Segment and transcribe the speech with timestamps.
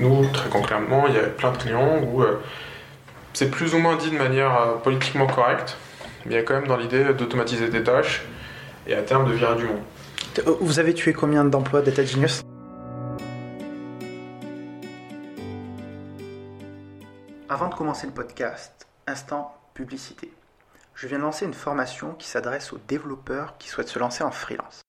[0.00, 2.22] nous, très concrètement, il y a plein de clients où
[3.32, 5.76] c'est plus ou moins dit de manière politiquement correcte,
[6.24, 8.22] mais il y a quand même dans l'idée d'automatiser des tâches
[8.86, 9.82] et à terme de virer du monde.
[10.60, 12.42] Vous avez tué combien d'emplois Data Genius?
[17.48, 20.32] Avant de commencer le podcast, instant publicité.
[20.94, 24.30] Je viens de lancer une formation qui s'adresse aux développeurs qui souhaitent se lancer en
[24.30, 24.82] freelance.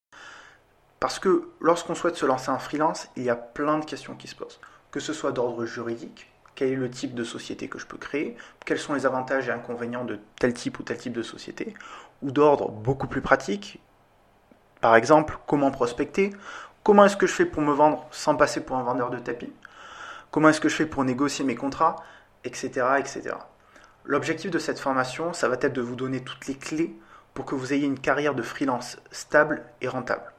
[0.99, 4.27] Parce que lorsqu'on souhaite se lancer en freelance, il y a plein de questions qui
[4.27, 4.59] se posent.
[4.91, 8.35] Que ce soit d'ordre juridique, quel est le type de société que je peux créer,
[8.65, 11.73] quels sont les avantages et inconvénients de tel type ou tel type de société,
[12.21, 13.79] ou d'ordre beaucoup plus pratique,
[14.81, 16.31] par exemple, comment prospecter,
[16.83, 19.53] comment est-ce que je fais pour me vendre sans passer pour un vendeur de tapis,
[20.31, 21.97] comment est-ce que je fais pour négocier mes contrats,
[22.43, 22.87] etc.
[22.97, 23.35] etc.
[24.05, 26.95] L'objectif de cette formation, ça va être de vous donner toutes les clés
[27.33, 30.33] pour que vous ayez une carrière de freelance stable et rentable.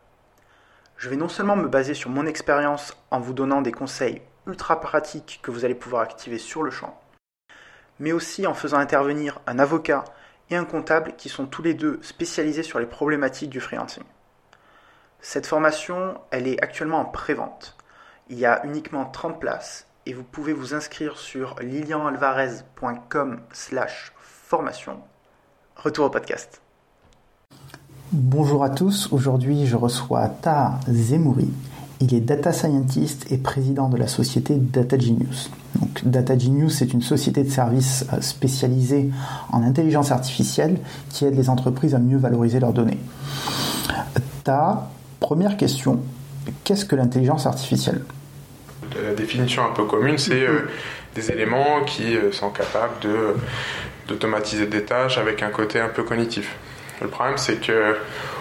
[0.96, 4.80] Je vais non seulement me baser sur mon expérience en vous donnant des conseils ultra
[4.80, 7.00] pratiques que vous allez pouvoir activer sur le champ,
[8.01, 10.04] mais aussi en faisant intervenir un avocat
[10.51, 14.02] et un comptable qui sont tous les deux spécialisés sur les problématiques du freelancing.
[15.21, 17.76] Cette formation, elle est actuellement en pré-vente.
[18.28, 25.01] Il y a uniquement 30 places et vous pouvez vous inscrire sur lilianalvarez.com slash formation.
[25.76, 26.60] Retour au podcast.
[28.12, 31.48] Bonjour à tous, aujourd'hui je reçois Taha Zemouri.
[32.02, 35.51] Il est data scientist et président de la société Data Genius.
[35.74, 39.10] Donc, Data Genius une société de services euh, spécialisée
[39.52, 40.78] en intelligence artificielle
[41.10, 42.98] qui aide les entreprises à mieux valoriser leurs données.
[44.45, 44.90] Taha,
[45.21, 46.01] Première question,
[46.65, 48.02] qu'est-ce que l'intelligence artificielle?
[48.96, 50.62] La définition un peu commune, c'est euh,
[51.15, 53.34] des éléments qui euh, sont capables de,
[54.09, 56.56] d'automatiser des tâches avec un côté un peu cognitif.
[57.02, 57.96] Le problème, c'est que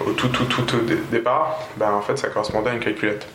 [0.07, 0.77] au tout, tout, tout,
[1.11, 3.27] départ, ben, en fait, ça correspondait à une calculette.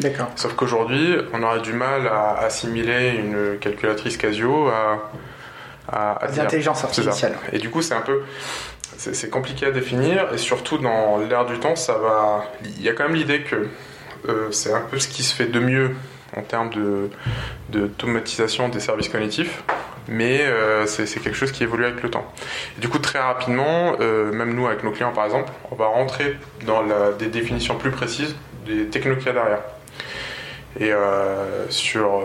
[0.00, 0.30] D'accord.
[0.36, 5.10] Sauf qu'aujourd'hui, on aurait du mal à assimiler une calculatrice Casio à,
[5.88, 7.34] à, l'intelligence artificielle.
[7.52, 8.22] Et du coup, c'est un peu
[8.96, 12.44] c'est compliqué à définir et surtout dans l'air du temps, ça va.
[12.64, 13.68] Il y a quand même l'idée que
[14.28, 15.90] euh, c'est un peu ce qui se fait de mieux
[16.36, 17.10] en termes de
[17.68, 19.62] d'automatisation des services cognitifs,
[20.08, 22.26] mais euh, c'est quelque chose qui évolue avec le temps.
[22.78, 26.36] du coup, très rapidement, euh, même nous avec nos clients par exemple, on va rentrer
[26.66, 28.34] dans la, des définitions plus précises
[28.66, 29.60] des technos qu'il y a derrière.
[30.80, 30.90] Et
[31.68, 32.22] sur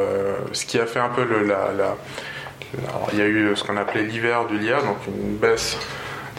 [0.54, 1.96] ce qui a fait un peu la,
[2.88, 5.78] alors, il y a eu ce qu'on appelait l'hiver du l'IA, donc une baisse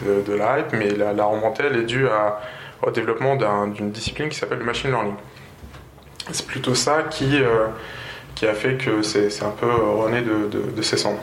[0.05, 2.07] de, de la hype, mais la, remontée, elle est due
[2.81, 3.35] au développement
[3.67, 5.15] d'une discipline qui s'appelle le machine learning.
[6.31, 7.67] C'est plutôt ça qui, euh,
[8.35, 11.21] qui a fait que c'est un peu rené de, de, ses cendres.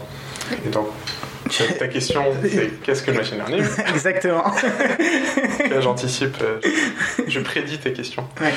[1.79, 4.45] Ta question, c'est qu'est-ce que le machine learning Exactement.
[5.81, 6.61] J'anticipe, euh,
[7.27, 8.27] je prédis tes questions.
[8.41, 8.53] Ouais.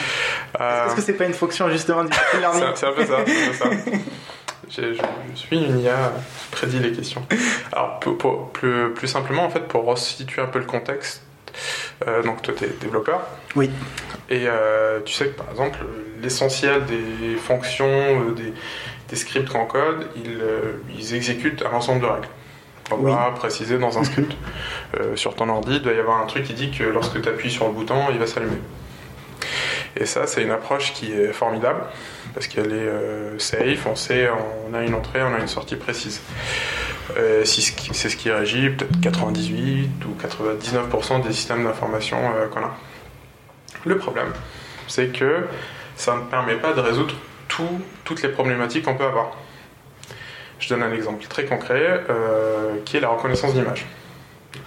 [0.60, 3.18] Euh, Est-ce que c'est pas une fonction justement du machine learning C'est un peu ça.
[3.54, 3.70] ça.
[4.70, 4.96] Je,
[5.36, 6.14] suis une IA,
[6.52, 7.26] prédit les questions.
[7.74, 11.24] Alors, plus, plus, simplement, en fait, pour resituer un peu le contexte,
[12.08, 13.22] euh, donc toi, tu es développeur.
[13.56, 13.70] Oui.
[14.30, 15.80] Et euh, tu sais que, par exemple,
[16.22, 18.54] l'essentiel des fonctions, euh, des,
[19.10, 20.42] des, scripts qu'on code, ils,
[20.98, 22.28] ils, exécutent un ensemble de règles.
[22.92, 24.36] On va préciser dans un script.
[25.16, 27.52] sur ton ordi, il doit y avoir un truc qui dit que lorsque tu appuies
[27.52, 28.58] sur le bouton, il va s'allumer.
[29.96, 31.84] Et ça, c'est une approche qui est formidable
[32.34, 34.30] parce qu'elle est euh, safe, on sait,
[34.70, 36.22] on a une entrée, on a une sortie précise.
[37.18, 42.78] Euh, c'est ce qui régit peut-être 98 ou 99% des systèmes d'information euh, qu'on a.
[43.86, 44.32] Le problème,
[44.88, 45.46] c'est que
[45.96, 47.16] ça ne permet pas de résoudre
[48.06, 49.36] toutes les problématiques qu'on peut avoir.
[50.62, 52.02] Je donne un exemple très concret
[52.86, 53.86] qui est la reconnaissance d'image.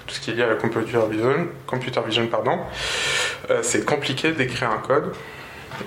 [0.07, 2.59] Tout ce qui est lié à la computer vision, computer vision pardon,
[3.63, 5.15] c'est compliqué d'écrire un code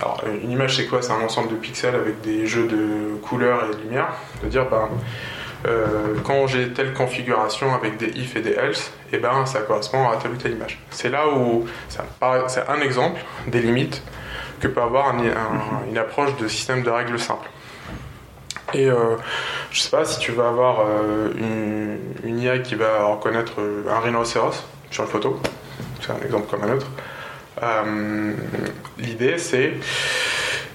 [0.00, 1.02] alors, une image, c'est quoi?
[1.02, 4.08] C'est un ensemble de pixels avec des jeux de couleurs et de lumière.
[4.42, 4.88] De dire, ben,
[5.66, 9.60] euh, quand j'ai telle configuration avec des if et des else, et eh ben, ça
[9.60, 10.78] correspond à telle ou telle image.
[10.90, 14.02] C'est là où c'est un exemple des limites
[14.60, 15.14] que peut avoir
[15.88, 17.48] une approche de système de règles simples.
[18.74, 19.16] Et euh,
[19.70, 21.32] je sais pas si tu vas avoir euh,
[22.24, 23.54] une, IA qui va reconnaître
[23.88, 25.40] un rhinocéros sur une photo,
[26.00, 26.86] c'est un exemple comme un autre.
[27.62, 28.34] Euh,
[28.98, 29.72] l'idée, c'est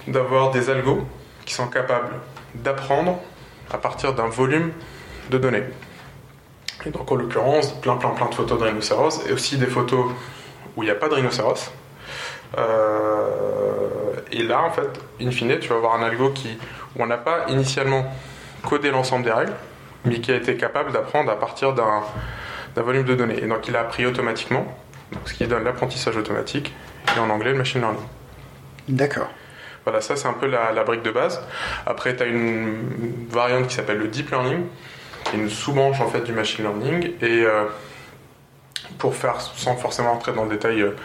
[0.08, 1.04] d'avoir des algos
[1.46, 2.14] qui sont capables
[2.56, 3.20] d'apprendre
[3.72, 4.72] à partir d'un volume
[5.30, 5.64] de données.
[6.86, 10.06] Et donc, en l'occurrence, plein, plein, plein de photos de rhinocéros et aussi des photos
[10.76, 11.72] où il n'y a pas de rhinocéros.
[12.58, 13.90] Euh,
[14.32, 14.90] et là, en fait,
[15.22, 16.58] in fine, tu vas avoir un algo qui,
[16.98, 18.06] on n'a pas initialement
[18.64, 19.54] codé l'ensemble des règles,
[20.06, 22.04] mais qui a été capable d'apprendre à partir d'un
[22.76, 23.42] volume de données.
[23.42, 24.78] Et donc, il a appris automatiquement
[25.26, 26.74] ce qui donne l'apprentissage automatique,
[27.16, 28.02] et en anglais le machine learning.
[28.88, 29.30] D'accord.
[29.86, 31.42] Voilà, ça c'est un peu la, la, brique de base.
[31.86, 34.64] Après, tu as une variante qui s'appelle le deep learning,
[35.26, 37.12] qui est une sous-branche en fait du machine learning.
[37.22, 37.66] Et euh,
[38.98, 40.96] pour faire, sans forcément entrer dans le détail euh,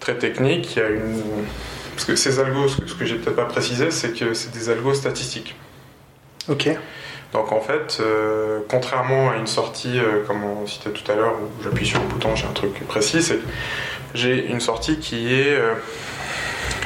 [0.00, 1.22] très technique, il y a une.
[1.92, 4.70] Parce que ces algos, ce que, que j'ai peut-être pas précisé, c'est que c'est des
[4.70, 5.54] algos statistiques.
[6.48, 6.68] Ok.
[7.32, 11.34] Donc en fait, euh, contrairement à une sortie, euh, comme on citait tout à l'heure,
[11.34, 13.38] où j'appuie sur un bouton, j'ai un truc précis, c'est
[14.14, 15.72] j'ai une sortie qui est, euh,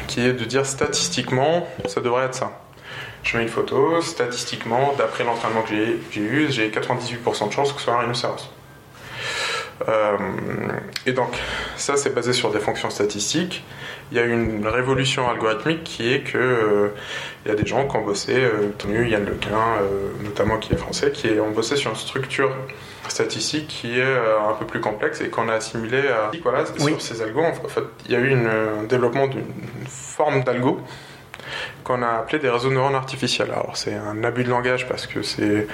[0.06, 2.61] qui est de dire statistiquement, ça devrait être ça.
[3.25, 5.70] Je mets une photo, statistiquement, d'après l'entraînement que
[6.12, 8.49] j'ai eu, j'ai 98% de chance que ce soit un rhinocéros.
[9.88, 10.17] Euh,
[11.05, 11.28] et donc,
[11.76, 13.64] ça, c'est basé sur des fonctions statistiques.
[14.11, 16.88] Il y a une révolution algorithmique qui est que euh,
[17.44, 19.58] il y a des gens qui ont bossé, euh, tenu Yann Lequin,
[20.23, 22.50] notamment qui est français, qui ont bossé sur une structure
[23.08, 26.31] statistique qui est un peu plus complexe et qu'on a assimilé à.
[26.43, 26.93] Voilà, Oui.
[26.93, 29.44] sur ces algos, en fait, il y a eu une- un développement d'une
[29.88, 30.81] forme d'algo
[31.84, 33.50] qu'on a appelé des réseaux de neurones artificiels.
[33.50, 35.66] Alors c'est un abus de langage parce que c'est,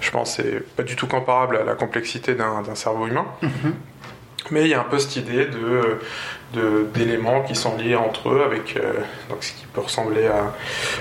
[0.00, 3.26] je pense, c'est pas du tout comparable à la complexité d'un cerveau humain.
[4.50, 6.00] Mais il y a un peu cette idée de
[6.92, 8.92] d'éléments qui sont liés entre eux avec euh,
[9.30, 10.52] donc ce qui peut ressembler à,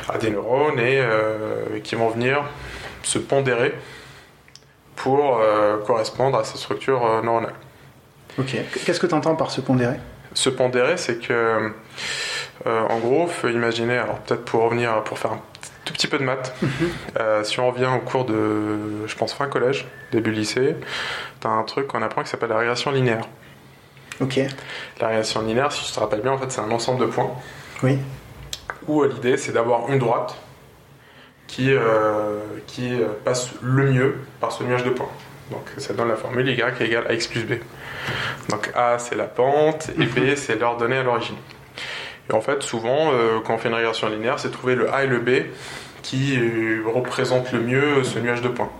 [0.07, 2.41] à des neurones et euh, qui vont venir
[3.03, 3.73] se pondérer
[4.95, 7.55] pour euh, correspondre à ces structures neuronales.
[8.37, 8.55] Ok.
[8.85, 9.97] Qu'est-ce que tu entends par se pondérer?
[10.33, 11.73] Se pondérer, c'est que,
[12.65, 15.41] en gros, faut imaginer, alors peut-être pour revenir, pour faire un
[15.85, 16.53] tout petit peu de maths,
[17.19, 20.75] euh, si on revient au cours de, je pense, fin collège, début lycée,
[21.39, 23.27] t'as un truc qu'on apprend qui s'appelle la régression linéaire.
[24.19, 24.39] Ok.
[24.99, 27.31] La régression linéaire, si je te rappelle bien, en fait, c'est un ensemble de points
[27.81, 27.97] Oui.
[28.87, 30.35] où euh, l'idée, c'est d'avoir une droite
[31.47, 35.09] qui, euh, qui euh, passe le mieux par ce nuage de points.
[35.49, 37.55] Donc ça donne la formule y égale ax plus b.
[38.49, 41.35] Donc a c'est la pente et b c'est l'ordonnée à l'origine.
[42.29, 45.03] Et en fait souvent euh, quand on fait une régression linéaire c'est trouver le a
[45.03, 45.45] et le b
[46.01, 48.71] qui euh, représentent le mieux ce nuage de points.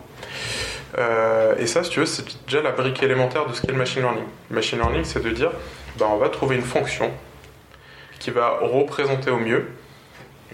[0.98, 3.78] Euh, et ça si tu veux c'est déjà la brique élémentaire de ce qu'est le
[3.78, 4.26] machine learning.
[4.50, 5.52] Le machine learning c'est de dire
[5.98, 7.12] bah, on va trouver une fonction
[8.20, 9.68] qui va représenter au mieux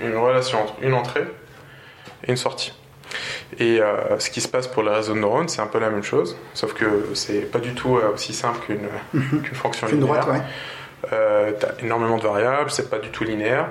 [0.01, 1.25] une relation entre une entrée
[2.25, 2.73] et une sortie.
[3.59, 5.89] Et euh, ce qui se passe pour les réseaux de neurones, c'est un peu la
[5.89, 8.87] même chose, sauf que c'est pas du tout euh, aussi simple qu'une
[9.41, 10.25] qu'une fonction Une linéaire.
[10.25, 10.45] droite, ouais.
[11.13, 13.67] Euh, t'as énormément de variables, c'est pas du tout linéaire,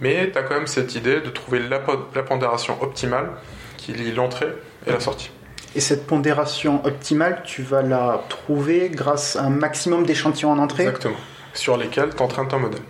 [0.00, 3.30] mais t'as quand même cette idée de trouver la, po- la pondération optimale
[3.76, 4.52] qui lie l'entrée
[4.86, 5.30] et la sortie.
[5.74, 10.82] Et cette pondération optimale, tu vas la trouver grâce à un maximum d'échantillons en entrée?
[10.82, 11.16] Exactement.
[11.54, 12.82] Sur lesquels t'entraînes ton modèle.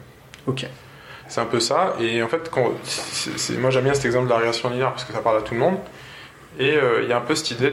[0.46, 0.66] Ok.
[1.28, 1.94] C'est un peu ça.
[2.00, 2.72] Et en fait, quand,
[3.58, 5.54] moi j'aime bien cet exemple de la régression linéaire parce que ça parle à tout
[5.54, 5.76] le monde.
[6.58, 7.72] Et euh, il y a un peu cette idée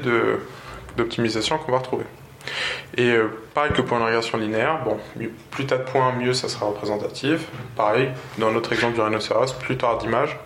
[0.95, 2.05] d'optimisation qu'on va retrouver.
[2.95, 4.97] Et euh, pareil que pour une régression linéaire, bon,
[5.51, 7.41] plus tu as de points, mieux ça sera représentatif.
[7.75, 10.37] Pareil, dans notre exemple du rhinocéros, plus tu auras d'images,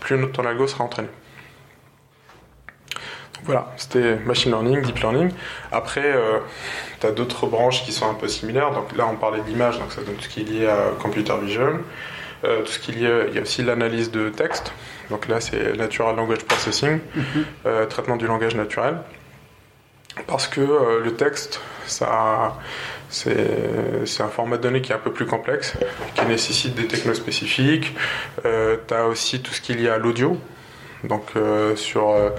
[0.00, 1.08] plus ton algo sera entraîné.
[3.34, 5.30] Donc voilà, c'était machine learning, deep learning.
[5.70, 6.14] Après,
[7.00, 8.70] tu as d'autres branches qui sont un peu similaires.
[8.70, 11.34] Donc là, on parlait d'image, donc ça donne tout ce qui est lié à computer
[11.42, 11.80] vision.
[12.44, 13.00] Euh, tout ce il
[13.34, 14.72] y a aussi l'analyse de texte.
[15.10, 16.98] Donc là, c'est Natural Language Processing,
[17.66, 18.96] euh, traitement du langage naturel.
[20.26, 22.58] Parce que euh, le texte, ça,
[23.12, 25.74] c'est un format de données qui est un peu plus complexe,
[26.14, 27.94] qui nécessite des technos spécifiques.
[28.44, 30.38] Euh, tu as aussi tout ce qui est lié à l'audio.
[31.04, 32.30] Donc euh, sur, euh,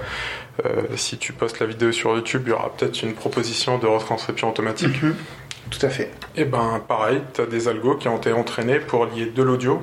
[0.96, 4.50] si tu postes la vidéo sur YouTube, il y aura peut-être une proposition de retranscription
[4.50, 5.02] automatique.
[5.02, 5.14] Mhm.
[5.70, 6.10] Tout à fait.
[6.36, 9.80] Et ben pareil, tu as des algos qui ont été entraînés pour lier de l'audio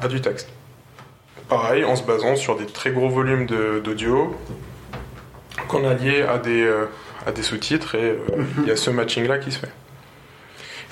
[0.00, 0.48] à du texte.
[1.48, 4.36] Pareil, en se basant sur des très gros volumes d'audio
[5.66, 6.86] qu'on a liés à des, euh,
[7.42, 8.18] sous-titres et euh,
[8.58, 9.72] il y a ce matching-là qui se fait.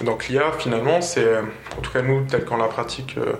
[0.02, 1.38] Donc l'IA, finalement, c'est,
[1.78, 3.34] en tout cas nous, tel qu'on la pratique euh,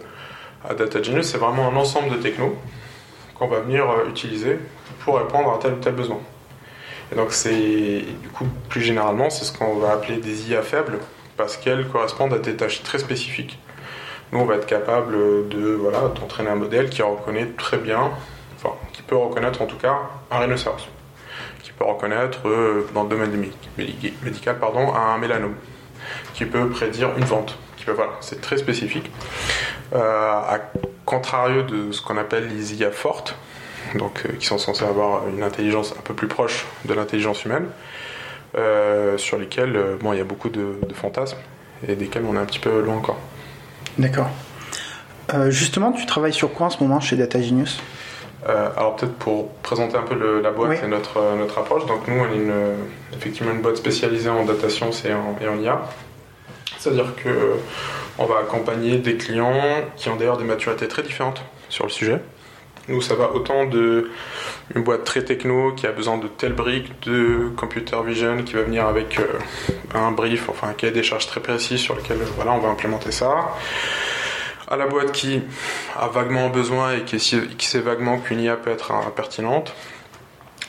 [0.69, 2.57] à Data Genius, c'est vraiment un ensemble de technos
[3.35, 4.59] qu'on va venir utiliser
[5.01, 6.21] pour répondre à tel ou tel besoin.
[7.13, 10.99] Et donc c'est du coup plus généralement c'est ce qu'on va appeler des IA faibles
[11.37, 13.59] parce qu'elles correspondent à des tâches très spécifiques.
[14.33, 15.13] Nous on va être capable
[15.49, 18.11] de voilà d'entraîner un modèle qui reconnaît très bien,
[18.57, 19.97] enfin qui peut reconnaître en tout cas
[20.31, 20.89] un rhinocéros,
[21.65, 23.51] qui peut reconnaître euh, dans le domaine
[24.23, 25.57] médical pardon un mélanome,
[26.35, 29.11] qui peut prédire une vente, qui peut voilà c'est très spécifique.
[29.95, 30.59] Euh, à
[31.05, 33.37] contrario de ce qu'on appelle les IA fortes,
[33.95, 37.67] donc euh, qui sont censés avoir une intelligence un peu plus proche de l'intelligence humaine,
[39.17, 41.39] sur lesquels euh, bon, il y a beaucoup de, fantasmes
[41.87, 43.19] et desquels on est un petit peu loin encore.
[43.99, 44.31] D'accord.
[45.49, 47.81] Justement, tu travailles sur quoi en ce moment chez Data Genius?
[48.47, 50.77] Euh, alors peut-être pour présenter un peu le- la boîte Oui.
[50.85, 51.87] et notre, euh, notre approche.
[51.87, 52.75] Donc nous, on est une, euh,
[53.17, 55.81] effectivement une boîte spécialisée en data science et en, et en IA.
[56.79, 57.31] C'est-à-dire que
[58.17, 59.61] On va accompagner des clients
[59.97, 62.21] qui ont d'ailleurs des maturités très différentes sur le sujet.
[62.87, 64.09] Nous, ça va autant de
[64.73, 68.63] une boîte très techno qui a besoin de telle brique de computer vision qui va
[68.63, 69.19] venir avec
[69.97, 73.11] un brief, enfin un cahier des charges très précis sur lequel voilà, on va implémenter
[73.11, 73.49] ça.
[74.69, 75.43] À la boîte qui
[75.97, 79.75] a vaguement besoin et qui, sait vaguement qu'une IA peut être pertinente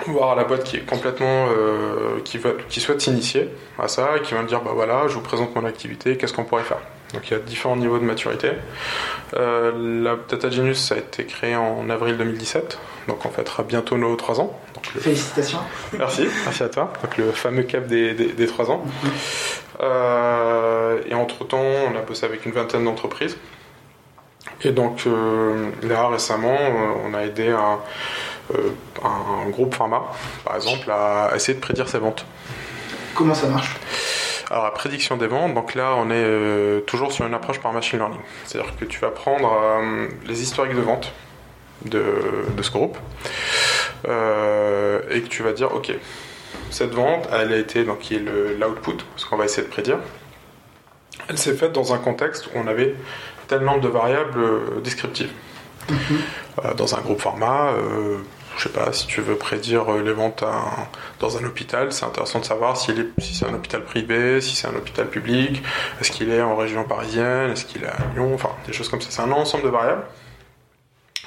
[0.08, 3.50] voire à la boîte qui est complètement euh, qui, va, qui souhaite s'initier
[3.80, 6.34] à ça et qui va me dire bah voilà je vous présente mon activité qu'est-ce
[6.34, 6.80] qu'on pourrait faire?
[7.14, 8.52] Donc il y a différents niveaux de maturité.
[9.36, 9.72] Euh,
[10.04, 14.42] la Data Genius a été créée en avril 2017 donc on fêtera bientôt nos 3
[14.42, 14.60] ans.
[15.00, 15.60] Félicitations.
[15.98, 16.28] Merci.
[16.44, 16.94] Merci à toi.
[17.02, 18.84] Donc le fameux cap des, des, 3 ans.
[18.86, 19.12] Mhm.
[19.82, 23.38] euh, et entre temps on a bossé avec une vingtaine d'entreprises
[24.64, 25.06] et donc
[25.84, 26.58] là récemment
[27.06, 27.80] on a aidé un
[28.54, 28.72] euh,
[29.04, 30.04] un groupe pharma,
[30.44, 32.26] par exemple, à essayer de prédire ses ventes.
[33.16, 33.76] Comment ça marche?
[34.52, 37.74] Alors la prédiction des ventes, donc là on est euh, toujours sur une approche par
[37.74, 38.20] machine learning.
[38.46, 41.12] C'est-à-dire que tu vas prendre euh, les historiques de vente
[41.86, 42.04] de,
[42.62, 42.98] ce groupe
[44.06, 45.92] et que tu vas dire ok,
[46.70, 48.24] cette vente elle a été, donc qui est
[48.60, 49.98] l'output, ce qu'on va essayer de prédire,
[51.28, 52.96] elle s'est faite dans un contexte où on avait
[53.48, 55.32] tel nombre de variables descriptives.
[55.88, 56.74] Mhm.
[56.78, 57.70] dans un groupe pharma,
[58.58, 60.44] je sais pas, si tu veux prédire euh, les ventes
[61.20, 64.76] dans un hôpital, c'est intéressant de savoir si, c'est un hôpital privé, si c'est un
[64.76, 65.62] hôpital public,
[66.00, 69.02] est-ce qu'il est en région parisienne, est-ce qu'il est à Lyon, enfin des choses comme
[69.02, 69.10] ça.
[69.12, 70.04] C'est un ensemble de variables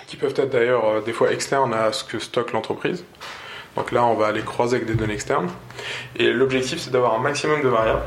[0.07, 3.05] qui peuvent être d'ailleurs euh, des fois externes à ce que stocke l'entreprise.
[3.77, 5.51] Donc là, on va aller croiser avec des données externes.
[6.17, 8.03] Et l'objectif, c'est d'avoir un maximum de variables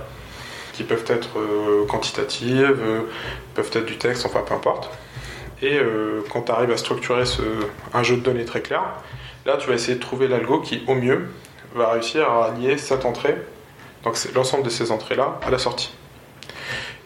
[0.83, 2.77] peuvent être euh, quantitatives,
[3.55, 4.89] peuvent être du texte, enfin peu importe
[5.61, 7.23] et euh, quand tu arrives à structurer
[7.93, 8.83] un jeu de données très clair,
[9.45, 11.29] là tu vas essayer de trouver l'algo qui, au mieux,
[11.75, 13.35] va réussir à allier cette entrée,
[14.03, 15.93] donc l'ensemble de ces entrées-là, à la sortie.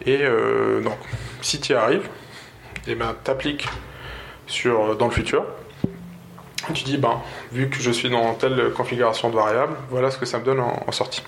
[0.05, 0.97] Et euh, donc,
[1.41, 2.07] si tu y arrives,
[2.87, 3.67] et eh ben, tu appliques
[4.47, 5.43] sur, dans le futur.
[6.73, 10.25] Tu dis, ben, vu que je suis dans telle configuration de variable, voilà ce que
[10.25, 11.23] ça me donne en sortie.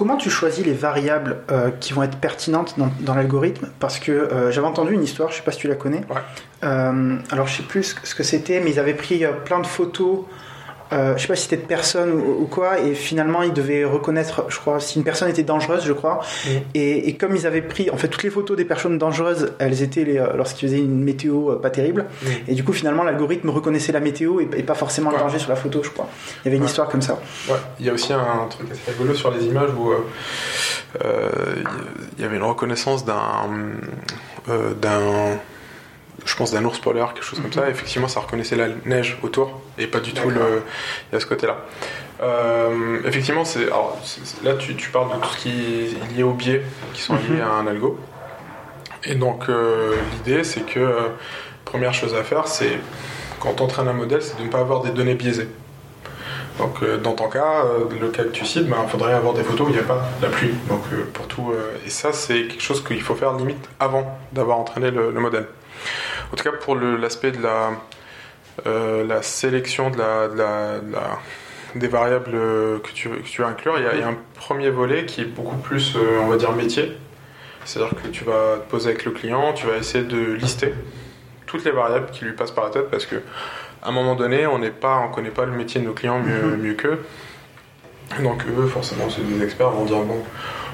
[0.00, 3.68] Comment tu choisis les variables euh, qui vont être pertinentes dans, l'algorithme?
[3.80, 6.00] Parce que euh, j'avais entendu une histoire, je sais pas si tu la connais.
[6.64, 10.20] Euh, alors je sais plus ce que c'était, mais ils avaient pris plein de photos
[10.92, 14.46] euh, je sais pas si c'était de personne ou, quoi, et finalement ils devaient reconnaître,
[14.48, 16.20] je crois, si une personne était dangereuse, je crois.
[16.74, 20.18] Et, comme ils avaient pris, en fait, toutes les photos des personnes dangereuses, elles étaient
[20.18, 22.06] euh, lorsqu'ils faisaient une météo euh, pas terrible.
[22.48, 25.56] Et du coup, finalement, l'algorithme reconnaissait la météo et, pas forcément le danger sur la
[25.56, 26.08] photo, je crois.
[26.44, 27.18] Il y avait une histoire comme ça.
[27.48, 29.92] Ouais, il y a aussi un truc assez rigolo sur les images où
[32.16, 33.48] il y avait une reconnaissance d'un
[34.80, 35.38] d'un
[36.24, 37.62] je pense d'un ours polaire, quelque chose comme ça.
[37.62, 37.70] Mhm.
[37.70, 40.62] Effectivement, ça reconnaissait la neige autour et pas du tout le.
[41.10, 41.58] Il y a ce côté-là.
[42.22, 43.66] Euh, effectivement, c'est
[44.42, 46.62] là tu, tu, parles de tout ce qui est lié aux biais
[46.92, 47.40] qui sont liés mhm.
[47.40, 47.98] à un algo.
[49.04, 51.08] Et donc euh, l'idée, c'est que euh,
[51.64, 52.78] première chose à faire, c'est
[53.40, 55.48] quand on entraîne un modèle, c'est de ne pas avoir des données biaisées.
[56.58, 57.64] Donc dans ton cas,
[57.98, 59.84] le cas que tu cites, il ben, faudrait avoir des photos où il n'y a
[59.84, 60.52] pas la pluie.
[60.68, 60.82] Donc
[61.14, 61.54] pour tout,
[61.86, 65.46] et ça c'est quelque chose qu'il faut faire limite avant d'avoir entraîné le modèle.
[66.32, 67.72] En tout cas, pour l'aspect de la,
[68.66, 70.80] euh, la sélection de la,
[71.74, 75.22] des variables que tu, que tu vas inclure, il y, a, un premier volet qui
[75.22, 76.96] est beaucoup plus, euh, on va dire, métier.
[77.64, 80.74] C'est-à-dire que tu vas te poser avec le client, tu vas essayer de lister
[81.46, 83.16] toutes les variables qui lui passent par la tête parce que
[83.82, 86.20] à un moment donné, on n'est pas, on connaît pas le métier de nos clients
[86.20, 86.62] mieux, mhm.
[86.62, 87.00] mieux qu'eux.
[88.22, 90.22] Donc eux, forcément, c'est des experts vont dire bon,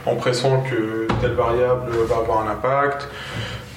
[0.06, 3.08] en pressant que telle variable va avoir un impact,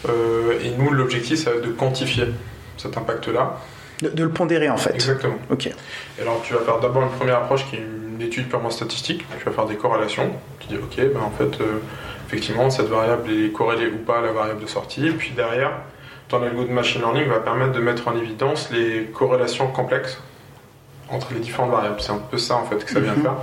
[0.08, 2.26] et nous, l'objectif, c'est de quantifier
[2.78, 3.58] cet impact-là.
[4.02, 4.96] De, le pondérer en fait.
[4.96, 5.36] Exactement.
[5.50, 5.68] Ok.
[5.68, 9.26] Et alors tu vas faire d'abord une première approche qui est une étude purement statistique.
[9.38, 10.32] Tu vas faire des corrélations.
[10.60, 11.80] Tu dis ok, ben en fait, euh,
[12.28, 15.10] effectivement, cette variable est corrélée ou pas à la variable de sortie.
[15.12, 15.72] Puis derrière,
[16.30, 20.18] ton algo de machine learning va permettre de mettre en évidence les corrélations complexes
[21.10, 22.00] entre les différentes variables.
[22.00, 23.24] C'est un peu ça en fait que ça vient de mhm.
[23.24, 23.36] faire.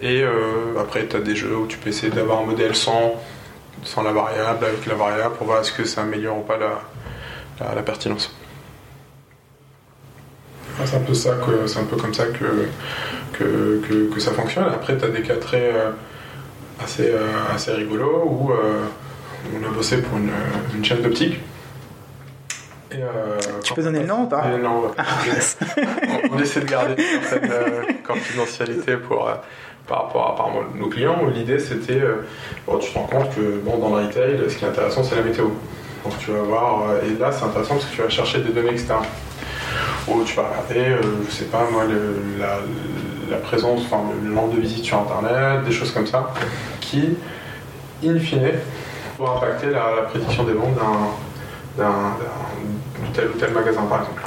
[0.00, 3.14] Et euh, après, tu as des jeux où tu peux essayer d'avoir un modèle sans
[3.86, 7.74] sans la variable, avec la variable, pour voir est-ce que ça améliore ou pas la,
[7.74, 8.34] la, pertinence.
[10.84, 12.68] C'est un peu ça que c'est un peu comme ça que,
[13.32, 14.66] que, que, ça fonctionne.
[14.66, 15.90] Après, tu as des cas très euh,
[16.82, 18.84] assez, euh, assez rigolos où euh,
[19.54, 20.30] on a bossé pour une,
[20.74, 21.40] une chaîne d'optique.
[23.62, 24.82] Tu peux donner le nom ou pas Non,
[26.30, 29.28] on, on, essaie de garder une certaine confidentialité pour,
[29.86, 32.22] par rapport à nos clients, l'idée c'était, euh,
[32.80, 35.22] tu te rends compte que bon, dans le retail, ce qui est intéressant c'est la
[35.22, 35.44] météo.
[36.04, 38.52] Donc tu vas voir, euh, et là c'est intéressant parce que tu vas chercher des
[38.52, 39.06] données externes.
[40.08, 41.84] Ou tu vas regarder, euh, je sais pas moi,
[42.38, 46.32] la, présence, enfin le nombre de visites sur internet, des choses comme ça,
[46.80, 47.16] qui,
[48.04, 48.52] in fine,
[49.16, 50.76] pouvoir impacter la, prédiction des ventes
[51.76, 51.86] d'un
[53.14, 54.22] tel ou tel magasin par exemple.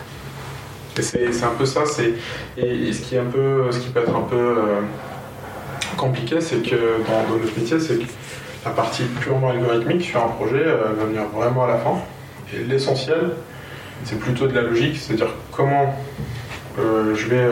[0.97, 1.83] Et c'est un peu ça,
[2.57, 4.81] et, ce qui est un peu, ce qui peut être un peu euh,
[5.95, 8.05] compliqué, c'est que dans, notre métier, c'est que
[8.65, 11.99] la partie purement algorithmique sur un projet euh, va venir vraiment à la fin.
[12.53, 13.31] Et l'essentiel,
[14.03, 15.95] c'est plutôt de la logique, c'est-à-dire comment
[16.79, 17.47] euh, je vais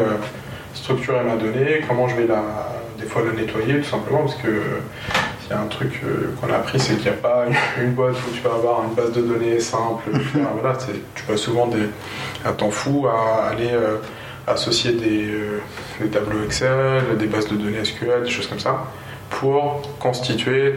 [0.73, 2.43] structurer ma donnée, comment je vais la,
[2.99, 4.49] des fois la nettoyer tout simplement, parce que
[5.47, 7.45] il y a un truc euh, qu'on a appris, c'est qu'il n'y a pas
[7.81, 10.09] une boîte où tu vas avoir une base de données simple.
[10.59, 10.77] voilà,
[11.15, 11.87] tu passes souvent des,
[12.45, 13.97] un temps fou à aller euh,
[14.45, 15.59] associer euh,
[16.01, 18.83] des, tableaux Excel, des bases de données SQL, des choses comme ça,
[19.29, 20.75] pour constituer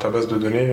[0.00, 0.72] ta, base de données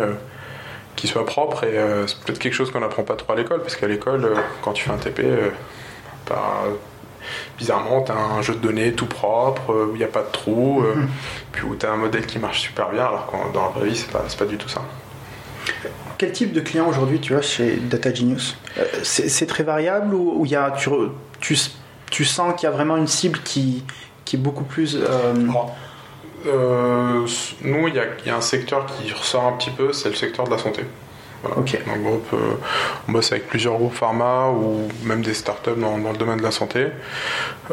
[0.95, 1.63] qui soit propre.
[1.63, 4.73] Et c'est peut-être quelque chose qu'on n'apprend pas trop à l'école, parce qu'à l'école, quand
[4.73, 5.23] tu fais un TP,
[6.27, 6.63] bah,
[7.57, 10.31] bizarrement, tu as un jeu de données tout propre, où il n'y a pas de
[10.31, 11.09] trous, euh, mhm.
[11.51, 13.89] puis où tu as un modèle qui marche super bien, alors que dans la vraie
[13.89, 14.81] vie, c'est pas, pas du tout ça.
[16.17, 18.57] Quel type de client aujourd'hui tu as chez Data Genius?
[18.77, 20.89] Euh, C'est très variable ou, y a, tu,
[21.39, 21.57] tu,
[22.09, 23.83] tu sens qu'il y a vraiment une cible qui,
[24.25, 24.97] qui est beaucoup plus.
[24.97, 25.33] Euh,
[27.63, 30.45] nous, il y, y, a un secteur qui ressort un petit peu, c'est le secteur
[30.45, 30.83] de la santé.
[31.43, 32.35] Groupe,
[33.07, 36.43] on bosse avec plusieurs groupes pharma ou même des startups dans, dans le domaine de
[36.43, 36.87] la santé.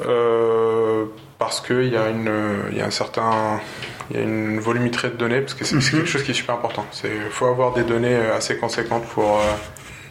[0.06, 1.04] Euh,
[1.38, 2.30] parce qu'il y, a une,
[2.72, 3.60] y a un certain.
[4.10, 5.82] Il y a une volumétrie de données, parce que c'est mhm.
[5.82, 6.86] quelque chose qui est super important.
[7.04, 9.38] Il faut avoir des données assez conséquentes pour.
[9.38, 9.42] Euh,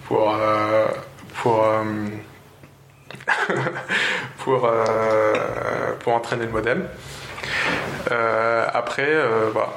[0.07, 0.85] pour, euh,
[1.41, 1.65] pour
[4.37, 4.69] pour,
[5.99, 6.85] pour entraîner le modèle.
[8.11, 9.69] Euh, après, euh, voilà,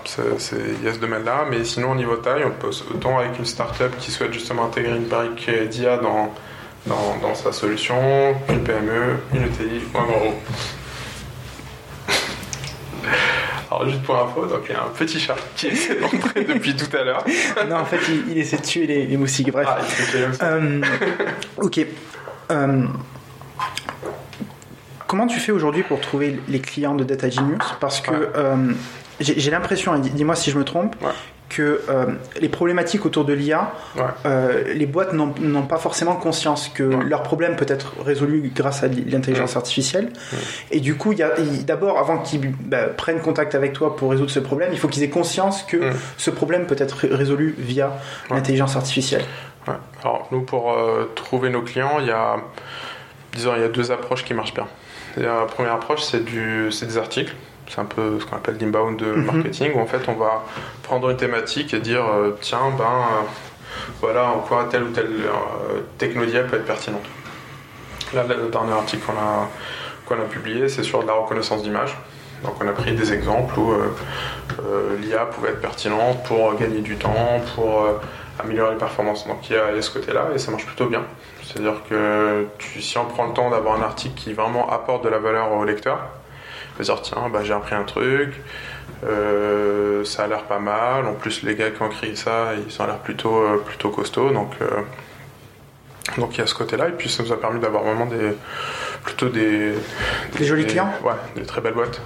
[0.52, 3.44] il y a ce domaine-là, mais sinon au niveau taille, on peut autant avec une
[3.44, 6.32] startup qui souhaite justement intégrer une brique d'IA dans,
[6.86, 10.42] dans, sa solution, une PME, une ETI ou un grand groupe.
[13.70, 16.74] Alors juste pour info, donc il y a un petit chat qui essaie d'entrer depuis
[16.74, 17.24] tout à l'heure.
[17.68, 19.52] non, en fait, il, essaie de tuer les, moustiques.
[19.52, 19.68] Bref.
[19.68, 20.80] Ah, euh,
[21.56, 21.86] ok.
[25.10, 27.58] Comment tu fais aujourd'hui pour trouver les clients de Data Genius?
[27.80, 28.72] Parce que euh,
[29.18, 30.94] j'ai l'impression, dis-moi si je me trompe,
[31.48, 32.06] que euh,
[32.40, 33.72] les problématiques autour de l'IA,
[34.24, 38.86] euh, les boîtes n'ont pas forcément conscience que leur problème peut être résolu grâce à
[38.86, 40.12] l'intelligence artificielle.
[40.70, 41.12] Et du coup,
[41.66, 45.02] d'abord, avant qu'ils bah, prennent contact avec toi pour résoudre ce problème, il faut qu'ils
[45.02, 47.94] aient conscience que ce problème peut être résolu via
[48.30, 49.24] l'intelligence artificielle.
[50.04, 50.72] Alors, nous, pour
[51.16, 52.36] trouver nos clients, il y a,
[53.34, 54.68] disons, il y a deux approches qui marchent bien.
[55.16, 57.34] La première approche, c'est des articles.
[57.68, 59.24] C'est un peu ce qu'on appelle l'inbound mhm.
[59.24, 60.44] marketing, où en fait on va
[60.82, 63.22] prendre une thématique et dire euh, tiens, ben euh,
[64.00, 67.04] voilà en quoi telle ou telle euh, technologie peut être pertinente.
[68.12, 69.48] Là, le dernier article qu'on a,
[70.04, 71.96] qu'on a publié, c'est sur de la reconnaissance d'image.
[72.42, 73.72] Donc on a pris des exemples où
[74.98, 77.86] l'IA pouvait être pertinente pour gagner du temps, pour
[78.42, 79.28] améliorer les performances.
[79.28, 81.04] Donc il y a ce côté-là et ça marche plutôt bien.
[81.52, 82.46] C'est-à-dire que
[82.78, 85.64] si on prend le temps d'avoir un article qui vraiment apporte de la valeur au
[85.64, 85.98] lecteur,
[86.78, 88.34] va dire tiens, bah, j'ai appris un truc,
[89.04, 91.06] euh, ça a l'air pas mal.
[91.06, 94.30] En plus, les gars qui ont écrit ça, ils ont l'air plutôt, euh, plutôt costauds.
[94.30, 94.82] Donc, euh,
[96.18, 96.88] donc il y a ce côté-là.
[96.88, 98.32] Et puis ça nous a permis d'avoir vraiment des,
[99.04, 99.72] plutôt des,
[100.38, 100.92] des, jolis clients.
[101.02, 102.00] Ouais, des très belles boîtes.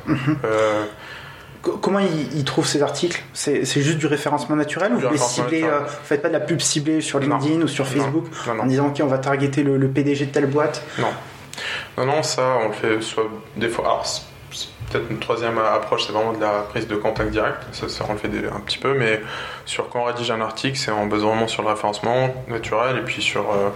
[1.81, 3.23] Comment ils, trouvent ces articles?
[3.33, 7.01] C'est juste du référencement naturel ou vous ciblez, euh, faites pas de la pub ciblée
[7.01, 10.47] sur LinkedIn ou sur Facebook en disant ok on va targeter le, PDG de telle
[10.47, 10.83] boîte?
[10.99, 11.09] Non.
[11.97, 13.25] Non, non, ça on le fait soit
[13.57, 13.85] des fois.
[13.85, 14.05] Alors,
[14.91, 17.59] peut-être une troisième approche, c'est vraiment de la prise de contact direct.
[17.73, 19.21] Ça, ça on le fait un petit peu, mais
[19.65, 23.03] sur quand on rédige un article, c'est en besoin vraiment sur le référencement naturel et
[23.03, 23.51] puis sur.
[23.51, 23.71] Euh,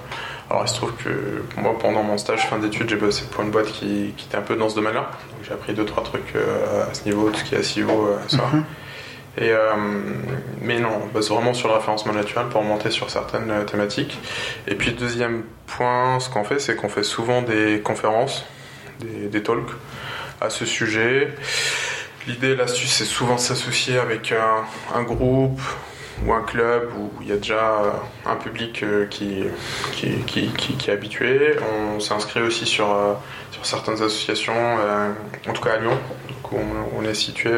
[0.51, 3.51] alors il se trouve que moi pendant mon stage fin d'études j'ai bossé pour une
[3.51, 5.11] boîte qui, qui, était un peu dans ce domaine-là.
[5.33, 8.07] Donc j'ai appris deux trois trucs euh, à ce niveau, tout ce qui est SEO,
[8.07, 8.49] euh, ça.
[8.53, 8.65] Mhm.
[9.41, 9.77] Et, euh,
[10.61, 14.19] mais non, on bosse vraiment sur le référencement naturel pour monter sur certaines thématiques.
[14.67, 18.45] Et puis deuxième point, ce qu'on fait, c'est qu'on fait souvent des conférences,
[18.99, 19.71] des, des talks
[20.41, 21.29] à ce sujet.
[22.27, 24.65] L'idée, l'astuce, c'est souvent s'associer avec un,
[24.99, 25.61] un, groupe
[26.27, 27.91] ou un club où il y a déjà euh,
[28.27, 29.45] un public euh, qui,
[29.93, 31.57] qui, qui, qui est habitué.
[31.97, 33.15] On s'inscrit aussi sur, euh,
[33.51, 34.77] sur certaines associations,
[35.49, 35.97] en tout cas à Lyon.
[36.29, 36.61] Donc
[36.97, 37.51] on, est situé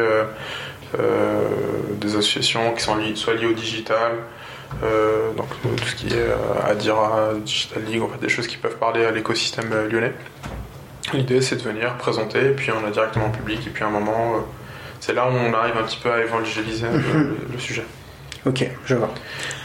[1.99, 4.11] des associations qui sont soit liées au digital,
[5.37, 6.27] donc tout ce qui est
[6.65, 10.13] Adira, Digital League, en fait, des choses qui peuvent parler à l'écosystème lyonnais.
[11.13, 13.87] L'idée c'est de venir présenter, et puis on a directement le public, et puis à
[13.87, 14.45] un moment,
[14.99, 16.87] c'est là où on arrive un petit peu à évangéliser
[17.53, 17.85] le sujet.
[18.45, 19.13] Ok, je vois.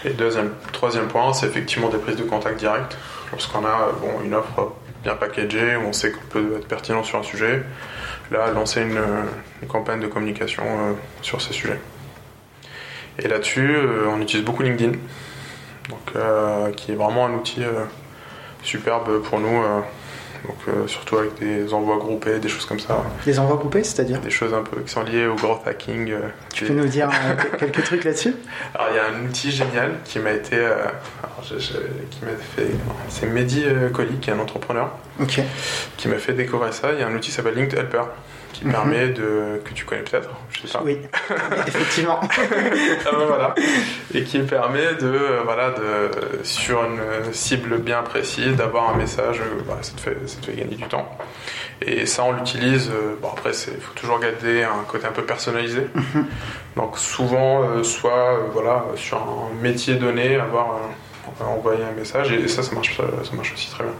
[0.05, 2.97] Et deuxième, troisième point, c'est effectivement des prises de contact direct.
[3.33, 7.19] Lorsqu'on a bon, une offre bien packagée, où on sait qu'on peut être pertinent sur
[7.19, 7.63] un sujet,
[8.31, 9.01] là, lancer une,
[9.69, 11.81] campagne de communication euh, sur ces sujets.
[13.19, 14.93] Et là-dessus, on utilise beaucoup LinkedIn,
[15.89, 17.63] donc, qui est vraiment un outil
[18.63, 19.63] superbe pour nous.
[20.47, 23.03] Donc euh, surtout avec des envois groupés, des choses comme ça.
[23.25, 26.11] Des envois groupés, c'est-à-dire Des choses un peu qui sont liées au growth hacking.
[26.11, 26.21] Euh,
[26.53, 28.35] tu peux nous dire euh, quelques trucs là-dessus
[28.75, 30.57] Alors il y a un outil génial qui m'a été,
[32.11, 32.71] qui m'a fait,
[33.09, 34.91] c'est Mehdi Colli qui est un entrepreneur,
[35.27, 36.93] qui m'a fait découvrir ça.
[36.93, 38.03] Il y a un outil qui s'appelle Linked Helper
[38.57, 38.73] qui mhm.
[38.73, 40.83] permet de que tu connais peut-être, je sais pas.
[40.83, 40.99] Oui,
[41.67, 42.21] effectivement.
[42.23, 43.55] ah ben voilà.
[44.15, 49.83] Et qui permet de voilà de sur une cible bien précise d'avoir un message, voilà,
[49.83, 51.19] ça te fait ça te fait gagner du temps.
[51.83, 52.89] Et ça on l'utilise.
[52.89, 55.89] Euh, bon après c'est faut toujours garder un côté un peu personnalisé.
[55.95, 56.27] Mhm.
[56.77, 60.79] Donc souvent euh, soit euh, voilà sur un métier donné avoir
[61.41, 63.93] envoyer un message et ça ça marche ça marche aussi très bien.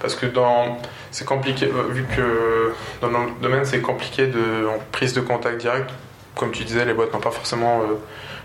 [0.00, 0.78] Parce que dans
[1.10, 5.58] c'est compliqué, euh, vu que dans notre domaine, c'est compliqué de, en prise de contact
[5.58, 5.90] direct.
[6.34, 7.94] Comme tu disais, les boîtes n'ont pas forcément euh,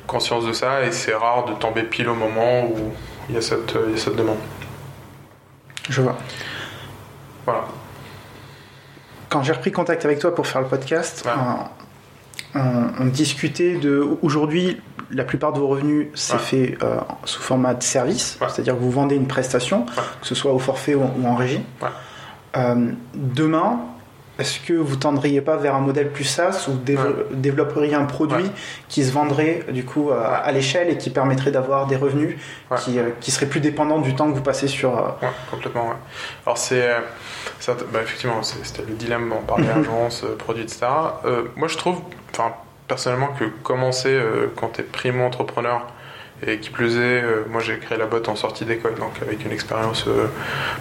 [0.08, 2.94] conscience de ça et c'est rare de tomber pile au moment où
[3.30, 4.38] il y a cette, il y a cette demande.
[5.90, 6.18] Je vois.
[7.46, 7.66] Voilà.
[9.30, 11.28] Quand j'ai repris contact avec toi pour faire le podcast,
[12.54, 14.06] on, discutait de.
[14.22, 14.82] Aujourd'hui,
[15.14, 18.92] la plupart de vos revenus, c'est fait euh, sous format de service, c'est-à-dire que vous
[18.92, 21.62] vendez une prestation, que ce soit au forfait ou, en régie.
[22.58, 23.80] Euh, demain,
[24.40, 26.80] est-ce que vous tendriez pas vers un modèle plus SaaS ou
[27.34, 28.50] développeriez un produit
[28.88, 32.38] qui se vendrait du coup à, l'échelle et qui permettrait d'avoir des revenus
[32.80, 35.18] qui, euh, qui, seraient plus dépendants du temps que vous passez sur.
[35.52, 35.94] Complètement.
[36.46, 36.90] Alors c'est,
[37.68, 39.32] bah, effectivement, c'était le dilemme.
[39.32, 40.88] On parlait agence, produit, etc.
[41.56, 42.02] moi, je trouve,
[42.34, 42.54] enfin,
[42.92, 44.20] personnellement, que commencer
[44.58, 45.88] quand tu es primo entrepreneur
[46.46, 49.46] et qui plus est, euh, moi j'ai créé la boîte en sortie d'école, donc avec
[49.46, 50.28] une expérience euh,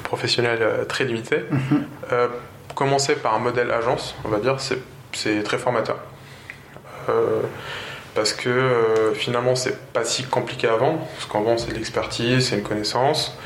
[0.02, 1.44] professionnelle euh, très limitée.
[1.50, 1.84] Mhm.
[2.74, 4.56] commencer par un modèle agence, on va dire,
[5.12, 5.98] c'est très formateur.
[8.14, 12.48] parce que finalement c'est pas si compliqué à vendre, parce qu'en vend c'est de l'expertise,
[12.48, 13.36] c'est une connaissance.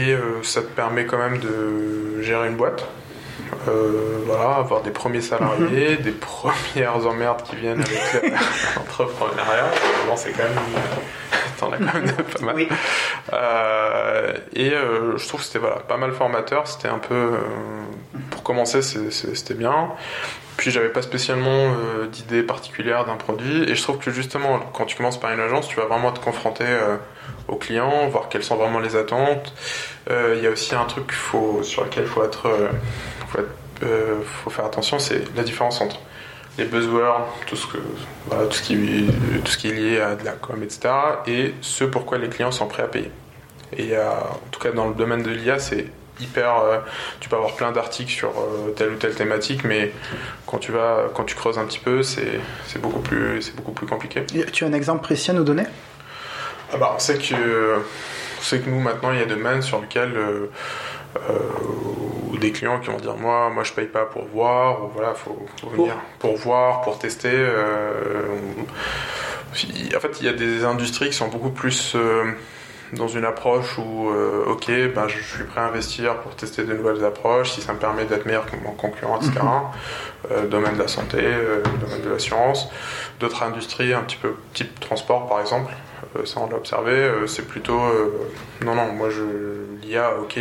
[0.00, 2.86] et ça te permet quand même de gérer une boîte.
[3.68, 6.02] Euh, voilà, avoir des premiers salariés, mhm.
[6.02, 8.32] des premières emmerdes qui viennent avec
[8.76, 9.70] l'entrepreneuriat.
[10.16, 10.52] c'est quand même.
[11.58, 12.66] T'en as quand même pas mal.
[13.32, 16.66] Euh, et euh, je trouve que c'était voilà, pas mal formateur.
[16.66, 17.38] C'était un peu.
[18.30, 19.90] pour commencer, c'était bien.
[20.56, 21.74] Puis j'avais pas spécialement
[22.10, 23.70] d'idée particulière d'un produit.
[23.70, 26.20] Et je trouve que justement, quand tu commences par une agence, tu vas vraiment te
[26.20, 26.66] confronter
[27.48, 29.54] aux clients, voir quelles sont vraiment les attentes.
[30.10, 32.48] Il y a aussi un truc faut, sur lequel il faut être
[33.38, 35.98] il euh, faut faire attention, c'est la différence entre
[36.58, 39.06] les buzzwords, tout ce, que, tout, ce qui,
[39.44, 40.90] tout ce qui est lié à de la com, etc.,
[41.26, 43.10] et ce pourquoi les clients sont prêts à payer.
[43.76, 45.86] Et en tout cas, dans le domaine de l'IA, c'est
[46.22, 46.58] hyper.
[46.60, 46.78] Euh,
[47.20, 49.92] tu peux avoir plein d'articles sur euh, telle ou telle thématique, mais
[50.46, 52.40] quand tu, vas, quand tu creuses un petit peu, c'est
[52.80, 54.24] beaucoup, plus, beaucoup plus compliqué.
[54.52, 55.64] Tu as un exemple précis à nous donner?
[56.72, 59.80] Ah bah, on, sait que, on que nous, maintenant, il y a des domaines sur
[59.80, 60.50] lesquels euh,
[62.30, 65.14] ou des clients qui vont dire moi moi je paye pas pour voir ou voilà
[65.14, 68.36] faut, venir pour voir pour tester euh,
[69.52, 72.24] en fait il y a des industries qui sont beaucoup plus euh,
[72.94, 74.10] dans une approche où
[74.46, 77.78] ok ben je suis prêt à investir pour tester de nouvelles approches si ça me
[77.78, 79.40] permet d'être meilleur que mon concurrent etc
[80.30, 80.48] mhm.
[80.48, 81.22] domaine de la santé
[81.80, 82.68] domaine de l'assurance
[83.18, 85.91] d'autres industries un petit peu type transport par exemple euh,
[86.24, 88.28] ça on l'a observé, euh, c'est plutôt euh,
[88.64, 89.22] non non moi je
[89.82, 90.38] l'IA ok,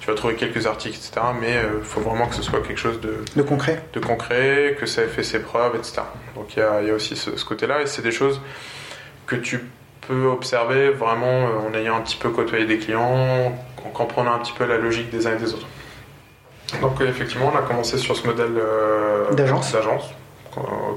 [0.00, 3.00] tu vas trouver quelques articles etc mais il faut vraiment que ce soit quelque chose
[3.00, 6.02] de, de concret, de concret, que ça ait fait ses preuves etc.
[6.34, 8.40] Donc il y a, y a, aussi ce, côté-là et c'est des choses
[9.26, 9.60] que tu
[10.06, 14.52] peux observer vraiment en ayant un petit peu côtoyé des clients, en comprenant un petit
[14.52, 15.66] peu la logique des uns et des autres.
[16.80, 18.54] Donc effectivement on a commencé sur ce modèle
[19.32, 19.78] d'agence euh,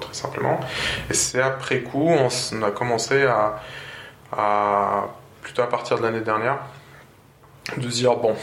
[0.01, 0.59] très simplement.
[1.09, 5.07] Et c'est après coup, on, a commencé à,
[5.41, 6.57] plutôt à partir de l'année dernière,
[7.75, 8.35] de se dire bon,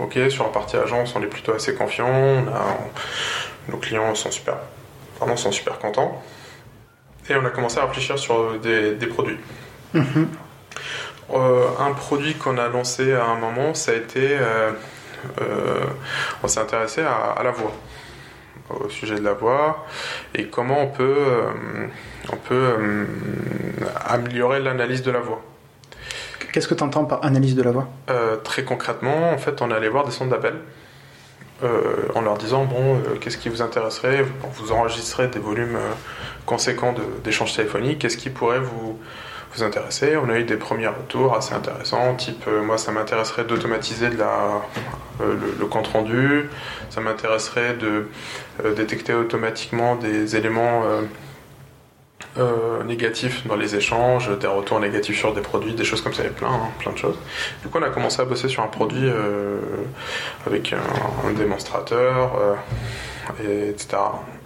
[0.00, 2.44] ok, sur la partie agence, on est plutôt assez confiant,
[3.68, 4.56] nos clients sont super,
[5.36, 6.22] sont super contents.
[7.28, 9.38] Et on a commencé à réfléchir sur des, produits.
[9.94, 10.26] Mm-hmm.
[11.34, 14.72] Euh, un produit qu'on a lancé à un moment, ça a été, euh,
[16.42, 17.72] on s'est intéressé à la voix
[18.80, 19.86] au sujet de la voix
[20.34, 21.50] et comment on peut, euh,
[22.32, 23.06] on peut euh,
[24.04, 25.42] améliorer l'analyse de la voix.
[26.52, 29.70] Qu'est-ce que tu entends par analyse de la voix euh, Très concrètement, en fait, on
[29.70, 30.54] allait voir des centres d'appel
[32.16, 34.26] en leur disant bon, qu'est-ce qui vous intéresserait?
[34.54, 35.78] Vous enregistrez des volumes
[36.44, 38.00] conséquents d'échanges téléphoniques.
[38.00, 38.98] Qu'est-ce qui pourrait vous,
[39.54, 40.16] vous intéresser.
[40.16, 44.62] On a eu des premiers retours assez intéressants, type moi ça m'intéresserait d'automatiser de la,
[45.20, 46.48] le, compte rendu,
[46.90, 48.08] ça m'intéresserait de
[48.74, 50.84] détecter automatiquement des éléments
[52.86, 56.26] négatifs dans les échanges, des retours négatifs sur des produits, des choses comme ça, il
[56.26, 57.18] y a plein, hein, plein de choses.
[57.62, 59.10] Du coup, on a commencé à bosser sur un produit
[60.46, 62.32] avec un, un démonstrateur,
[63.42, 63.96] et, etc.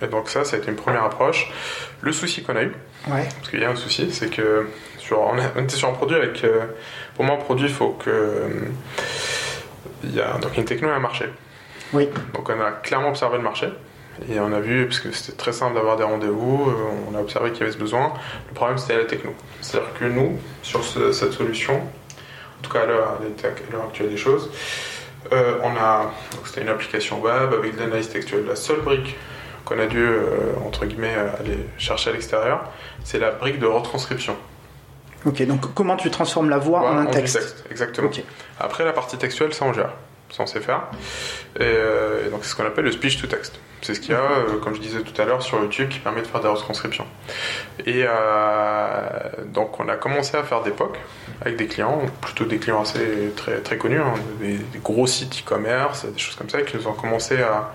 [0.03, 1.51] Et donc ça, ça a été une première approche.
[2.01, 2.73] Le souci qu'on a eu,
[3.07, 4.69] parce qu'il y a un souci, c'est que
[5.07, 6.66] sur, on, était sur un produit avec, euh,
[7.14, 8.49] pour moi, un produit, il faut que
[10.05, 11.27] il y a donc une techno et un marché.
[11.92, 12.09] Oui.
[12.35, 13.69] Donc on a clairement observé le marché.
[14.31, 17.21] Et on a vu, parce que c'était très simple d'avoir des rendez-vous, euh, on a
[17.21, 18.14] observé qu'il y avait ce besoin.
[18.49, 19.35] Le problème, c'était la techno.
[19.61, 23.21] C'est-à-dire que nous, sur cette solution, en tout cas à l'heure
[23.87, 24.51] actuelle des choses,
[25.33, 26.12] euh, on a,
[26.45, 28.47] c'était une application web avec de l'analyse textuelle.
[28.47, 29.16] La seule brique
[29.66, 32.64] qu'on a dû, euh, entre guillemets, aller chercher à l'extérieur,
[33.05, 34.37] c'est la brique de retranscription.
[35.24, 37.64] Ok, donc comment tu transformes la voix en un texte.
[37.70, 38.11] Exactement.
[38.61, 39.92] Après, la partie textuelle, ça on gère,
[40.31, 40.83] ça on sait faire.
[41.59, 43.59] Et, euh, donc c'est ce qu'on appelle le speech to text.
[43.83, 44.22] C'est ce qu'il y a,
[44.62, 47.07] comme je disais tout à l'heure, sur YouTube qui permet de faire des retranscriptions.
[47.87, 48.05] Et
[49.52, 50.96] donc on a commencé à faire des POC
[51.40, 56.07] avec des clients, plutôt des clients assez très, très connus, hein, des, gros sites e-commerce,
[56.07, 57.72] des choses comme ça, qui nous ont commencé à.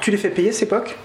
[0.00, 0.96] Tu les fais payer ces POC?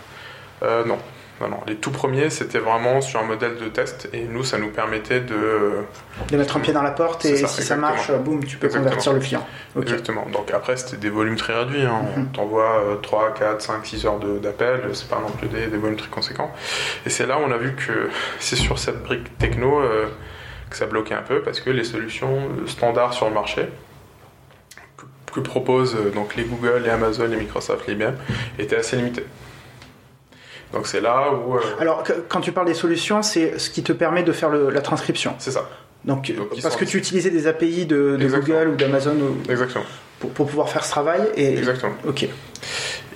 [0.63, 0.97] Euh, Non.
[1.41, 4.57] Non, non, les tout premiers, c'était vraiment sur un modèle de test et nous, ça
[4.57, 5.83] nous permettait de.
[6.29, 9.13] De mettre un pied dans la porte et si ça marche, boum, tu peux convertir
[9.13, 9.45] le client.
[9.79, 10.25] Exactement.
[10.31, 11.83] Donc après, c'était des volumes très réduits.
[11.83, 12.01] Hein.
[12.15, 12.31] On mhm.
[12.31, 16.51] t'envoie 3, 4, 5, 6 heures d'appel, c'est pas non plus des, volumes très conséquents.
[17.05, 19.79] Et c'est là où on a vu que c'est sur cette brique techno.
[19.79, 20.07] Euh,
[20.69, 23.67] que ça bloquait un peu parce que les solutions standards sur le marché
[25.33, 28.13] que, proposent euh, donc les Google, les Amazon, les Microsoft, les IBM
[28.57, 29.25] étaient assez limitées.
[30.73, 31.55] Donc c'est là où.
[31.55, 34.81] Euh, Alors quand tu parles des solutions, c'est ce qui te permet de faire la
[34.81, 35.35] transcription.
[35.39, 35.69] C'est ça.
[36.05, 36.31] Donc,
[36.63, 39.17] parce que tu utilisais des API de, Google ou d'Amazon
[39.49, 39.83] Exactement.
[40.19, 41.21] Pour, pour, pouvoir faire ce travail.
[41.35, 41.57] Et...
[41.57, 41.93] Exactement.
[42.07, 42.23] Ok.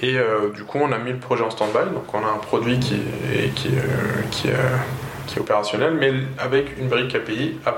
[0.01, 1.93] Et euh, du coup, on a mis le projet en stand-by.
[1.93, 2.99] Donc, on a un produit qui,
[3.55, 3.69] qui,
[4.31, 4.49] qui,
[5.27, 7.75] qui est opérationnel, mais avec une brique API à,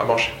[0.00, 0.32] à, brancher.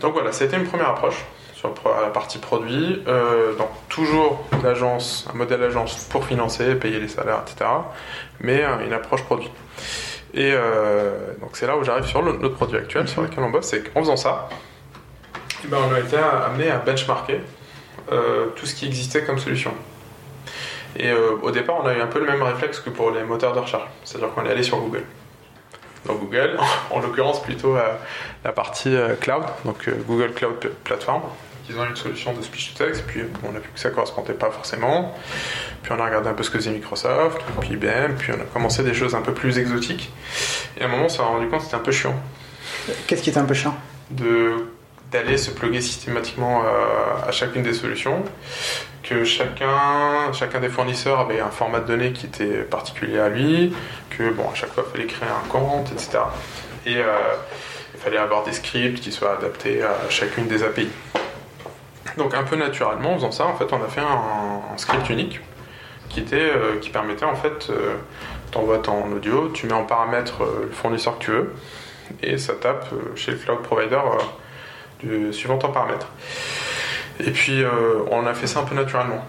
[0.00, 1.24] donc voilà, c'était une première approche
[1.56, 3.02] sur la partie produit.
[3.08, 7.70] Euh, donc toujours l'agence, un modèle agence pour financer, payer les salaires, etc.
[8.40, 9.50] Mais euh, une approche produit.
[10.34, 13.66] Et euh, donc c'est là où j'arrive sur notre produit actuel, sur lequel on bosse,
[13.66, 14.48] c'est qu'en faisant ça,
[15.64, 17.40] eh ben, on a été amené à benchmarker
[18.54, 19.72] tout ce qui existait comme solution.
[20.96, 23.52] Et au départ, on a eu un peu le même réflexe que pour les moteurs
[23.52, 25.04] de recherche, c'est-à-dire qu'on est allé sur Google
[26.06, 26.56] dans Google,
[26.90, 27.76] en l'occurrence plutôt
[28.44, 31.22] la partie euh, cloud, donc euh, Google Cloud Platform.
[31.68, 34.34] Ils ont une solution de speech to text, puis on a vu que ça correspondait
[34.34, 35.14] pas forcément.
[35.82, 38.44] Puis on a regardé un peu ce que faisait Microsoft, puis IBM, puis on a
[38.52, 40.10] commencé des choses un peu plus exotiques.
[40.78, 42.14] Et à un moment, on s'est rendu compte que c'était un peu chiant.
[43.06, 43.74] Qu'est-ce qui était un peu chiant?
[44.10, 44.66] De
[45.10, 48.24] d'aller se plugger systématiquement euh, à chacune des solutions,
[49.02, 53.72] que chacun, chacun des fournisseurs avait un format de données qui était particulier à lui,
[54.10, 56.18] que bon, à chaque fois il fallait créer un compte, etc.
[56.84, 57.04] Et euh,
[57.94, 60.88] il fallait avoir des scripts qui soient adaptés à chacune des API.
[62.16, 65.40] Donc un peu naturellement, en faisant ça, en fait, on a fait un, script unique
[66.08, 67.70] qui était, euh, qui permettait en fait,
[68.50, 71.54] t'envoies ton audio, tu mets en paramètre le fournisseur que tu veux,
[72.22, 74.00] et ça tape chez le cloud provider
[75.00, 76.08] du suivant en paramètre.
[77.20, 77.70] Et puis euh,
[78.10, 79.24] on a fait ça un peu naturellement.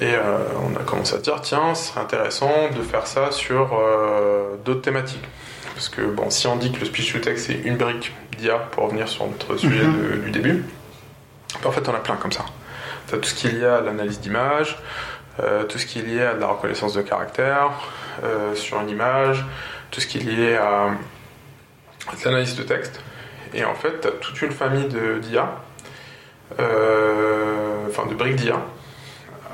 [0.00, 3.70] Et euh, on a commencé à dire tiens, ce serait intéressant de faire ça sur
[3.72, 5.24] euh, d'autres thématiques.
[5.74, 8.58] Parce que bon, si on dit que le speech to text c'est une brique d'IA
[8.58, 10.24] pour revenir sur notre sujet mhm.
[10.24, 10.64] du début,
[11.64, 12.44] en fait on a plein comme ça.
[13.08, 14.78] Tu as tout ce qui est lié à l'analyse d'image,
[15.68, 17.70] tout ce qui est lié à de la reconnaissance de caractère
[18.54, 19.44] sur une image,
[19.90, 20.90] tout ce qui est lié à
[22.24, 23.00] l'analyse de texte.
[23.54, 25.56] Et en fait, tu as toute une famille d'IA,
[26.58, 28.60] euh, enfin de briques d'IA,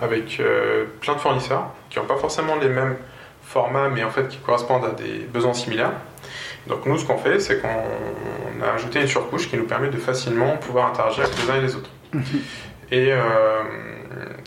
[0.02, 2.96] avec euh, plein de fournisseurs qui n'ont pas forcément les mêmes
[3.42, 5.92] formats, mais en fait qui correspondent à des besoins similaires.
[6.68, 9.98] Donc nous, ce qu'on fait, c'est qu'on a ajouté une surcouche qui nous permet de
[9.98, 11.90] facilement pouvoir interagir avec les uns et les autres.
[12.12, 12.22] Mhm.
[12.92, 13.62] Et euh,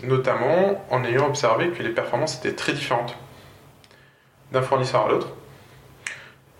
[0.03, 3.15] notamment en ayant observé que les performances étaient très différentes
[4.51, 5.27] d'un fournisseur à l'autre.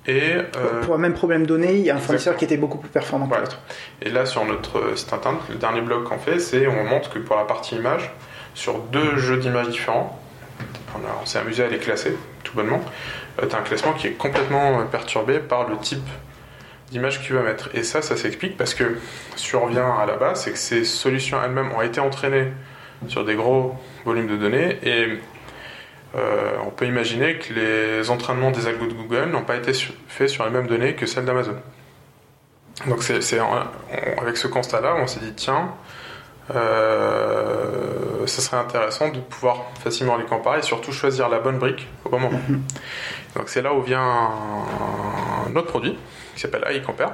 [0.05, 2.77] Et, euh, Pour un même problème donné, il y a un fournisseur qui était beaucoup
[2.77, 3.59] plus performant que l'autre.
[4.01, 7.19] Et là, sur notre site internet, le dernier blog qu'on fait, c'est on montre que
[7.19, 8.11] pour la partie image,
[8.55, 10.19] sur deux jeux d'images différents,
[10.95, 12.81] on, s'est amusé à les classer, tout bonnement.
[13.41, 16.07] Euh, tu as un classement qui est complètement euh, perturbé par le type
[16.91, 17.69] d'image que tu vas mettre.
[17.73, 18.97] Et ça, ça s'explique parce que
[19.35, 22.47] survient à la base, c'est que ces solutions elles-mêmes ont été entraînées
[23.07, 23.75] sur des gros
[24.05, 25.19] volumes de données et
[26.65, 29.71] on peut imaginer que les entraînements des algos de Google n'ont pas été
[30.07, 31.55] faits sur les mêmes données que celles d'Amazon.
[32.87, 33.39] Donc c'est
[34.17, 35.75] avec ce constat-là, on s'est dit tiens,
[36.55, 41.87] euh, ce serait intéressant de pouvoir facilement les comparer et surtout choisir la bonne brique
[42.05, 42.39] au bon moment.
[43.35, 45.97] Donc c'est là où vient un, autre produit
[46.33, 47.13] qui s'appelle AI Compare,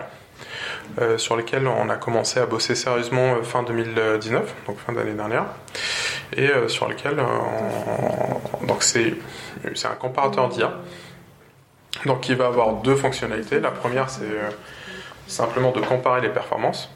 [1.01, 5.13] euh, sur lequel on a commencé à bosser sérieusement euh, fin 2019, donc fin d'année
[5.13, 5.45] dernière,
[6.35, 7.17] et sur lequel
[8.67, 9.13] donc c'est
[9.73, 10.73] c'est un comparateur d'IA.
[12.05, 13.59] Donc il va avoir deux fonctionnalités.
[13.59, 14.23] La première c'est
[15.27, 16.89] simplement de comparer les performances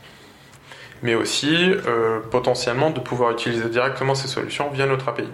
[1.01, 5.27] mais aussi euh, potentiellement de pouvoir utiliser directement ces solutions via notre API.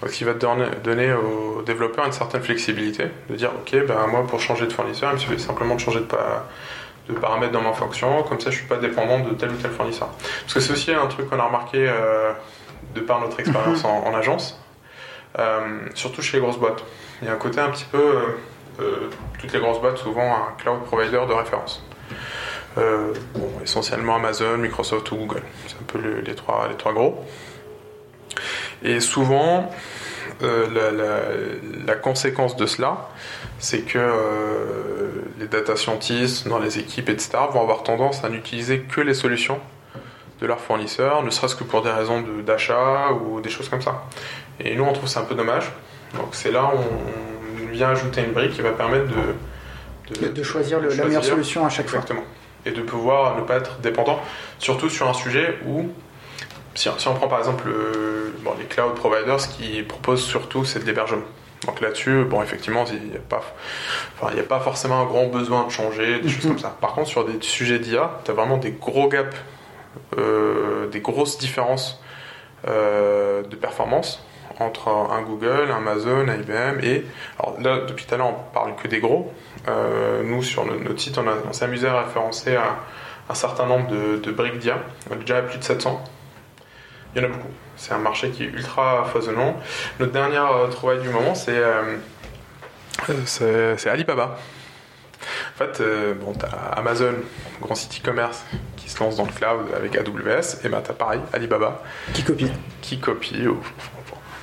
[0.00, 4.26] Donc, ce qui va donner aux développeurs une certaine flexibilité, de dire ok, ben, moi
[4.26, 7.72] pour changer de fournisseur, il me suffit simplement de changer de, de paramètres dans ma
[7.72, 10.08] fonction, comme ça je suis pas dépendant de tel ou tel fournisseur.
[10.42, 12.32] Parce que c'est aussi un truc qu'on a remarqué euh,
[12.94, 13.90] de par notre expérience mhm.
[13.90, 14.60] en, agence,
[15.38, 16.84] euh, surtout chez les grosses boîtes.
[17.22, 18.18] Il y a un côté un petit peu,
[19.40, 21.82] toutes les grosses boîtes souvent un cloud provider de référence.
[22.78, 23.14] Euh,
[23.62, 25.42] essentiellement Amazon, Microsoft ou Google.
[25.66, 27.24] C'est un peu les, trois, les trois gros.
[28.82, 29.70] Et souvent,
[30.42, 31.22] euh,
[31.86, 33.08] la, conséquence de cela,
[33.58, 38.80] c'est que euh, les data scientists dans les équipes, etc., vont avoir tendance à n'utiliser
[38.80, 39.58] que les solutions
[40.42, 44.04] de leurs fournisseurs, ne serait-ce que pour des raisons d'achat ou des choses comme ça.
[44.60, 45.72] Et nous, on trouve ça un peu dommage.
[46.14, 50.78] Donc c'est là où on vient ajouter une brique qui va permettre de, de, choisir,
[50.80, 52.02] la meilleure solution à chaque fois
[52.66, 54.20] et de pouvoir ne pas être dépendant,
[54.58, 55.88] surtout sur un sujet où,
[56.74, 57.68] si, on prend par exemple
[58.58, 61.24] les cloud providers, ce qu'ils proposent surtout, c'est de l'hébergement.
[61.64, 63.42] Donc là-dessus, bon, effectivement, il n'y a, pas,
[64.22, 66.76] a pas forcément un grand besoin de changer, des choses comme ça.
[66.80, 69.36] Par contre, sur des sujets d'IA, tu as vraiment des gros gaps,
[70.18, 72.00] euh, des grosses différences
[72.68, 74.22] euh, de performance
[74.58, 77.04] entre un Google, un Amazon, un IBM et
[77.38, 79.32] alors là depuis tout à l'heure on parle que des gros.
[79.68, 84.58] Euh, nous sur notre, site on, s'est amusé à référencer un, certain nombre de, briques
[84.58, 84.78] d'IA.
[85.10, 86.02] On a déjà plus de 700.
[87.14, 87.48] Il y en a beaucoup.
[87.76, 89.56] C'est un marché qui est ultra foisonnant.
[89.98, 91.96] Notre dernière euh, trouvaille du moment c'est euh,
[93.24, 94.38] c'est Alibaba.
[95.54, 95.82] En fait,
[96.20, 97.14] bon, tu as Amazon,
[97.62, 98.44] grand site e-commerce,
[98.76, 101.82] qui se lance dans le cloud avec AWS, et bah, tu as pareil, Alibaba.
[102.12, 102.50] Qui copie?
[102.82, 103.46] Qui copie,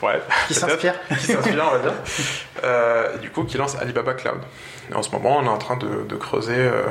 [0.04, 0.22] Ouais.
[0.48, 0.96] Qui s'inspire.
[1.18, 1.94] qui s'inspire, on va dire.
[2.64, 4.42] Euh, du coup, qui lance Alibaba Cloud.
[4.92, 6.84] Et en ce moment, on est en train de, creuser euh,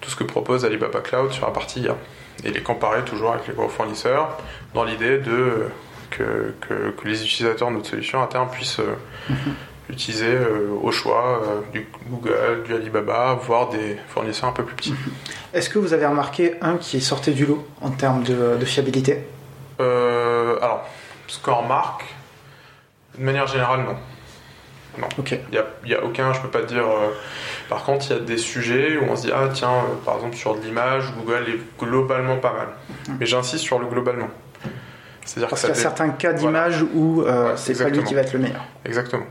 [0.00, 1.96] tout ce que propose Alibaba Cloud sur la partie IA.
[2.42, 4.36] Et les comparer toujours avec les gros fournisseurs
[4.74, 5.66] dans l'idée de
[6.10, 8.96] que, que, les utilisateurs de notre solution à terme puissent euh,
[9.28, 9.54] mhm.
[9.88, 10.36] utiliser
[10.82, 14.92] au choix du Google, du Alibaba, voire des fournisseurs un peu plus petits.
[14.92, 15.12] Mhm.
[15.54, 19.24] Est-ce que vous avez remarqué un qui sortait du lot en termes de, de fiabilité?
[19.78, 20.84] Alors,
[21.26, 22.04] ce qu'on remarque,
[23.18, 23.96] de manière générale, non.
[24.98, 25.08] Non.
[25.18, 25.38] Il
[25.84, 26.84] n'y a, aucun, je peux pas te dire.
[26.84, 27.10] Euh,
[27.68, 30.16] par contre, il y a des sujets où on se dit, ah tiens, euh, par
[30.16, 32.68] exemple sur de l'image, Google est globalement pas mal.
[33.08, 33.16] Mhm.
[33.20, 34.28] Mais j'insiste sur le globalement.
[35.24, 38.22] C'est-à-dire Parce qu'il y a certains cas d'image où euh, c'est pas lui qui va
[38.22, 38.64] être le meilleur.
[38.84, 39.26] Exactement.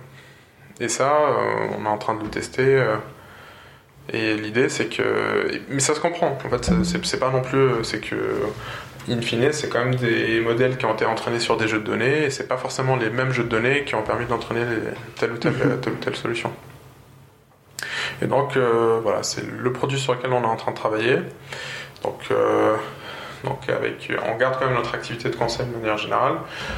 [0.79, 1.11] Et ça,
[1.77, 2.81] on est en train de le tester.
[4.13, 5.59] et l'idée, c'est que.
[5.67, 6.37] Mais ça se comprend.
[6.45, 6.71] En fait,
[7.03, 7.83] c'est pas non plus.
[7.83, 8.15] C'est que
[9.09, 11.85] in fine, c'est quand même des modèles qui ont été entraînés sur des jeux de
[11.85, 14.63] données, et c'est pas forcément les mêmes jeux de données qui ont permis d'entraîner
[15.15, 15.79] telle ou telle, mhm.
[15.81, 16.51] telle ou telle solution.
[18.21, 21.17] Et donc, euh, voilà, c'est le produit sur lequel on est en train de travailler.
[22.03, 22.75] Donc, euh,
[23.45, 26.33] donc avec, on garde quand même notre activité de conseil de manière générale.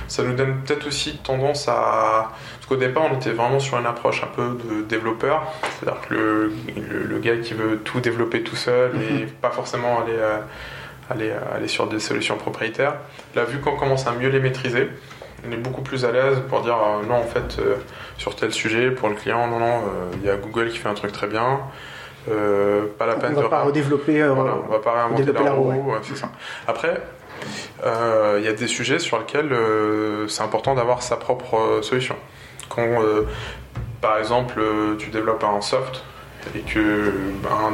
[0.07, 2.31] Ça nous donne peut-être aussi tendance à...
[2.57, 5.51] Parce qu'au départ, on était vraiment sur une approche un peu de développeur.
[5.63, 6.53] C'est-à-dire que le,
[7.09, 9.29] le, gars qui veut tout développer tout seul et mhm.
[9.41, 10.19] pas forcément aller...
[10.19, 10.43] À,
[11.11, 12.95] aller, aller sur des solutions propriétaires.
[13.35, 14.89] Là, vu qu'on commence à mieux les maîtriser,
[15.47, 17.75] on est beaucoup plus à l'aise pour dire euh, non, en fait, euh,
[18.17, 20.89] sur tel sujet, pour le client, non, non, euh, il y a Google qui fait
[20.89, 21.61] un truc très bien.
[22.27, 26.29] pas la peine on va pas redévelopper, on va pas réinventer la roue, c'est ça.
[26.67, 27.01] Après,
[27.83, 29.55] il y a des sujets sur lesquels
[30.27, 32.15] c'est important d'avoir sa propre solution.
[32.69, 33.01] Quand,
[33.99, 34.61] par exemple,
[34.99, 36.03] tu développes un soft
[36.55, 37.11] et que
[37.43, 37.73] ben,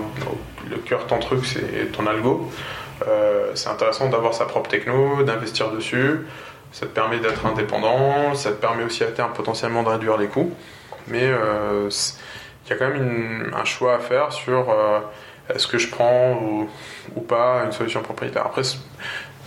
[0.70, 2.50] le cœur de ton truc c'est ton algo,
[3.08, 6.26] euh, c'est intéressant d'avoir sa propre techno, d'investir dessus.
[6.72, 10.28] Ça te permet d'être indépendant, ça te permet aussi à terme potentiellement de réduire les
[10.28, 10.52] coûts.
[11.08, 11.90] Mais euh,
[12.66, 15.00] il y a quand même un choix à faire sur euh,
[15.54, 16.34] est-ce que je prends
[17.16, 18.46] ou, pas une solution propriétaire.
[18.46, 18.62] Après,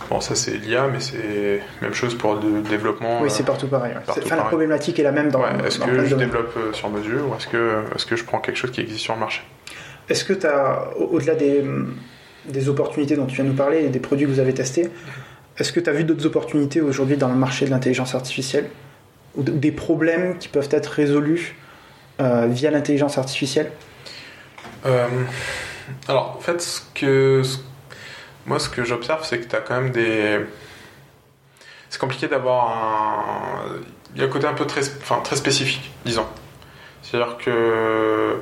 [0.09, 3.21] bon, ça c'est l'IA, mais c'est même chose pour le développement.
[3.21, 3.93] Oui, c'est partout pareil.
[4.29, 5.43] La problématique est la même dans.
[5.65, 8.57] est-ce que je développe sur mesure ou est-ce que, est -ce que je prends quelque
[8.57, 9.41] chose qui existe sur le marché?
[10.09, 11.63] Est-ce que tu as, au-delà des
[12.45, 14.89] des opportunités dont tu viens de nous parler et des produits que vous avez testés.
[15.57, 18.69] Est-ce que tu as vu d'autres opportunités aujourd'hui dans le marché de l'intelligence artificielle
[19.35, 21.55] ou des problèmes qui peuvent être résolus
[22.19, 23.71] via l'intelligence artificielle?
[26.07, 27.41] Alors, en fait, ce que,
[28.45, 30.39] moi, ce que j'observe, c'est que tu as quand même des.
[31.89, 33.65] C'est compliqué d'avoir un.
[34.15, 36.25] Il y a un côté un peu très, enfin, très spécifique, disons.
[37.01, 38.39] C'est-à-dire que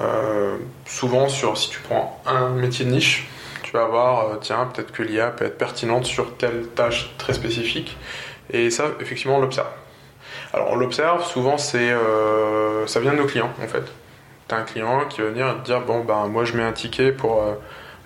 [0.00, 0.56] euh,
[0.86, 3.26] souvent, sur, si tu prends un métier de niche,
[3.62, 7.32] tu vas avoir, euh, tiens, peut-être que l'IA peut être pertinente sur telle tâche très
[7.32, 7.96] spécifique.
[8.50, 9.68] Et ça, effectivement, on l'observe.
[10.52, 13.84] Alors, on l'observe, souvent, c'est, euh, ça vient de nos clients, en fait.
[14.48, 17.12] Tu un client qui va venir te dire, bon, ben, moi, je mets un ticket
[17.12, 17.42] pour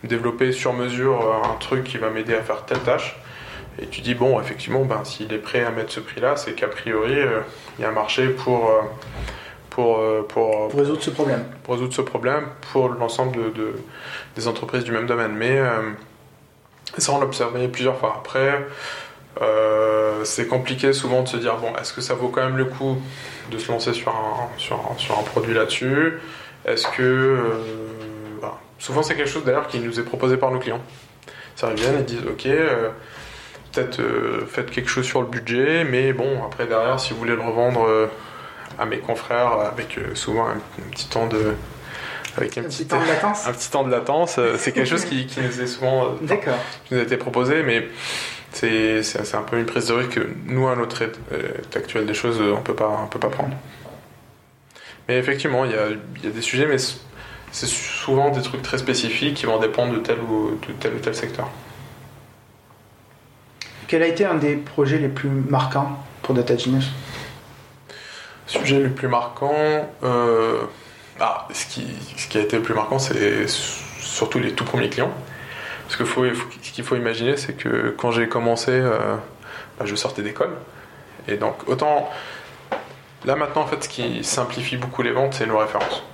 [0.04, 3.16] développer sur mesure un truc qui va m'aider à faire telle tâche.
[3.82, 6.68] Et tu dis, bon, effectivement, ben, s'il est prêt à mettre ce prix-là, c'est qu'a
[6.68, 7.16] priori,
[7.78, 8.80] il y a un marché pour euh,
[9.76, 11.44] pour, pour, résoudre ce problème.
[11.62, 13.74] Pour résoudre ce problème pour l'ensemble de,
[14.34, 15.34] des entreprises du même domaine.
[15.34, 15.90] Mais euh,
[16.96, 18.14] ça, on l'a observé plusieurs fois.
[18.16, 18.66] Après,
[19.42, 22.64] euh, c'est compliqué souvent de se dire bon, est-ce que ça vaut quand même le
[22.64, 22.96] coup
[23.50, 24.78] de se lancer sur un, sur
[25.18, 26.20] un, produit là-dessus?
[26.64, 27.36] Est-ce que.
[28.78, 30.82] Souvent, c'est quelque chose d'ailleurs qui nous est proposé par nos clients.
[31.54, 32.48] Ça reviennent et disent ok
[33.72, 34.00] peut-être
[34.48, 38.08] faites quelque chose sur le budget, mais bon, après derrière, si vous voulez le revendre
[38.78, 40.58] à mes confrères avec euh, souvent un,
[40.90, 41.54] petit temps de
[42.36, 43.46] avec un, petit, temps de latence.
[43.46, 44.36] Un petit temps de latence.
[44.38, 46.36] Euh, c'est quelque chose qui, nous est souvent euh,
[46.84, 47.88] qui nous a été proposé, mais
[48.52, 52.14] c'est, c'est, un peu une prise de risque que nous, à notre état actuel des
[52.14, 53.56] choses, on peut pas, on peut pas prendre.
[55.08, 55.88] Mais effectivement, il y a,
[56.24, 56.76] y a, des sujets, mais
[57.52, 60.98] c'est souvent des trucs très spécifiques qui vont dépendre de tel ou, de tel, ou
[60.98, 61.48] tel secteur.
[63.88, 66.90] Quel a été un des projets les plus marquants pour Data Genius?
[68.46, 69.52] Sujet le plus marquant,
[70.04, 70.62] euh,
[71.18, 71.86] ah, ce, qui,
[72.16, 75.12] ce qui a été le plus marquant, c'est surtout les tout premiers clients.
[75.84, 79.16] Parce que ce qu'il faut imaginer, c'est que quand j'ai commencé, euh,
[79.78, 80.50] bah, je sortais d'école.
[81.28, 82.10] Et donc, autant.
[83.24, 86.04] Là maintenant, en fait, ce qui simplifie beaucoup les ventes, c'est nos références.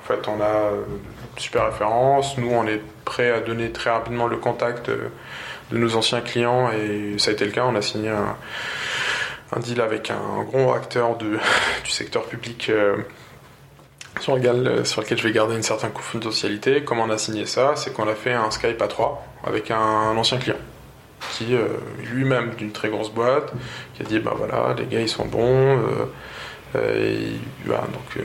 [0.00, 2.38] En fait, on a une super référence.
[2.38, 5.10] Nous, on est prêt à donner très rapidement le contact de
[5.78, 6.70] nos anciens clients.
[6.70, 7.64] Et ça a été le cas.
[7.64, 8.36] On a signé un
[9.52, 11.38] un deal avec un gros acteur de,
[11.84, 12.96] du secteur public euh,
[14.20, 16.82] sur, lequel, sur lequel je vais garder une certaine confidentialité.
[16.84, 20.16] Comment on a signé ça C'est qu'on a fait un Skype à 3 avec un,
[20.16, 20.56] ancien client
[21.32, 21.68] qui euh,
[22.12, 23.52] lui-même d'une très grosse boîte
[23.94, 25.78] qui a dit bah voilà les gars ils sont bons
[26.74, 28.22] euh, bah, donc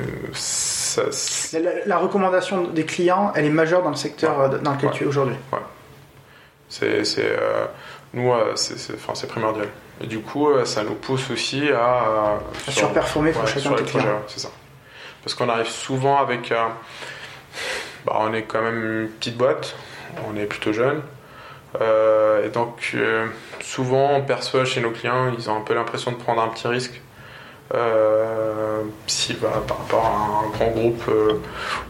[1.86, 5.38] la, recommandation des clients elle est majeure dans le secteur dans lequel tu es aujourd'hui
[5.53, 5.59] ouais.
[6.69, 7.05] c'est
[8.14, 9.68] nous c'est primordial
[10.03, 12.39] et du coup, euh, ça nous pousse aussi à,
[12.70, 14.07] surperformer pour chacun des projets.
[14.28, 14.49] C'est ça.
[15.24, 16.51] Parce qu'on arrive souvent avec.
[16.51, 16.68] Euh,
[18.05, 19.76] bah, on est quand même une petite boîte,
[20.28, 21.01] on est plutôt jeune.
[21.80, 22.95] Euh, et donc,
[23.62, 26.68] souvent, on perçoit chez nos clients, ils ont un peu l'impression de prendre un petit
[26.68, 26.99] risque.
[29.05, 31.03] si, bah, par rapport à un grand groupe,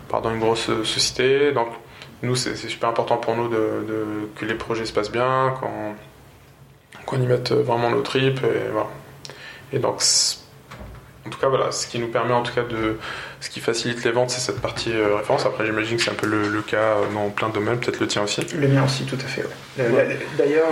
[0.09, 1.53] pardon, une grosse société.
[1.53, 1.69] Donc,
[2.23, 5.95] nous, c'est super important pour nous de, que les projets se passent bien, quand
[7.05, 8.43] qu'on y mette vraiment nos tripes.
[8.43, 8.87] Et, voilà.
[9.73, 10.01] et donc,
[11.25, 12.97] en tout cas, voilà, ce qui nous permet, en tout cas, de.
[13.41, 15.45] Ce qui facilite les ventes, c'est cette partie euh, référence.
[15.45, 18.07] Après, j'imagine que c'est un peu le, cas euh, dans plein de domaines, peut-être le
[18.07, 18.41] tien aussi.
[18.55, 19.45] Le mien aussi, tout à fait.
[20.37, 20.67] D'ailleurs,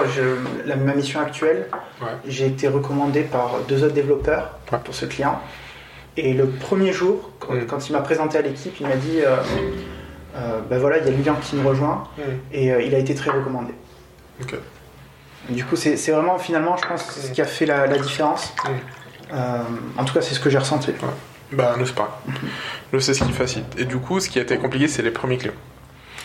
[0.65, 1.67] ma mission actuelle,
[2.27, 5.39] j'ai été recommandé par deux autres développeurs pour ce client.
[6.17, 7.81] Et le premier jour, quand, mm.
[7.87, 11.35] il m'a présenté à l'équipe, il m'a dit euh, ben voilà, il y a Lilian
[11.35, 12.21] qui me rejoint, mm.
[12.53, 13.73] et il a été très recommandé.
[14.41, 14.55] Ok.
[15.47, 18.53] Du coup, c'est vraiment finalement, je pense, ce qui a fait la, différence.
[19.33, 19.61] Euh,
[19.97, 20.93] en tout cas, c'est ce que j'ai ressenti.
[21.51, 22.21] Bah, nous, c'est pas.
[22.93, 23.79] nous, c'est ce qui facilite.
[23.79, 25.53] Et du coup, ce qui a été compliqué, c'est les premiers clients.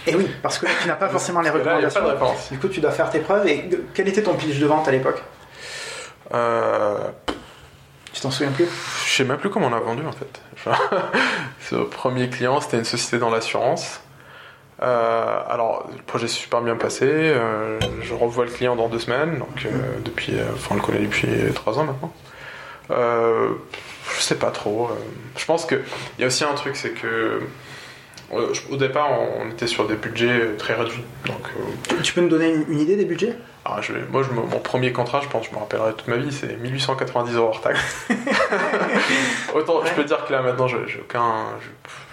[0.06, 2.02] Et oui, parce que tu n'as pas forcément les recommandations.
[2.50, 3.46] du coup, tu dois faire tes preuves.
[3.46, 5.22] Et quel était ton pitch de vente à l'époque?
[6.32, 6.98] Euh...
[8.12, 8.68] Tu t'en souviens plus?
[9.06, 10.40] Je sais même plus comment on a vendu en fait.
[11.60, 14.00] Ce premier client, c'était une société dans l'assurance.
[14.82, 17.06] Euh, alors, le projet s'est super bien passé.
[17.06, 19.70] Euh, je revois le client dans deux semaines, donc euh,
[20.04, 22.12] depuis, enfin, on le connaît depuis trois ans maintenant.
[22.90, 24.90] je sais pas trop.
[25.36, 25.80] je pense qu'il
[26.18, 27.40] y a aussi un truc, c'est que
[28.70, 31.04] au départ, on était sur des budgets très réduits.
[31.26, 31.46] Donc,
[32.02, 33.36] tu peux me donner une, idée des budgets?
[33.64, 36.32] Ah, je Moi, je, mon premier contrat, je pense, je me rappellerai toute ma vie,
[36.32, 38.08] c'est 1890 euros hors taxe.
[39.54, 41.46] Autant, je peux dire que là, maintenant, j'ai aucun.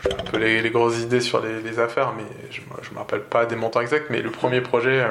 [0.09, 3.55] Un peu les, grosses idées sur les, affaires, mais je ne me rappelle pas des
[3.55, 4.07] montants exacts.
[4.09, 5.05] Mais le premier projet,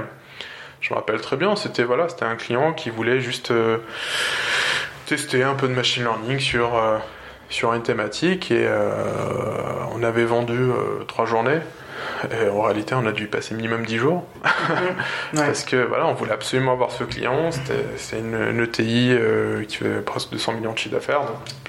[0.80, 3.78] je me rappelle très bien, c'était voilà, c'était un client qui voulait juste euh,
[5.06, 6.98] tester un peu de machine learning sur, euh,
[7.48, 8.92] sur une thématique et euh,
[9.92, 10.56] on avait vendu
[11.08, 11.60] trois journées
[12.30, 14.24] Et en réalité, on a dû y passer minimum 10 jours.
[15.32, 15.46] Ouais.
[15.46, 17.50] Parce que voilà, on voulait absolument avoir ce client.
[17.96, 21.20] C'est une, une ETI euh, qui fait presque 200 millions de chiffre d'affaires.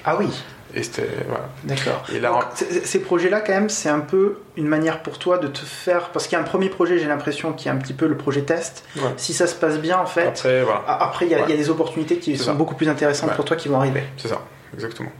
[0.04, 0.26] Ah oui,
[0.74, 1.08] Et c'était.
[1.28, 1.44] Voilà.
[1.64, 2.02] d'accord.
[2.14, 5.36] Et là- Donc, c- ces projets-là, quand même, c'est un peu une manière pour toi
[5.38, 6.08] de te faire.
[6.10, 8.16] Parce qu'il y a un premier projet, j'ai l'impression, qui est un petit peu le
[8.16, 8.84] projet test.
[8.96, 9.02] Ouais.
[9.18, 10.82] Si ça se passe bien, en fait, Après, voilà.
[10.86, 11.44] après, il y, a- Ouais.
[11.48, 12.52] il y a des opportunités qui sont ça.
[12.54, 13.36] beaucoup plus intéressantes Ouais.
[13.36, 14.02] pour toi qui vont arriver.
[14.16, 14.40] C'est ça,
[14.72, 15.12] exactement.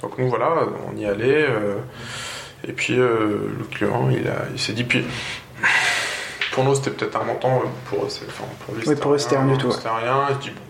[0.00, 0.50] Donc nous voilà,
[0.92, 1.44] on y allait.
[1.48, 1.76] euh,
[2.66, 4.84] et puis euh, le client, il, a, il s'est dit.
[4.84, 5.04] Puis,
[6.52, 7.62] pour nous, c'était peut-être un montant.
[7.64, 9.70] euh, Pour, eux, enfin, pour lui, Oui, pour eux, c'était rien du tout.
[9.72, 10.26] C'était rien.
[10.30, 10.60] Il se dit, bon,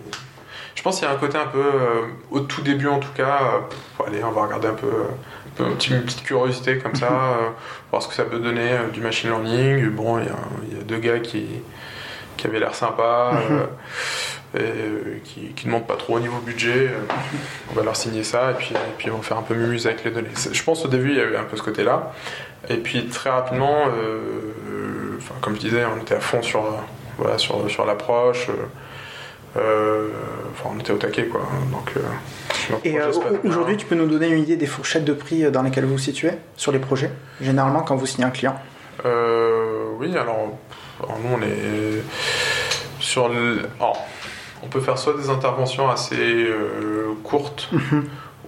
[0.78, 1.58] je pense qu'il y a un côté un peu.
[1.58, 4.86] euh, au tout début, en tout cas, euh, pff, allez, on va regarder un peu.
[4.86, 7.08] euh, un peu, une petite- une petite curiosité comme ça,
[7.90, 9.90] voir ce que ça peut donner du machine learning.
[9.90, 10.36] Bon, il y, a,
[10.70, 11.46] il y a deux gars qui,
[12.36, 13.32] qui avaient l'air sympas.
[14.54, 16.88] Et euh, qui, qui ne montent pas trop au niveau budget.
[16.88, 17.00] euh,
[17.70, 19.86] on va leur signer ça et puis, et puis on va faire un peu mumuse
[19.86, 20.30] avec les données.
[20.50, 22.12] Je pense au début il y a eu un peu ce côté-là.
[22.70, 26.62] Et puis très rapidement, euh, comme je disais, on était à fond sur,
[27.18, 28.46] voilà, sur, sur l'approche.
[29.56, 30.08] Euh,
[30.52, 31.40] enfin, on était au taquet quoi.
[31.72, 32.00] Donc, euh,
[32.70, 33.10] donc, Et euh,
[33.44, 35.98] aujourd'hui, tu peux nous donner une idée des fourchettes de prix dans lesquelles vous vous
[35.98, 38.56] situez sur les projets Généralement, quand vous signez un client?
[39.04, 40.52] Oui, alors,
[41.02, 42.02] alors nous on est
[43.00, 43.62] sur le.
[44.62, 47.70] on peut faire soit des interventions assez euh, courtes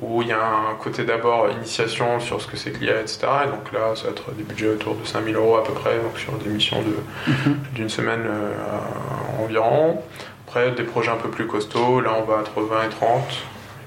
[0.03, 3.18] où il y a un côté d'abord initiation sur ce que c'est que l'IA, etc.
[3.44, 5.96] Et donc là, ça va être des budgets autour de 5000 euros à peu près,
[5.98, 10.03] donc sur des missions de- d'une semaine euh, environ.
[10.51, 13.22] Après, des projets un peu plus costauds, là on va entre 20 et 30.
[13.22, 13.34] Et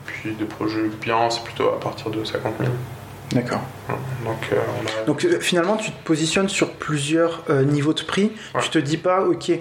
[0.05, 2.71] puis des projets bien, c'est plutôt à partir de 50 000.
[3.33, 3.59] D'accord.
[4.23, 5.05] Donc, euh, on a...
[5.05, 8.31] Donc euh, finalement, tu te positionnes sur plusieurs euh, niveaux de prix.
[8.55, 8.61] Ouais.
[8.61, 9.51] Tu te dis pas, ok,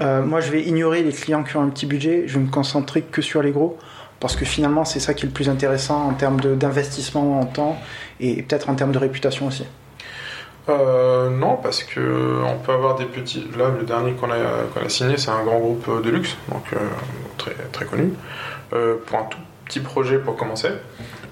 [0.00, 3.02] moi je vais ignorer les clients qui ont un petit budget, je vais me concentrer
[3.02, 3.78] que sur les gros.
[4.18, 7.78] Parce que finalement, c'est ça qui est le plus intéressant en termes d'investissement en temps
[8.20, 9.64] et peut-être en termes de réputation aussi.
[10.68, 13.48] Euh, non, parce que on peut avoir des petits.
[13.56, 16.76] Là, le dernier qu'on a, signé, c'est un grand groupe euh, de luxe, donc euh,
[17.38, 18.12] très, très connu,
[18.74, 20.70] euh, pour un tout petit projet pour commencer.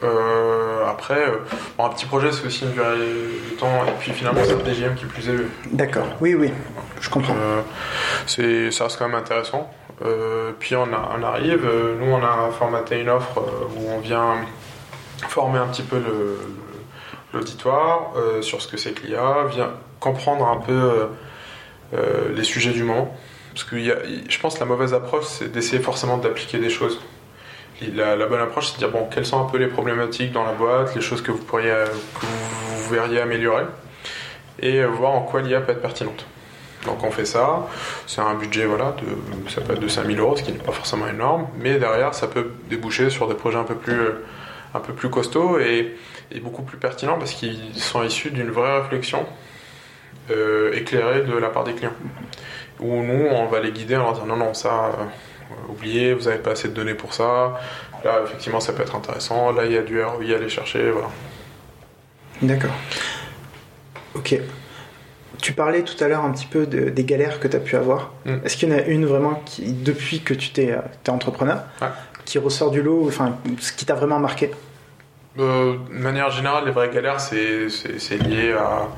[0.05, 1.37] Euh, après, euh,
[1.77, 4.63] bon, un petit projet, c'est aussi une durée de temps, et puis finalement, c'est le
[4.63, 5.47] DGM qui est plus élevé.
[5.73, 6.07] D'accord.
[6.21, 6.51] Oui, oui,
[7.01, 7.35] je comprends.
[7.35, 7.61] Euh,
[8.27, 9.71] c'est, ça reste quand même intéressant.
[10.05, 13.91] Euh, puis on, a- on arrive, euh, nous on a formaté une offre euh, où
[13.97, 14.35] on vient
[15.29, 16.39] former un petit peu le,
[17.37, 19.71] l'auditoire euh, sur ce que c'est que l'IA, vient
[20.01, 21.07] comprendre un peu euh,
[21.95, 23.17] euh, les sujets du moment.
[23.53, 27.01] Parce que je pense que la mauvaise approche, c'est d'essayer forcément d'appliquer des choses.
[27.95, 30.45] La, la bonne approche, c'est de dire bon, quelles sont un peu les problématiques dans
[30.45, 31.73] la boîte, les choses que vous pourriez,
[32.21, 33.65] que vous, verriez améliorer,
[34.61, 36.27] et voir en quoi l'IA peut être pertinente.
[36.85, 37.67] Donc on fait ça,
[38.07, 40.73] c'est un budget, voilà, de, ça peut être de 5000 euros, ce qui n'est pas
[40.73, 44.01] forcément énorme, mais derrière ça peut déboucher sur des projets un peu plus,
[44.77, 45.97] un peu plus costauds et,
[46.33, 49.27] et beaucoup plus pertinents parce qu'ils sont issus d'une vraie réflexion
[50.31, 51.93] euh, éclairée de la part des clients.
[52.81, 56.25] Où nous, on va les guider en leur disant non, non, ça, euh, oubliez, vous
[56.25, 57.59] n'avez pas assez de données pour ça,
[58.05, 60.91] là effectivement ça peut être intéressant, là il y a du ROI à aller chercher,
[60.91, 61.09] voilà.
[62.43, 62.73] D'accord.
[64.15, 64.39] Ok.
[65.41, 67.77] Tu parlais tout à l'heure un petit peu de- des galères que tu as pu
[67.77, 68.13] avoir.
[68.25, 68.37] Mm.
[68.45, 71.63] Est-ce qu'il y en a une vraiment qui, depuis que tu t'es, euh, t'es entrepreneur,
[71.81, 71.89] Ouais.
[72.25, 74.51] qui ressort du lot, enfin, ce qui t'a vraiment marqué?
[75.39, 77.69] Euh, de manière générale, les vraies galères, c'est
[78.27, 78.89] lié à,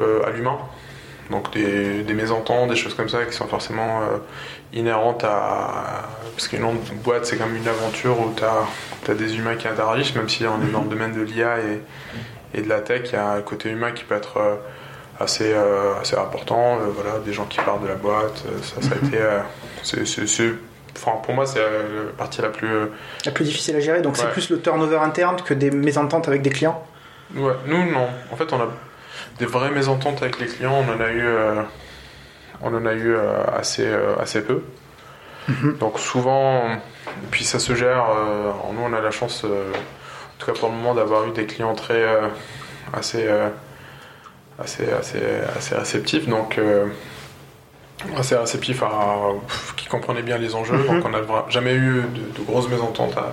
[0.00, 0.58] euh, à l'humain.
[1.30, 4.18] Donc des, des mésententes, des choses comme ça qui sont forcément euh,
[4.72, 6.08] inhérentes à...
[6.36, 6.66] Parce qu'une
[7.04, 8.42] boîte, c'est comme une aventure où tu
[9.10, 12.58] as, des humains qui interagissent, même si on est dans le domaine de l'IA et,
[12.58, 14.56] et de la tech, il y a un côté humain qui peut être euh,
[15.20, 15.54] assez,
[16.00, 16.78] assez important.
[16.94, 19.18] Voilà, des gens qui partent de la boîte, ça, ça a été...
[19.82, 20.54] c'est- c'est- c'est-
[20.96, 22.68] Enfin, pour moi, c'est euh, la partie la plus...
[22.68, 22.86] euh,
[23.24, 26.42] La plus difficile à gérer, donc c'est plus le turnover interne que des mésententes avec
[26.42, 26.84] des clients
[27.34, 28.08] Ouais, nous non.
[28.30, 28.68] En fait, on a
[29.38, 30.84] des vraies mésententes avec les clients.
[30.86, 31.62] On en a eu, euh,
[32.62, 34.62] on en a eu euh, assez, euh, assez peu.
[35.48, 35.78] Mhm.
[35.78, 38.04] Donc souvent, et puis ça se gère.
[38.72, 41.74] nous, on a la chance, en tout cas pour le moment, d'avoir eu des clients
[41.74, 42.02] très
[42.92, 43.28] assez,
[44.58, 45.20] assez, assez,
[45.56, 46.28] assez réceptifs.
[46.28, 46.58] Donc
[48.12, 48.88] euh, assez réceptifs à,
[49.76, 50.76] qui comprenaient bien les enjeux.
[50.76, 50.86] Mhm.
[50.86, 53.32] Donc on n'a jamais eu de, de grosses mésententes à-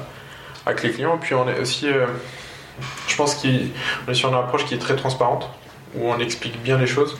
[0.65, 1.15] avec les clients.
[1.15, 2.05] Et puis on est aussi euh,
[3.07, 5.49] je pense qu'on est sur une approche qui est très transparente,
[5.95, 7.17] où on explique bien les choses.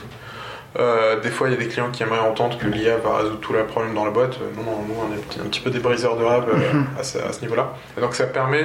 [0.78, 3.40] Euh, des fois, il y a des clients qui aimeraient entendre que l'IA va résoudre
[3.40, 4.38] tous les problèmes dans la boîte.
[4.40, 7.02] Euh, Non, non, nous, on est un petit, peu des briseurs de rêve euh, à
[7.04, 7.74] ce, à ce niveau-là.
[8.00, 8.64] Donc, ça permet,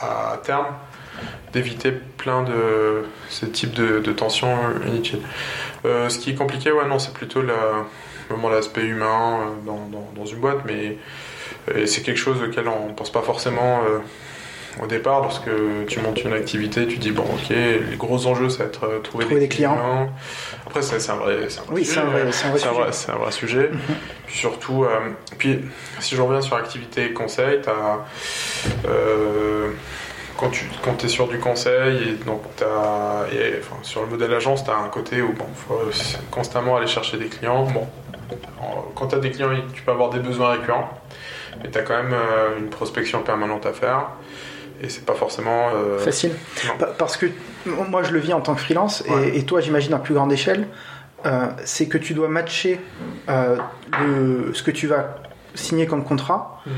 [0.00, 0.66] à terme,
[1.52, 4.56] d'éviter plein de ce type de, de tensions
[4.86, 5.22] inutiles.
[5.84, 7.86] Euh, ce qui est compliqué, ouais, non, c'est plutôt la,
[8.30, 10.96] vraiment l'aspect humain euh, dans, dans, dans une boîte, mais
[11.74, 13.80] euh, c'est quelque chose auquel on pense pas forcément.
[14.82, 15.50] au départ, lorsque
[15.88, 18.98] tu montes une activité, tu dis bon, ok, les gros enjeux, ça va être euh,
[19.00, 20.08] trouver, Trouver des, clients.
[20.66, 21.94] Après, c'est un vrai, c'est un vrai Oui, sujet.
[21.94, 22.68] c'est un un vrai un sujet.
[22.70, 23.68] vrai- c'est un vrai sujet.
[23.70, 23.78] Mhm.
[24.26, 24.88] Puis surtout, euh,
[25.36, 25.60] puis
[26.00, 28.06] si je reviens sur activité et conseil, t'as,
[28.88, 29.72] euh,
[30.42, 34.64] quand tu quand es sur du conseil et donc et, enfin, sur le modèle agence,
[34.64, 35.80] tu as un côté où bon, faut
[36.30, 37.64] constamment aller chercher des clients.
[37.64, 37.86] Bon,
[38.96, 40.90] quand tu as des clients, tu peux avoir des besoins récurrents,
[41.62, 44.08] mais tu as quand même euh, une prospection permanente à faire.
[44.82, 45.68] Et c'est pas forcément.
[45.74, 46.32] euh, Facile.
[46.66, 46.86] non.
[46.98, 47.26] Parce que
[47.66, 49.36] moi, je le vis en tant que freelance, et- Ouais.
[49.36, 50.66] et, toi, j'imagine à plus grande échelle,
[51.24, 52.80] euh, c'est que tu dois matcher
[53.28, 55.16] le, ce que tu vas
[55.54, 56.70] signer comme contrat Mm.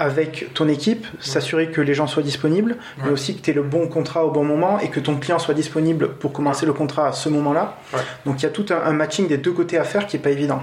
[0.00, 3.62] Avec ton équipe, s'assurer que les gens soient disponibles, mais aussi que tu aies le
[3.62, 7.08] bon contrat au bon moment et que ton client soit disponible pour commencer le contrat
[7.08, 7.76] à ce moment-là.
[7.92, 8.00] Ouais.
[8.24, 10.20] Donc il y a tout un, un matching des deux côtés à faire qui est
[10.20, 10.62] pas évident.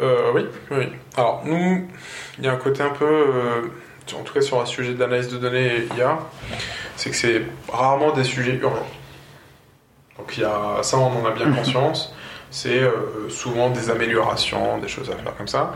[0.00, 0.88] Euh, oui, oui.
[1.16, 1.88] Alors, nous,
[2.38, 3.62] il y a un côté un peu, euh,
[4.16, 6.18] en tout cas sur un sujet d'analyse de données IA,
[6.96, 7.42] c'est que c'est
[7.72, 8.86] rarement des sujets urgents.
[10.18, 12.14] Donc, il y a, ça, on en a bien conscience.
[12.50, 15.74] C'est euh, souvent des améliorations, des choses à faire comme ça.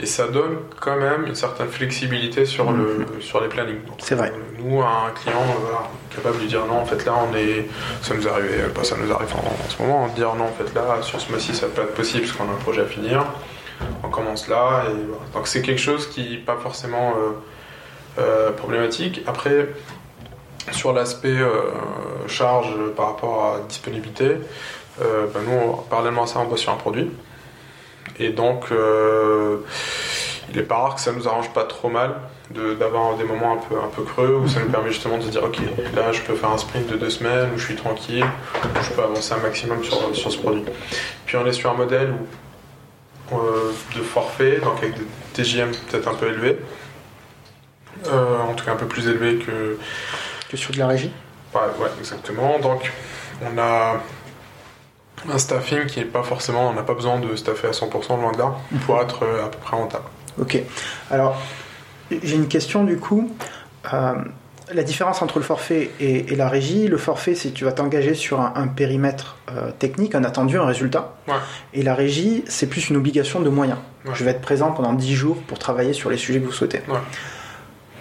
[0.00, 3.80] Et ça donne quand même une certaine flexibilité sur, le, sur les plannings.
[3.98, 4.32] C'est vrai.
[4.58, 7.66] nous, un client euh, capable de dire non, en fait là, on est.
[8.00, 10.44] Ça nous arrive, euh, pas ça nous arrive en, en ce moment, de dire non,
[10.44, 12.82] en fait là, sur ce mois-ci, ça peut être possible parce qu'on a un projet
[12.82, 13.24] à finir
[14.04, 14.84] on commence là.
[14.88, 15.22] Et voilà.
[15.34, 17.14] Donc c'est quelque chose qui n'est pas forcément
[18.18, 19.20] euh, problématique.
[19.26, 19.68] Après,
[20.70, 21.36] sur l'aspect
[22.28, 24.38] charge par rapport à disponibilité,
[25.02, 27.10] euh, ben nous, parallèlement à ça, on bosse sur un produit.
[28.18, 29.58] Et donc, euh,
[30.50, 32.14] il est pas rare que ça nous arrange pas trop mal
[32.50, 35.22] de- d'avoir des moments un peu, un peu creux où ça nous permet justement de
[35.22, 35.56] se dire ok
[35.96, 38.90] là je peux faire un sprint de deux semaines où je suis tranquille où je
[38.90, 40.62] peux avancer un maximum sur, sur ce produit
[41.24, 42.12] puis on est sur un modèle
[43.32, 45.04] où euh, de forfait, donc avec des
[45.42, 46.58] TJM peut-être un peu élevés,
[48.06, 49.78] Euh, en tout cas un peu plus élevés que.
[50.50, 51.10] Que sur de la régie?
[51.54, 52.58] Ouais, ouais, exactement.
[52.58, 52.92] Donc
[53.42, 53.94] on a
[55.32, 58.32] un staffing qui est pas forcément, on n'a pas besoin de staffer à 100% loin
[58.32, 58.54] de là
[58.86, 60.04] pour être euh, à peu près rentable.
[60.40, 60.60] Ok.
[61.10, 61.40] Alors,
[62.10, 63.30] j'ai une question du coup.
[63.92, 64.14] Euh,
[64.72, 67.72] la différence entre le forfait et, et la régie, le forfait, c'est que tu vas
[67.72, 71.14] t'engager sur un, un périmètre euh, technique, un attendu, un résultat.
[71.28, 71.34] Ouais.
[71.74, 73.78] Et la régie, c'est plus une obligation de moyens.
[74.06, 74.12] Ouais.
[74.14, 76.80] Je vais être présent pendant 10 jours pour travailler sur les sujets que vous souhaitez.
[76.88, 76.98] Ouais.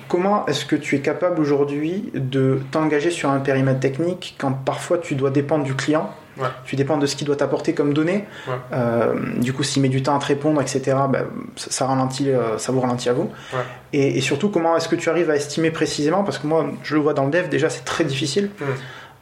[0.07, 4.99] Comment est-ce que tu es capable aujourd'hui de t'engager sur un périmètre technique quand parfois
[4.99, 6.47] tu dois dépendre du client Ouais.
[6.65, 8.25] Tu dépends de ce qu'il doit t'apporter comme données.
[8.47, 8.53] Ouais.
[8.73, 11.25] Euh, du coup, s'il met du temps à te répondre, etc., ben,
[11.55, 13.31] ça, ça ralentit, euh, ça vous ralentit à vous.
[13.53, 13.59] Ouais.
[13.93, 16.23] Et, et surtout, comment est-ce que tu arrives à estimer précisément?
[16.23, 18.49] Parce que moi, je le vois dans le dev, déjà, c'est très difficile.
[18.59, 18.63] Mm.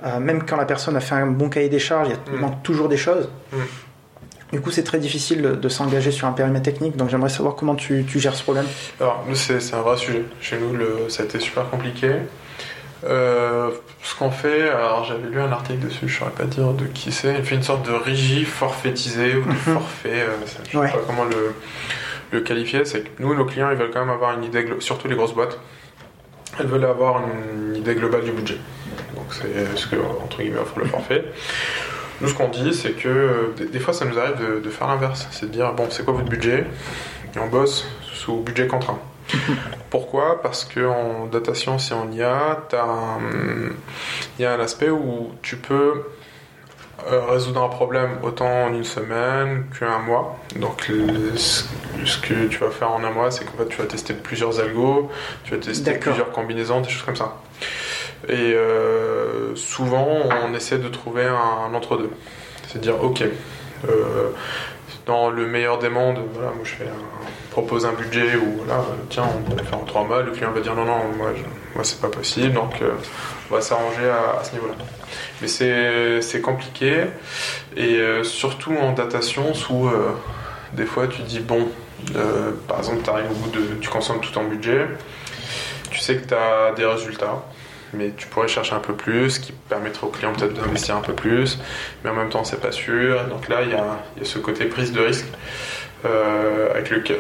[0.03, 2.39] Euh, même quand la personne a fait un bon cahier des charges, il Mm.
[2.39, 3.29] manque toujours des choses.
[3.51, 3.57] Mm.
[4.53, 6.97] Du coup, c'est très difficile de, de s'engager sur un périmètre technique.
[6.97, 8.65] Donc, j'aimerais savoir comment tu, tu gères ce problème.
[8.99, 10.23] Alors, nous, c'est c'est un vrai sujet.
[10.41, 12.11] Chez nous, le, ça a été super compliqué.
[13.03, 13.71] Euh,
[14.03, 17.11] ce qu'on fait, alors j'avais lu un article dessus, je saurais pas dire de qui
[17.11, 17.35] c'est.
[17.39, 20.91] Il fait une sorte de régie forfaitisée ou de forfait, euh, ça, je sais Ouais.
[20.91, 21.53] pas comment le,
[22.31, 22.85] le qualifier.
[22.85, 25.33] C'est que nous, nos clients, ils veulent quand même avoir une idée, surtout les grosses
[25.33, 25.59] boîtes,
[26.59, 28.57] elles veulent avoir une idée globale du budget.
[29.15, 31.25] Donc c'est ce que, entre guillemets, offre le forfait.
[32.19, 34.69] Nous, ce qu'on dit, c'est que euh, des, des fois, ça nous arrive de, de
[34.69, 35.27] faire l'inverse.
[35.31, 36.65] C'est de dire, bon, c'est quoi votre budget?
[37.35, 38.99] Et on bosse sous budget contraint.
[39.89, 40.41] Pourquoi?
[40.41, 43.19] Parce que en data science et en IA, t'as un-
[44.37, 46.03] il y a un aspect où tu peux
[47.11, 50.37] euh, résoudre un problème autant en une semaine qu'un mois.
[50.55, 53.85] Donc le- ce que tu vas faire en un mois, c'est qu'en fait tu vas
[53.87, 55.09] tester plusieurs algos,
[55.43, 57.37] tu vas tester plusieurs combinaisons, des choses comme ça.
[58.29, 60.07] Et euh, souvent
[60.45, 62.11] on essaie de trouver un, entre-deux.
[62.67, 63.23] C'est de dire ok,
[63.89, 64.29] euh,
[65.29, 68.95] le meilleur des mondes, voilà, moi je fais un, propose un budget où voilà, euh,
[69.09, 71.31] tiens on peut le faire en trois mois, le client va dire non non moi,
[71.75, 72.91] moi c'est pas possible, donc euh,
[73.49, 74.73] on va s'arranger à, ce niveau-là.
[75.41, 77.03] Mais c'est compliqué
[77.75, 79.89] et euh, surtout en data science où
[80.73, 81.67] des fois tu dis bon,
[82.67, 84.87] par exemple tu arrives au bout de, tu consommes tout ton budget,
[85.89, 87.43] tu sais que tu as des résultats.
[87.93, 91.13] Mais tu pourrais chercher un peu plus, qui permettrait au client peut-être d'investir un peu
[91.13, 91.59] plus,
[92.03, 93.25] mais en même temps c'est pas sûr.
[93.25, 93.85] Donc là il y a,
[94.17, 95.27] y a ce côté prise de risque
[96.05, 97.17] euh, avec lequel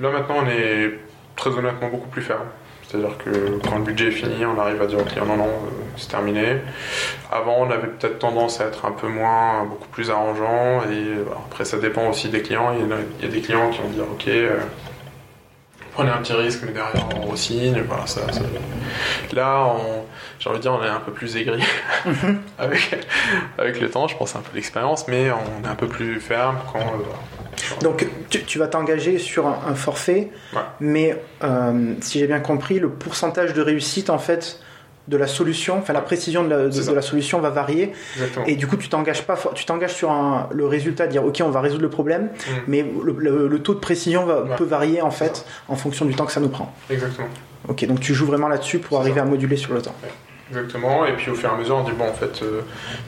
[0.00, 0.94] là maintenant on est
[1.36, 2.46] très honnêtement beaucoup plus ferme.
[2.88, 5.44] C'est-à-dire que quand le budget est fini, on arrive à dire au client non, non,
[5.44, 6.58] euh, c'est terminé.
[7.32, 10.82] Avant, on avait peut-être tendance à être un peu moins, beaucoup plus arrangeant.
[10.82, 12.72] Et voilà, après, ça dépend aussi des clients.
[12.78, 14.58] Il y, a, il y a des clients qui vont dire ok, euh,
[15.96, 17.82] prenez un petit risque, mais derrière on re-signe.
[17.88, 18.40] Voilà, ça, ça-
[19.32, 20.04] Là, on-
[20.38, 21.62] j'ai envie de dire, on est un peu plus aigri
[22.58, 23.04] avec,
[23.58, 24.06] avec le temps.
[24.08, 26.78] Je pense un peu l'expérience, mais on est un peu plus ferme quand.
[26.80, 27.80] euh.
[27.82, 30.60] Donc, tu, tu vas t'engager sur un, un forfait, Ouais.
[30.80, 34.60] mais euh, si j'ai bien compris, le pourcentage de réussite, en fait,
[35.08, 36.90] de la solution, enfin la précision de la, de, C'est ça.
[36.90, 38.46] de la solution va varier Exactement.
[38.46, 41.50] et du coup tu t'engages pas, tu t'engages sur un- le résultat, dire ok on
[41.50, 42.50] va résoudre le problème, Mm.
[42.66, 44.56] mais le, le- le taux de précision va, Ouais.
[44.56, 46.74] peut varier en fait en fonction du temps que ça nous prend.
[46.90, 47.28] Exactement.
[47.68, 49.22] Ok donc tu joues vraiment là-dessus pour arriver ça.
[49.22, 49.94] à moduler sur le temps.
[50.50, 51.06] Exactement.
[51.06, 52.60] Et puis au fur et à mesure, on dit bon, en fait, euh,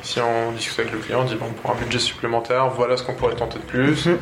[0.02, 3.02] si on discute avec le client, on dit bon, pour un budget supplémentaire, voilà ce
[3.04, 4.16] qu'on pourrait tenter de plus, Mhm.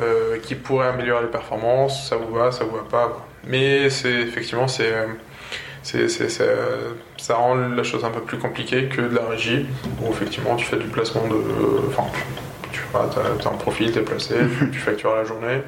[0.00, 3.26] euh, qui pourrait améliorer les performances, ça vous va, ça vous va pas.
[3.46, 4.92] Mais c'est effectivement, c'est,
[5.82, 6.92] c'est, c'est- c'est, euh,
[7.24, 9.64] ça rend la chose un peu plus compliquée que de la régie,
[10.02, 11.36] où effectivement tu fais du placement de.
[11.88, 12.04] Enfin,
[12.70, 15.62] tu vois, t'as, t'as un profil, t'es placé, tu, tu factures à la journée.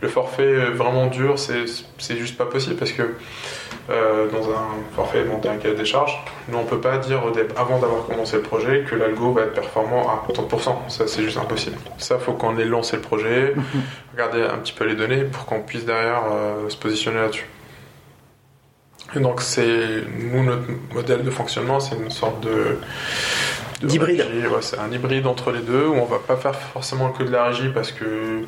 [0.00, 1.66] Le forfait vraiment dur, c'est,
[1.98, 3.02] c'est juste pas possible parce que
[3.90, 7.20] euh, dans un forfait monté un cahier des charges, nous on peut pas dire
[7.54, 10.88] avant d'avoir commencé le projet que l'algo va être performant à 30%.
[10.88, 11.76] Ça c'est juste impossible.
[11.98, 13.52] Ça faut qu'on ait lancé le projet,
[14.14, 17.46] regarder un petit peu les données pour qu'on puisse derrière euh, se positionner là-dessus.
[19.16, 20.62] Et donc c'est nous notre
[20.92, 22.78] modèle de fonctionnement, c'est une sorte de
[23.80, 24.20] de D'hybride.
[24.20, 27.30] Ouais, c'est un hybride entre les deux où on va pas faire forcément que de
[27.30, 28.42] la régie parce que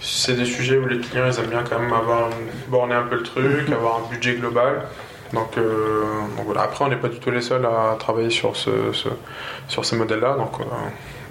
[0.00, 2.28] c'est des sujets où les clients ils aiment bien quand même avoir
[2.68, 4.82] borné un peu le truc, avoir un budget global.
[5.32, 6.02] Donc, euh,
[6.36, 6.62] donc voilà.
[6.62, 9.08] Après, on n'est pas du tout les seuls à travailler sur ce, ce-
[9.66, 10.34] sur ces modèles-là.
[10.36, 10.64] Donc, euh,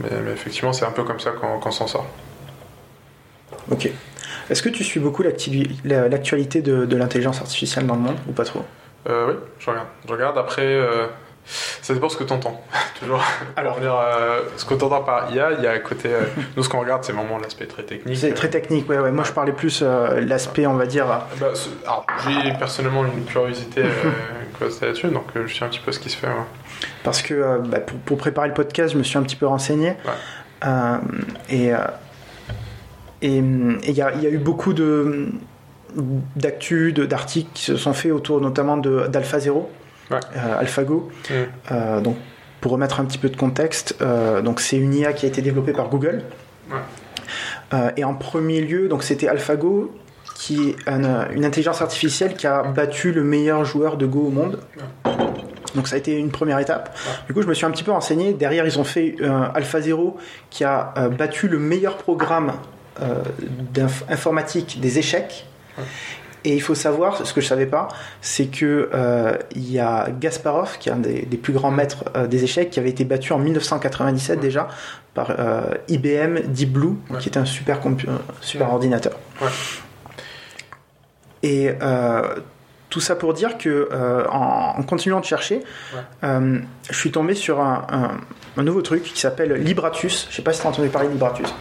[0.01, 2.05] mais, mais effectivement, c'est un peu comme ça qu'on qu'on s'en sort.
[3.71, 3.89] Ok.
[4.49, 8.45] Est-ce que tu suis beaucoup l'actualité de, de l'intelligence artificielle dans le monde ou pas
[8.45, 8.63] trop?
[9.07, 9.87] Euh, oui, je regarde.
[10.07, 10.37] Je regarde.
[10.37, 11.05] Après, euh,
[11.45, 12.63] ça dépend ce que tu entends.
[12.99, 13.23] Toujours.
[13.55, 13.77] Alors.
[13.81, 16.09] Euh, ce que tu entends par IA, il y a à côté.
[16.57, 18.17] nous, ce qu'on regarde, c'est vraiment l'aspect très technique.
[18.17, 19.11] C'est très technique, ouais, ouais.
[19.11, 21.05] Moi je parlais plus l'aspect, on va dire.
[21.05, 21.53] Bah,
[21.85, 23.83] alors, j'ai personnellement une curiosité,
[24.81, 26.27] là-dessus, donc je sais un petit peu ce qui se fait.
[26.27, 26.33] ouais.
[27.03, 29.95] Parce que bah, pour, pour préparer le podcast, je me suis un petit peu renseigné.
[30.05, 30.71] Ouais.
[31.49, 31.71] Et
[33.25, 35.27] et il y, a il y a eu beaucoup de
[36.35, 39.69] d'actu, d'articles qui se sont faits autour notamment d'AlphaZero,
[40.11, 40.19] Ouais.
[40.35, 41.09] euh, AlphaGo.
[41.29, 41.33] Mm.
[41.71, 42.17] Euh, donc
[42.61, 45.41] pour remettre un petit peu de contexte, euh, donc c'est une IA qui a été
[45.41, 46.23] développée par Google.
[46.71, 46.77] Ouais.
[47.97, 49.93] Et en premier lieu, donc c'était AlphaGo
[50.35, 54.29] qui est un- une intelligence artificielle qui a battu le meilleur joueur de Go au
[54.29, 54.59] monde.
[55.75, 56.95] Donc ça a été une première étape.
[57.27, 58.33] Du coup, je me suis un petit peu renseigné.
[58.33, 59.15] Derrière, ils ont fait
[59.55, 60.17] AlphaZero
[60.49, 62.53] qui a battu le meilleur programme
[63.01, 63.23] euh,
[63.73, 65.45] d'inf- informatique des échecs.
[65.77, 65.83] Ouais.
[66.47, 67.87] Et il faut savoir, ce que je savais pas,
[68.21, 72.05] c'est que euh, il y a Gasparov, qui est un des, des plus grands maîtres
[72.15, 74.41] euh, des échecs, qui avait été battu en 1997 Ouais.
[74.43, 74.67] déjà
[75.15, 77.17] par euh, IBM Deep Blue, Ouais.
[77.19, 78.61] qui est un super, Ouais.
[78.61, 79.13] ordinateur.
[81.41, 81.71] Et
[82.95, 85.55] tout ça pour dire que euh, en, en continuant de chercher,
[85.93, 85.99] Ouais.
[86.23, 88.17] euh, je suis tombé sur un, un-
[88.55, 90.27] un nouveau truc qui s'appelle Libratus.
[90.29, 91.53] Je sais pas si tu as entendu parler de Libratus.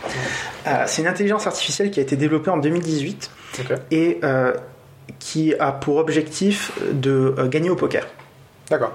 [0.68, 3.76] Euh, c'est une intelligence artificielle qui a été développée en 2018 Ok.
[3.91, 4.20] et
[5.18, 8.07] qui a pour objectif de gagner au poker.
[8.70, 8.93] D'accord.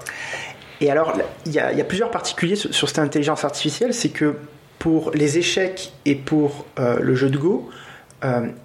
[0.80, 1.12] Et alors,
[1.44, 4.34] il y, a il y a plusieurs particuliers sur, sur cette intelligence artificielle, c'est que
[4.78, 7.68] pour les échecs et pour le jeu de Go,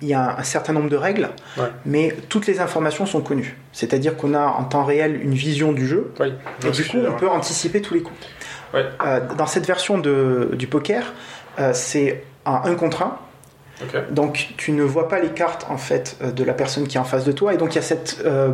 [0.01, 1.65] il y a un certain nombre de règles, Ouais.
[1.85, 3.57] mais toutes les informations sont connues.
[3.71, 6.33] C'est-à-dire qu'on a en temps réel une vision du jeu, Oui.
[6.65, 8.19] et du coup, on peut anticiper tous les coups.
[8.73, 8.85] Ouais.
[9.05, 11.13] Euh, dans cette version de, du poker,
[11.59, 13.17] euh, c'est un 1 contre 1.
[13.83, 14.11] Ok.
[14.11, 16.99] Donc tu ne vois pas les cartes en fait euh, de la personne qui est
[16.99, 18.53] en face de toi et donc il y a cette, euh,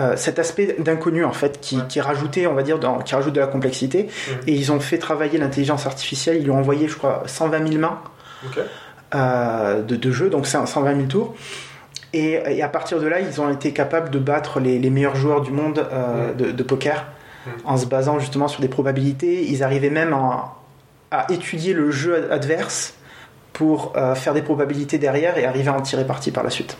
[0.00, 1.82] euh, cet aspect d'inconnu en fait qui, Ouais.
[1.88, 4.36] qui est rajouté on va dire dans, qui rajoute de la complexité Mhm.
[4.48, 7.80] et ils ont fait travailler l'intelligence artificielle ils lui ont envoyé je crois 120 000
[7.80, 8.00] mains.
[9.14, 11.34] Euh, de, de jeu donc c'est un 120 000 tours.
[12.12, 15.16] Et, et à partir de là ils ont été capables de battre les, les meilleurs
[15.16, 17.06] joueurs du monde euh, de, de poker
[17.64, 19.44] en se basant justement sur des probabilités.
[19.48, 20.56] Ils arrivaient même à,
[21.10, 22.94] à étudier le jeu adverse
[23.52, 26.76] pour euh, faire des probabilités derrière et arriver à en tirer parti par la suite.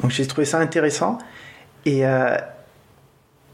[0.00, 1.18] Donc j'ai trouvé ça intéressant.
[1.84, 2.02] Et,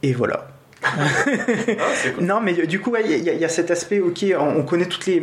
[0.02, 0.46] et voilà.
[0.86, 2.24] Ah, cool.
[2.24, 4.60] Non, mais du coup, ouais, il y, a- il y a cet aspect, ok, on,
[4.60, 5.22] on connaît toutes les.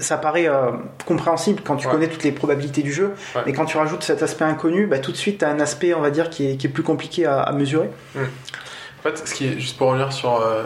[0.00, 0.70] Ça paraît euh,
[1.06, 1.92] compréhensible quand tu Ouais.
[1.92, 3.42] connais toutes les probabilités du jeu, Ouais.
[3.46, 5.94] mais quand tu rajoutes cet aspect inconnu, bah, tout de suite, tu as un aspect,
[5.94, 7.90] on va dire, qui est, qui est plus compliqué à, à mesurer.
[8.16, 10.62] En fait, ce qui est, juste pour revenir sur, euh,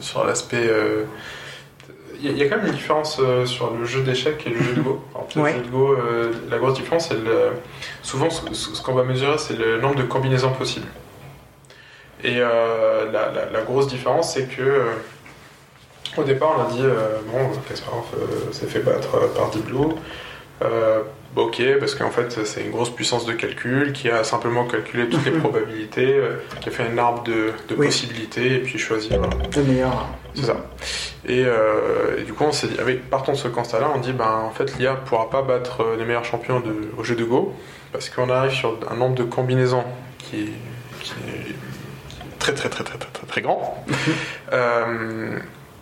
[0.00, 0.66] sur l'aspect.
[0.68, 1.04] euh,
[2.22, 4.80] Il y, a- quand même une différence sur le jeu d'échecs et le jeu de
[4.80, 5.04] Go.
[5.14, 5.52] Alors, Ouais.
[5.52, 5.96] Le jeu de Go,
[6.50, 7.50] la grosse différence, c'est le,
[8.02, 10.86] souvent ce qu'on va mesurer, c'est le nombre de combinaisons possibles.
[12.26, 14.84] Et euh, la, la- la grosse différence, c'est que euh,
[16.16, 18.04] au départ, on a dit euh, bon, Kasparov
[18.52, 19.94] s'est fait battre par Deep Blue.
[21.36, 25.24] Ok, parce qu'en fait, c'est une grosse puissance de calcul qui a simplement calculé toutes
[25.26, 25.40] les Mhm.
[25.40, 26.18] probabilités,
[26.62, 27.86] qui a fait un arbre de, de Oui.
[27.88, 29.10] possibilités et puis choisi.
[29.10, 29.28] Voilà.
[29.54, 30.06] Le meilleur.
[30.34, 30.56] C'est ça.
[31.28, 34.44] Et, et du coup, on s'est dit, avec, partant de ce constat-là, on dit, ben,
[34.46, 37.52] en fait, l'IA pourra pas battre les meilleurs champions de, au jeu de Go,
[37.92, 39.84] parce qu'on arrive sur un nombre de combinaisons
[40.18, 40.48] qui
[41.02, 41.54] qui est
[42.52, 43.84] très très très très très très, très grand.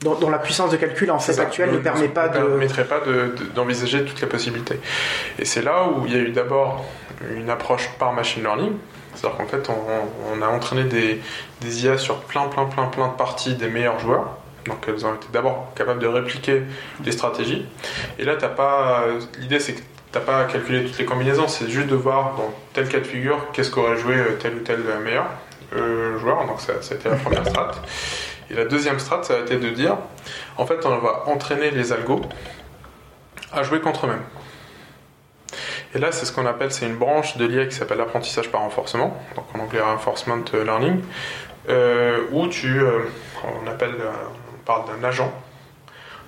[0.00, 3.00] dont, dont, la puissance de calcul en fait actuelle ne permet pas de permettrait pas
[3.54, 4.78] d'envisager de, toutes les possibilités.
[5.38, 6.84] Et c'est là où il y a eu d'abord
[7.34, 8.72] une approche par machine learning,
[9.14, 11.20] c'est-à-dire qu'en fait on, on, a entraîné des,
[11.62, 14.36] des IA sur plein plein plein plein de parties des meilleurs joueurs.
[14.66, 16.62] Donc elles ont été d'abord capables de répliquer
[17.00, 17.66] des stratégies.
[18.18, 19.04] Et là, t'as pas.
[19.38, 22.54] L'idée, c'est que t'as pas à calculer toutes les combinaisons, c'est juste de voir dans
[22.72, 25.26] tel cas de figure qu'est-ce qu'aurait joué tel ou tel meilleur
[25.74, 26.46] euh, joueur.
[26.46, 27.72] Donc ça, ça a été la première strat.
[28.50, 29.96] Et la deuxième strat, ça a été de dire,
[30.56, 32.20] en fait, on va entraîner les algos
[33.52, 34.22] à jouer contre eux-mêmes.
[35.94, 38.62] Et là, c'est ce qu'on appelle, c'est une branche de l'IA qui s'appelle l'apprentissage par
[38.62, 41.00] renforcement, donc en anglais reinforcement learning,
[41.68, 42.98] euh, où tu, euh,
[43.44, 44.10] on appelle, euh,
[44.52, 45.32] on parle d'un agent.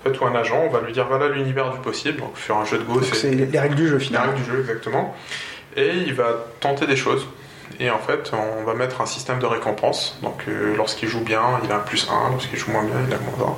[0.01, 2.57] En fait, ou un agent, on va lui dire voilà l'univers du possible, donc sur
[2.57, 4.27] un jeu de Go, c'est les règles du jeu finalement.
[4.27, 5.17] Les règles du jeu, exactement.
[5.77, 7.27] Et il va tenter des choses.
[7.81, 10.19] Et en fait, on va mettre un système de récompense.
[10.23, 12.31] Donc, euh, lorsqu'il joue bien, il a un plus 1.
[12.31, 13.57] Lorsqu'il joue moins bien, il a moins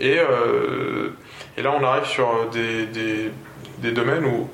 [0.00, 0.04] 1.
[0.04, 1.10] Et, euh,
[1.56, 4.48] et là, on arrive sur des domaines où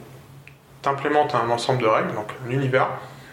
[0.82, 2.88] tu implémentes un ensemble de règles, donc un univers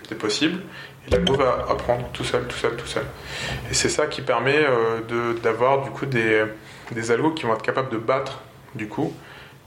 [0.09, 0.61] des possibles,
[1.07, 3.05] et l'algo va apprendre tout seul, tout seul, tout seul.
[3.69, 6.43] Et c'est ça qui permet euh, d'avoir du coup des,
[6.91, 8.41] des algos qui vont être capables de battre
[8.73, 9.13] du coup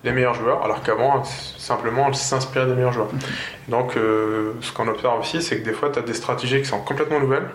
[0.04, 3.10] les meilleurs joueurs, alors qu'avant, simplement, elle s'inspirait des meilleurs joueurs.
[3.68, 6.66] Donc, euh, ce qu'on observe aussi, c'est que des fois, tu as des stratégies qui
[6.66, 7.48] sont complètement nouvelles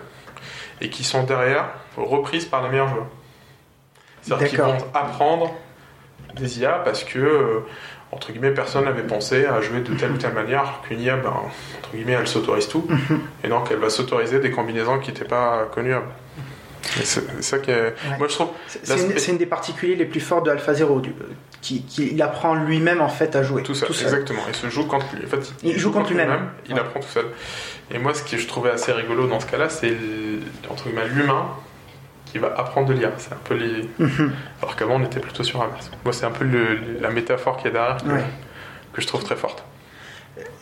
[0.80, 3.06] et qui sont derrière reprises par les meilleurs joueurs.
[4.22, 5.54] C'est-à-dire qu'ils vont apprendre
[6.34, 7.60] des IA parce que, euh,
[8.12, 11.30] entre guillemets, personne n'avait pensé à jouer de telle ou telle manière, qu'une IA, ben,
[11.30, 12.86] entre guillemets, elle s'autorise tout,
[13.42, 16.12] et donc elle va s'autoriser des combinaisons qui n'étaient pas connues avant.
[17.02, 17.74] C'est ça qui est...
[17.74, 18.18] Ouais.
[18.18, 18.48] Moi, je trouve...
[18.68, 21.12] C'est une, une, des particuliers les plus fortes de Alpha Zero, du,
[21.60, 23.62] qui, qui, il apprend lui-même en fait à jouer.
[23.62, 24.04] Tout seul, tout seul.
[24.06, 24.40] exactement.
[24.48, 25.24] Il se joue contre lui.
[25.24, 26.30] En fait, il, il joue, contre lui-même.
[26.30, 26.38] Lui
[26.68, 26.80] il ouais.
[26.80, 27.26] apprend tout seul.
[27.90, 29.94] Et moi, ce que je trouvais assez rigolo dans ce cas-là, c'est
[30.70, 31.46] entre guillemets l'humain
[32.26, 33.12] qui va apprendre de l'IA.
[33.18, 33.82] C'est un peu les.
[33.98, 34.30] Mm -hmm.
[34.62, 35.90] Alors qu'avant, on était plutôt sur l'inverse.
[36.04, 38.24] Moi, c'est un peu le, la métaphore qui est derrière que, ouais.
[38.92, 39.64] que je trouve très forte.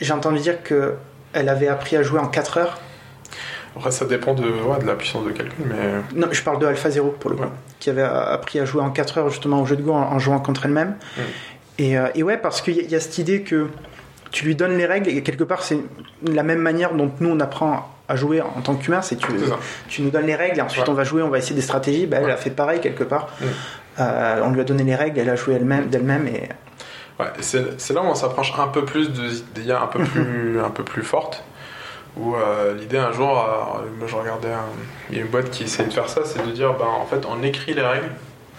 [0.00, 0.94] J'ai entendu dire que
[1.32, 2.78] elle avait appris à jouer en 4 heures.
[3.76, 6.18] Après, ça dépend de, ouais, de la puissance de calcul, mais.
[6.18, 7.48] Non, je parle de Alpha Zero pour le coup, ouais.
[7.80, 10.18] qui avait appris à jouer en 4 heures justement au jeu de Go en, en
[10.18, 10.96] jouant contre elle-même.
[11.16, 11.20] Mm.
[11.78, 13.68] Et, euh, et, ouais, parce qu'il y, y, a cette idée que
[14.30, 15.78] tu lui donnes les règles et quelque part, c'est
[16.26, 19.26] la même manière dont nous on apprend à jouer en tant qu'humain, c'est tu,
[19.88, 20.90] tu nous donnes les règles et ensuite ouais.
[20.90, 22.06] on va jouer, on va essayer des stratégies.
[22.06, 23.28] Bah, elle a fait pareil quelque part.
[23.40, 23.44] Mm.
[24.00, 26.48] Euh, on lui a donné les règles, elle a joué elle-même d'elle-même et.
[27.20, 29.10] Ouais, c'est là où on s'approche un peu plus
[29.54, 31.44] d'IA un peu plus un peu plus forte
[32.16, 34.66] où euh, l'idée un jour, euh, moi je regardais, un,
[35.10, 37.06] il y a une boîte qui essaie de faire ça, c'est de dire, ben, en
[37.06, 38.10] fait, on écrit les règles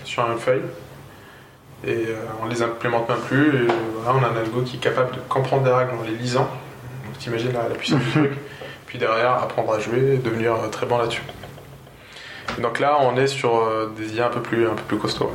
[0.03, 0.63] sur une feuille
[1.85, 3.63] et euh, on les implémente même plus.
[3.63, 6.15] Et voilà, on a un algo qui est capable de comprendre des règles en les
[6.15, 6.49] lisant.
[7.05, 8.31] Donc t'imagines la, la puissance du truc.
[8.87, 11.23] Puis derrière, apprendre à jouer et devenir très bon là-dessus.
[12.59, 15.31] Donc là, on est sur des IA un peu plus, un peu plus costauds.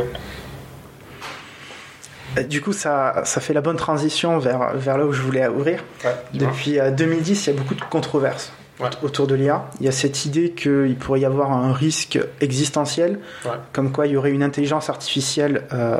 [2.44, 5.82] Du coup, ça, ça fait la bonne transition vers, vers là où je voulais ouvrir.
[6.04, 8.88] Ouais, Depuis euh, 2010, il y a beaucoup de controverses ouais.
[9.02, 9.66] autour de l'IA.
[9.80, 13.50] Il y a cette idée qu'il pourrait y avoir un risque existentiel, ouais.
[13.72, 15.98] comme quoi il y aurait une intelligence artificielle euh,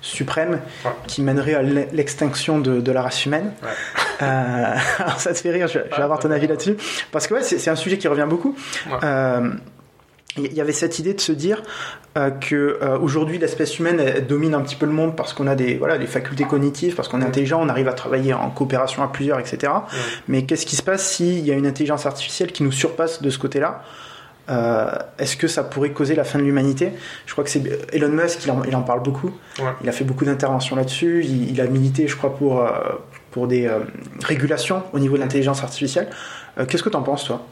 [0.00, 0.60] suprême
[1.06, 3.52] qui mènerait à l'extinction de, de, la race humaine.
[4.22, 6.76] Euh, alors ça te fait rire, je, je vais avoir ton avis là-dessus.
[7.10, 8.54] Parce que ouais, c'est un sujet qui revient beaucoup.
[10.36, 11.62] Il y avait cette idée de se dire
[12.16, 15.46] euh, que euh, aujourd'hui l'espèce humaine elle, domine un petit peu le monde parce qu'on
[15.46, 18.48] a des voilà des facultés cognitives parce qu'on est intelligent on arrive à travailler en
[18.50, 19.98] coopération à plusieurs etc ouais.
[20.28, 23.30] mais qu'est-ce qui se passe s'il y a une intelligence artificielle qui nous surpasse de
[23.30, 23.82] ce côté là
[24.48, 26.90] euh, est-ce que ça pourrait causer la fin de l'humanité?
[27.26, 27.62] Je crois que c'est
[27.92, 29.30] Elon Musk, il en, il en, parle beaucoup.
[29.60, 29.70] Ouais.
[29.80, 31.22] Il a fait beaucoup d'interventions là-dessus.
[31.22, 32.68] Il, il, a milité, je crois, pour,
[33.30, 33.70] pour des
[34.24, 36.08] régulations au niveau de l'intelligence artificielle.
[36.66, 37.46] Qu'est-ce que tu en penses, toi?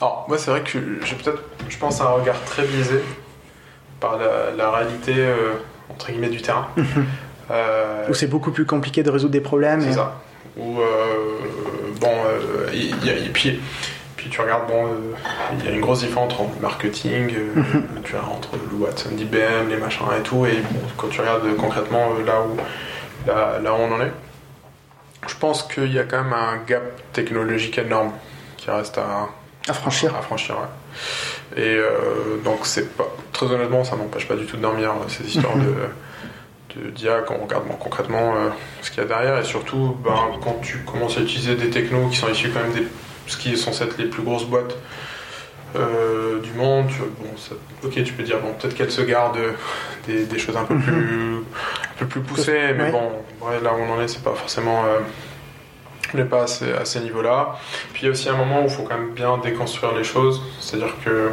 [0.00, 3.00] Alors, moi, c'est vrai que j'ai peut-être, je pense, un regard très biaisé
[4.00, 5.52] par la, la réalité, euh,
[5.88, 6.68] entre guillemets, du terrain.
[7.50, 9.80] euh, Où c'est beaucoup plus compliqué de résoudre des problèmes.
[9.80, 9.92] C'est et...
[9.92, 10.20] ça.
[10.56, 11.38] Où, euh,
[12.00, 12.12] bon,
[12.72, 13.60] et puis,
[14.16, 14.88] puis tu regardes, bon,
[15.58, 17.32] il y a une grosse différence entre marketing,
[18.04, 21.56] tu vois, entre le Watson d'IBM, les machins et tout, et bon, quand tu regardes
[21.56, 22.56] concrètement là où,
[23.26, 24.12] là, là où on en est,
[25.26, 26.82] je pense qu'il y a quand même un gap
[27.12, 28.12] technologique énorme
[28.56, 29.28] qui reste à
[29.68, 30.14] à franchir.
[30.14, 31.62] À franchir, ouais.
[31.62, 33.06] Et euh, donc, c'est pas.
[33.32, 35.74] Très honnêtement, ça m'empêche pas du tout de dormir, ces histoires de,
[36.80, 38.50] de d'IA, quand on regarde bon, concrètement euh,
[38.82, 39.38] ce qu'il y a derrière.
[39.38, 42.72] Et surtout, ben, quand tu commences à utiliser des technos qui sont issus quand même
[42.72, 42.86] des.
[43.26, 44.76] ce qui est censé être les plus grosses boîtes
[45.76, 49.38] euh, du monde, tu, bon, ça, ok, tu peux dire, bon, peut-être qu'elles se gardent
[50.06, 52.92] des, des, choses un peu, plus, un peu plus poussées, mais ouais.
[52.92, 53.10] bon,
[53.40, 54.84] ouais, là où on en est, c'est pas forcément
[56.16, 57.56] n'est pas à ces, niveaux-là.
[57.92, 60.04] Puis il y a aussi un moment où il faut quand même bien déconstruire les
[60.04, 61.30] choses, c'est-à-dire que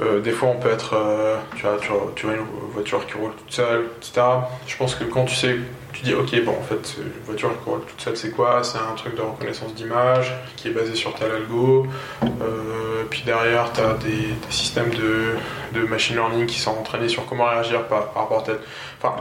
[0.00, 1.76] euh, des fois on peut être, euh, tu, vois,
[2.14, 4.22] tu, vois, une voiture qui roule toute seule, etc.
[4.66, 5.56] Je pense que quand tu sais,
[5.92, 8.62] tu dis ok bon en fait une voiture qui roule toute seule c'est quoi?
[8.62, 11.86] C'est un truc de reconnaissance d'image qui est basé sur tel algo.
[12.22, 15.34] Euh, puis derrière tu as des, systèmes de,
[15.72, 18.58] de, machine learning qui sont entraînés sur comment réagir par, par rapport à tel.
[19.02, 19.16] Enfin,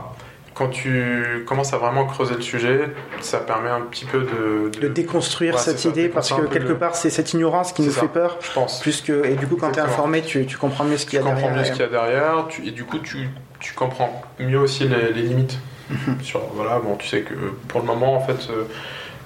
[0.58, 2.90] quand tu commences à vraiment creuser le sujet,
[3.22, 7.12] ça permet un petit peu de, de, déconstruire cette idée parce que quelque part c'est
[7.12, 8.38] cette ignorance qui nous fait peur.
[8.42, 8.80] Je pense.
[8.80, 11.20] Plus que, et du coup, quand tu es informé, tu, tu, comprends mieux ce qu'il
[11.20, 11.38] y a derrière.
[11.38, 13.30] Tu comprends mieux ce qu'il y a derrière et du coup, tu,
[13.60, 15.60] tu comprends mieux aussi les, limites.
[15.90, 16.18] Mhm.
[16.22, 17.34] Sur, voilà, bon, tu sais que
[17.68, 18.50] pour le moment, en fait.
[18.50, 18.64] Euh,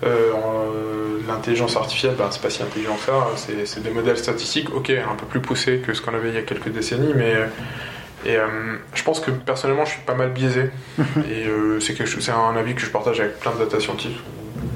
[0.03, 3.27] euh, l'intelligence artificielle, ben, c'est pas si intelligent que ça,
[3.65, 6.39] c'est des modèles statistiques, ok, un peu plus poussés que ce qu'on avait il y
[6.39, 7.36] a quelques décennies, mais
[8.26, 10.69] et euh, je pense que personnellement, je suis pas mal biaisé.
[11.30, 14.19] et euh, c'est un avis que je partage avec plein de data scientists.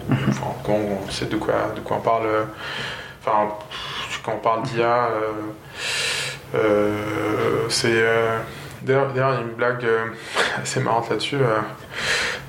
[0.09, 2.25] Enfin, quand on sait de quoi, de quoi on parle.
[2.25, 2.43] Euh,
[3.21, 3.53] enfin,
[4.23, 5.09] quand on parle d'IA,
[7.69, 8.03] c'est.
[8.81, 9.85] D'ailleurs, il y a une blague
[10.61, 11.37] assez marrante là-dessus.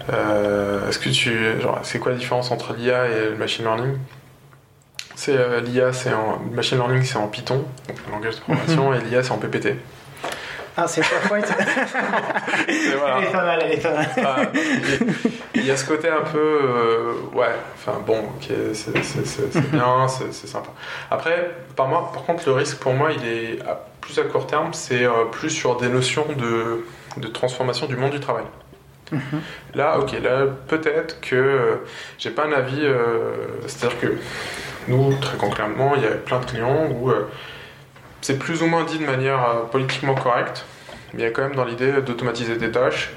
[0.08, 1.60] Est-ce que tu.
[1.60, 3.98] Genre, c'est quoi la différence entre l'IA et le machine learning?
[5.14, 9.00] C'est l'IA, c'est en machine learning, c'est en Python, donc le langage de programmation, et
[9.00, 9.76] l'IA, c'est en PPT.
[10.78, 11.40] Ah, c'est PowerPoint
[12.98, 13.18] voilà.
[13.18, 14.08] Elle est pas mal, elle est pas mal.
[14.22, 14.36] Ah,
[15.54, 16.38] il y a ce côté un peu.
[16.38, 18.92] Euh, ouais, enfin bon, ok, c'est
[19.72, 20.68] bien, c'est sympa.
[21.10, 23.58] Après, par, moi, par contre, le risque pour moi, il est
[24.02, 26.84] plus à court terme, c'est euh, plus sur des notions de,
[27.16, 28.44] de, transformation du monde du travail.
[29.12, 29.40] Mhm.
[29.74, 31.76] Là, ok, là, peut-être que euh,
[32.18, 32.86] j'ai pas un avis.
[33.66, 34.18] C'est-à-dire que
[34.88, 37.10] nous, très concrètement, il y a plein de clients où
[38.26, 40.64] c'est plus ou moins dit de manière euh, politiquement correcte,
[41.14, 43.10] mais il y a quand même dans l'idée d'automatiser des tâches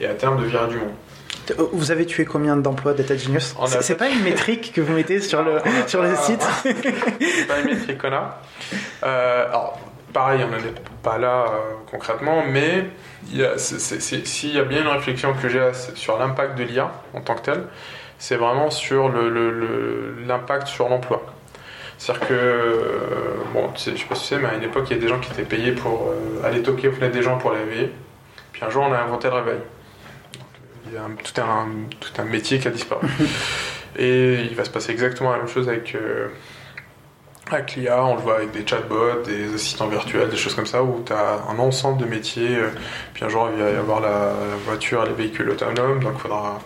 [0.00, 0.90] et à terme de virer du monde.
[1.52, 5.20] Euh, vous avez tué combien d'emplois Data Genius C'est pas une métrique que vous mettez
[5.20, 8.40] sur le, sur le site C'est pas une métrique qu'on a.
[9.04, 9.78] Euh, alors,
[10.12, 11.46] pareil, on n'en est pas là
[11.88, 12.86] concrètement, mais
[13.56, 17.42] s'il y a bien une réflexion que j'ai sur l'impact de l'IA en tant que
[17.42, 17.62] tel,
[18.18, 19.12] c'est vraiment sur
[20.26, 21.22] l'impact sur l'emploi.
[22.00, 24.96] C'est-à-dire que, euh, bon, je sais pas si tu sais, mais à une époque, il
[24.96, 27.36] y a des gens qui étaient payés pour euh, aller toquer aux fenêtres des gens
[27.36, 27.92] pour les réveiller.
[28.52, 29.58] Puis un jour, on a inventé le réveil.
[30.86, 31.68] il y a tout, un,
[32.00, 33.06] tout un métier qui a disparu.
[33.98, 36.28] Et il va se passer exactement la même chose avec, euh,
[37.56, 40.82] avec l'IA, on le voit avec des chatbots, des assistants virtuels, des choses comme ça,
[40.82, 42.56] où tu as un ensemble de métiers.
[42.56, 42.68] Euh,
[43.14, 44.32] puis un jour, il va y avoir la,
[44.64, 46.58] voiture, les véhicules autonomes, donc faudra.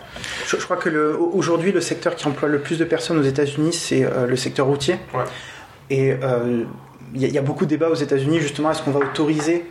[0.47, 4.03] Je, crois que aujourd'hui, le secteur qui emploie le plus de personnes aux États-Unis, c'est
[4.03, 4.95] euh, le secteur routier.
[5.13, 5.23] Ouais.
[5.89, 6.63] Et euh,
[7.15, 9.65] il y, a beaucoup de débats aux États-Unis, justement, est-ce qu'on va autoriser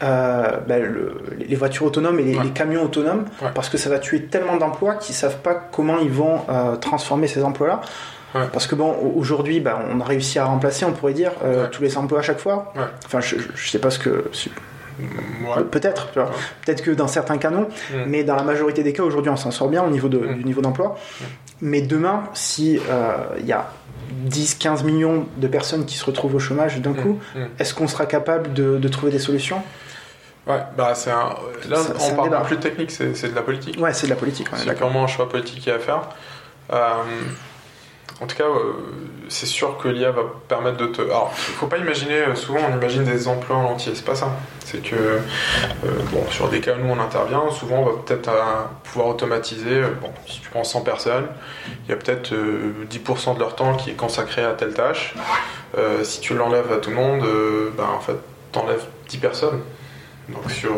[0.00, 0.94] ben,
[1.38, 3.24] les voitures autonomes et les, camions autonomes,
[3.54, 6.40] parce que ça va tuer tellement d'emplois qu'ils ne savent pas comment ils vont
[6.80, 7.80] transformer ces emplois-là.
[8.52, 11.82] Parce que bon, aujourd'hui, bah, on a réussi à remplacer, on pourrait dire, euh, tous
[11.82, 12.72] les emplois à chaque fois.
[13.04, 14.30] Enfin, je, je, sais pas ce que.
[15.70, 16.08] Peut-être,
[16.64, 17.68] peut-être que dans certains canons,
[18.06, 20.44] mais dans la majorité des cas, aujourd'hui, on s'en sort bien au niveau de, du
[20.44, 20.96] niveau d'emploi.
[21.60, 23.70] Mais demain, si euh, il y a
[24.28, 27.18] 10-15 millions de personnes qui se retrouvent au chômage d'un coup,
[27.58, 29.62] est-ce qu'on sera capable de, trouver des solutions?
[30.46, 31.34] Ouais, bah c'est un.
[31.68, 33.80] Là, on parle plus technique, c'est de la politique.
[33.80, 34.46] Ouais, c'est de la politique.
[34.54, 36.02] c'est clairement un choix politique à faire.
[36.72, 37.02] Euh,
[38.20, 38.72] en tout cas, euh,
[39.28, 41.02] c'est sûr que l'IA va permettre de te.
[41.02, 44.14] Alors, il faut pas imaginer, euh, souvent on imagine des emplois en entier, c'est pas
[44.14, 44.30] ça.
[44.64, 45.20] C'est que, euh,
[46.12, 48.30] bon, sur des cas où on intervient, souvent on va peut-être
[48.84, 49.82] pouvoir automatiser.
[50.00, 51.26] Bon, si tu prends 100 personnes,
[51.84, 52.32] il y a peut-être
[52.90, 55.14] 10% de leur temps qui est consacré à telle tâche.
[56.02, 57.22] si tu l'enlèves à tout le monde,
[57.76, 58.16] ben en fait,
[58.50, 59.60] t'enlèves 10 personnes.
[60.30, 60.72] Donc, sur,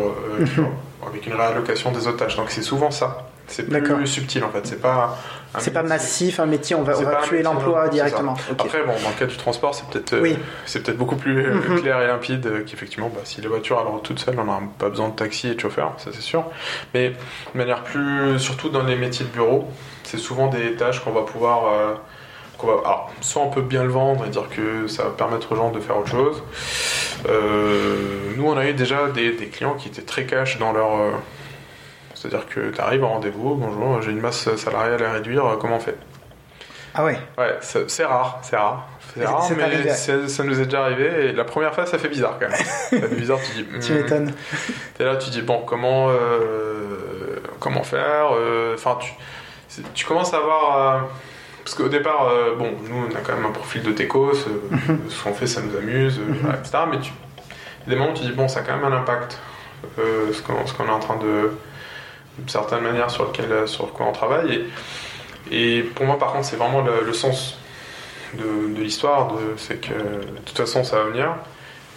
[1.07, 2.35] avec une réallocation des autres tâches.
[2.35, 3.29] Donc, c'est souvent ça.
[3.47, 4.65] C'est plus subtil en fait.
[4.67, 5.17] C'est pas
[5.57, 6.93] c'est pas massif un métier, on va,
[7.23, 8.35] tuer l'emploi directement.
[8.51, 10.35] Après, bon, dans le cas du transport, c'est peut-être euh,
[10.65, 11.81] c'est peut-être beaucoup plus euh, mhm.
[11.81, 14.89] clair et limpide euh, qu'effectivement, bah, si les voitures alors toutes seules, on n'a pas
[14.89, 16.45] besoin de taxi et de chauffeur, ça c'est sûr.
[16.93, 19.67] Mais de manière plus, surtout dans les métiers de bureau,
[20.03, 21.63] c'est souvent des tâches qu'on va pouvoir
[22.61, 25.55] va, alors, soit on peut bien le vendre et dire que ça va permettre aux
[25.55, 26.43] gens de faire autre chose.
[28.37, 31.19] nous, on a eu déjà des, des, clients qui étaient très cash dans leur
[32.19, 35.77] c'est-à-dire que tu arrives en rendez-vous, bonjour, j'ai une masse salariale à réduire, euh, comment
[35.77, 35.95] on fait?
[36.93, 38.89] Ah ouais Ouais, c'est rare, c'est rare.
[39.15, 39.87] C'est rare, mais
[40.27, 41.29] ça nous est déjà arrivé.
[41.29, 42.59] Et la première fois, ça fait bizarre quand même.
[43.01, 43.79] ça fait bizarre, tu dis.
[43.79, 44.33] tu m'étonnes.
[44.97, 50.37] T'es là, tu dis, bon, comment, euh, comment faire euh, Enfin, tu, tu commences à
[50.37, 51.07] avoir.
[51.63, 54.33] parce qu'au départ, bon, nous, on a quand même un profil de techos,
[54.69, 54.99] mhm.
[55.07, 56.53] ce qu'on fait, ça nous amuse, mhm.
[56.59, 56.79] etc.
[56.91, 57.13] Mais tu,
[57.87, 59.39] des moments où tu dis, bon, ça a quand même un impact,
[59.97, 61.51] ce qu'on est en train de,
[62.47, 64.65] certaine manière sur, lequel, sur quoi on travaille.
[65.51, 67.57] Et pour moi, par contre, c'est vraiment le, sens
[68.33, 71.35] de, de l'histoire, c'est que de toute façon, ça va venir.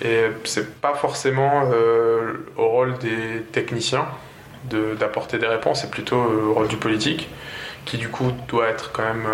[0.04, 4.06] Et c'est pas forcément euh, au rôle des techniciens
[4.98, 7.28] d'apporter des réponses, c'est plutôt euh, au rôle du politique,
[7.84, 9.26] qui du coup doit être quand même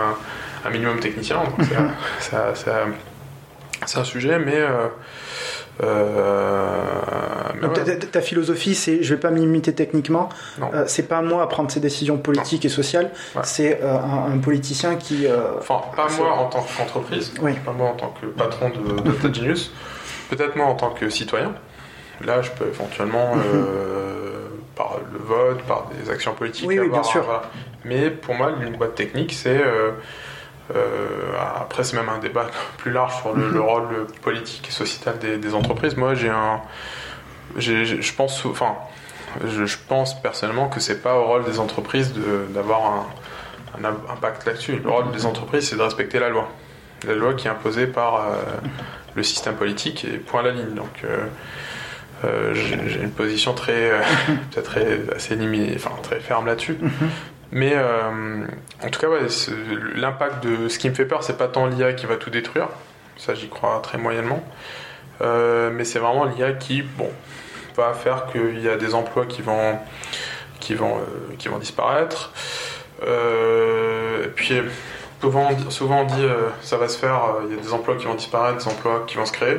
[0.64, 1.42] un, minimum technicien.
[2.20, 4.56] c'est un sujet, mais.
[4.56, 4.88] Euh,
[8.12, 10.28] ta, philosophie, c'est je vais pas m'imiter techniquement.
[10.86, 13.10] c'est pas moi à prendre ces décisions politiques et sociales.
[13.42, 15.26] C'est un, politicien qui.
[15.58, 17.32] enfin, pas moi en tant qu'entreprise.
[17.64, 19.72] Pas moi en tant que patron de, de Genius.
[20.30, 21.54] Peut-être moi en tant que citoyen.
[22.24, 26.68] Là, je peux éventuellement, euh, par le vote, par des actions politiques.
[26.68, 27.24] Oui, bien sûr.
[27.84, 29.60] Mais pour moi, une boîte technique, c'est.
[29.60, 29.90] Euh, euh,
[31.60, 32.46] après, c'est même un débat
[32.78, 33.60] plus large sur le, mhm.
[33.60, 35.96] rôle politique et sociétal des, entreprises.
[35.96, 36.60] Moi, j'ai un.
[37.56, 38.44] Je pense.
[38.44, 38.76] Enfin.
[39.44, 42.14] Je, pense personnellement que c'est pas au rôle des entreprises
[42.48, 43.06] d'avoir un,
[43.84, 44.80] un, impact là-dessus.
[44.82, 46.48] Le rôle des entreprises, c'est de respecter la loi.
[47.06, 48.24] La loi qui est imposée par
[49.18, 50.74] le système politique et point à la ligne.
[50.74, 51.26] Donc euh,
[52.24, 54.00] euh, j'ai une position très, euh,
[55.14, 56.78] assez limitée, enfin très ferme là-dessus.
[57.50, 59.26] Mais en tout cas, ouais,
[59.94, 62.68] l'impact de ce qui me fait peur, c'est pas tant l'IA qui va tout détruire,
[63.16, 64.42] ça j'y crois très moyennement,
[65.20, 67.10] mais c'est vraiment l'IA qui, bon,
[67.74, 69.78] va faire qu'il y a des emplois qui vont,
[70.60, 70.98] qui vont,
[71.38, 72.32] qui vont disparaître.
[73.02, 74.52] et puis
[75.20, 77.96] Souvent, souvent on dit euh, ça va se faire, euh, il y a des emplois
[77.96, 79.58] qui vont disparaître, des emplois qui vont se créer.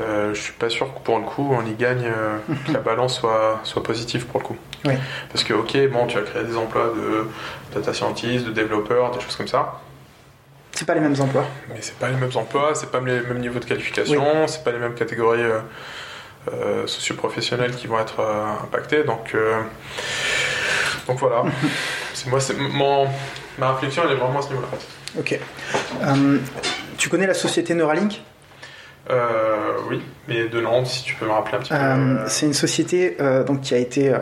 [0.00, 2.10] Euh, je suis pas sûr que pour le coup on y gagne,
[2.66, 4.56] que la balance soit, soit positive pour le coup.
[5.30, 7.28] Parce que ok, bon, tu vas créer des emplois de
[7.74, 9.80] data scientist, de développeurs, des choses comme ça.
[10.72, 11.44] C'est pas les mêmes emplois.
[11.68, 14.72] Mais c'est pas les mêmes emplois, c'est pas les mêmes niveaux de qualification, c'est pas
[14.72, 15.44] les mêmes catégories
[16.86, 18.20] socio-professionnelles qui vont être
[18.64, 19.04] impactées.
[19.04, 19.36] Donc,
[21.06, 21.44] donc voilà.
[22.14, 23.06] c'est moi, c'est mon
[23.58, 24.68] Ma réflexion, elle est vraiment à ce niveau-là.
[25.18, 25.38] Ok.
[26.02, 26.38] Euh,
[26.96, 28.22] tu connais la société Neuralink?
[29.10, 31.76] Euh, oui, mais de nom, si tu peux me rappeler un petit peu.
[31.76, 34.12] Euh, c'est une société donc, qui a été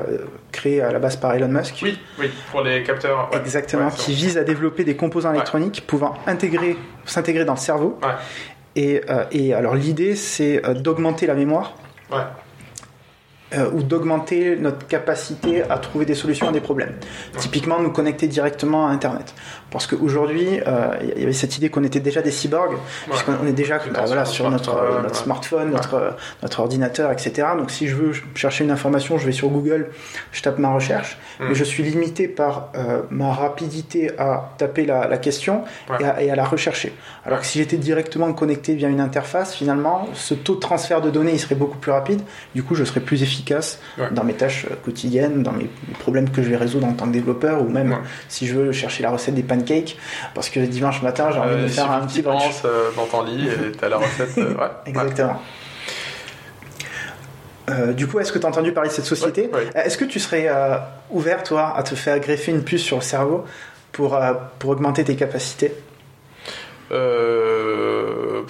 [0.53, 1.81] créée à la base par Elon Musk.
[1.83, 3.31] Oui, oui pour les capteurs.
[3.33, 7.99] Exactement, qui vise à développer des composants électroniques pouvant intégrer, s'intégrer dans le cerveau.
[8.77, 9.03] Et,
[9.33, 11.75] et alors l'idée, c'est d'augmenter la mémoire.
[13.53, 16.95] Euh, ou d'augmenter notre capacité à trouver des solutions à des problèmes.
[17.37, 19.35] Typiquement, nous connecter directement à Internet.
[19.73, 22.77] Parce qu'aujourd'hui, euh, il y avait cette idée qu'on était déjà des cyborgs,
[23.09, 27.49] puisqu'on est déjà bah, voilà, sur notre, notre smartphone, notre, notre ordinateur, etc.
[27.59, 29.91] Donc si je veux chercher une information, je vais sur Google,
[30.31, 31.49] je tape ma recherche, mm.
[31.49, 35.65] mais je suis limité par euh, ma rapidité à taper la, la question
[35.99, 36.93] et à, et, à, la rechercher.
[37.25, 41.11] Alors que si j'étais directement connecté via une interface, finalement, ce taux de transfert de
[41.11, 42.23] données, il serait beaucoup plus rapide.
[42.55, 43.40] Du coup, je serais plus efficace
[44.13, 45.69] dans mes tâches euh, quotidiennes, dans mes
[45.99, 49.03] problèmes que je vais résoudre en tant que développeur, ou même si je veux chercher
[49.03, 49.97] la recette des pancakes,
[50.35, 52.63] parce que dimanche matin j'ai envie de euh, faire un petit brunch.
[52.65, 54.39] Euh, dans ton lit et tu as la recette.
[54.87, 55.41] Exactement.
[57.95, 60.49] du coup, est-ce que tu as entendu parler de cette société Est-ce que tu serais
[61.11, 63.45] ouvert, toi, à te faire greffer une puce sur le cerveau
[63.93, 64.19] pour,
[64.59, 65.73] pour augmenter tes capacités?
[66.93, 68.43] Euh,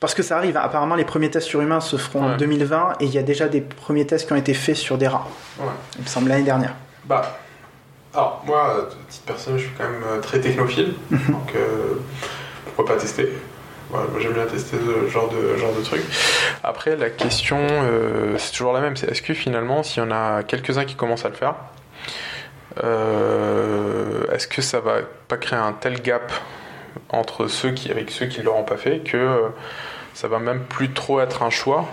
[0.00, 3.04] parce que ça arrive, apparemment les premiers tests sur humains se feront en 2020 et
[3.04, 5.28] il y a déjà des premiers tests qui ont été faits sur des rats.
[5.96, 6.74] Il me semble l'année dernière.
[7.04, 7.38] Bah,
[8.14, 11.20] alors moi, à titre personnel, je suis quand même euh, très technophile, mhm.
[11.28, 12.00] donc euh,
[12.64, 13.28] pourquoi pas tester?
[13.90, 16.04] Moi j'aime bien tester ce genre de, genre de trucs.
[16.62, 20.12] Après, la question, euh, c'est toujours la même, c'est est-ce que finalement, s'il y en
[20.12, 21.56] a quelques-uns qui commencent à le faire,
[24.32, 26.32] est-ce que ça va pas créer un tel gap
[27.08, 29.50] entre ceux qui, avec ceux qui ne l'auront pas fait que
[30.20, 31.88] ça va même plus trop être un choix.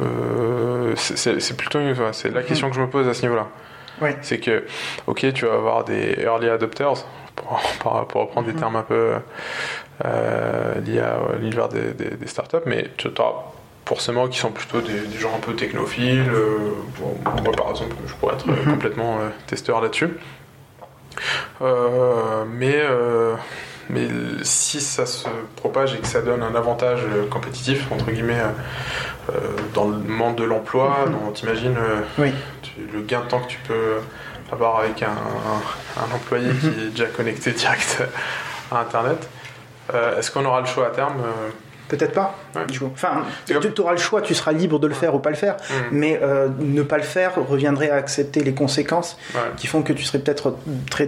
[0.00, 1.78] Euh, c'est plutôt
[2.12, 3.48] c'est la question que je me pose à ce niveau-là.
[4.22, 4.64] C'est que,
[5.06, 7.04] ok, tu vas avoir des early adopters,
[7.36, 7.60] pour,
[8.08, 8.58] pour, reprendre des mhm.
[8.58, 9.12] termes un peu
[10.06, 13.34] euh, liés à l'univers des, des, startups, mais tu as
[13.84, 16.30] forcément qui sont plutôt des, gens un peu technophiles.
[16.32, 16.56] Euh,
[17.44, 18.72] moi, par exemple, je pourrais être mhm.
[18.72, 20.08] complètement testeur là-dessus.
[21.60, 22.78] mais
[23.92, 24.08] mais
[24.42, 29.32] si ça se propage et que ça donne un avantage euh, compétitif, entre guillemets, euh,
[29.34, 29.38] euh,
[29.74, 31.76] dans le monde de l'emploi, mm t'imagines
[32.18, 33.98] le gain de temps que tu peux
[34.50, 35.14] avoir avec un,
[36.14, 36.58] employé mhm.
[36.58, 38.02] qui est déjà connecté direct
[38.72, 39.28] à Internet.
[39.92, 41.22] Est-ce qu'on aura le choix à terme
[41.90, 42.38] Peut-être pas.
[42.84, 45.56] Enfin, tu auras le choix, tu seras libre de le faire ou pas le faire,
[45.56, 45.74] mm.
[45.90, 49.18] mais euh, ne pas le faire reviendrait à accepter les conséquences
[49.56, 50.56] qui font que tu serais peut-être
[50.88, 51.06] très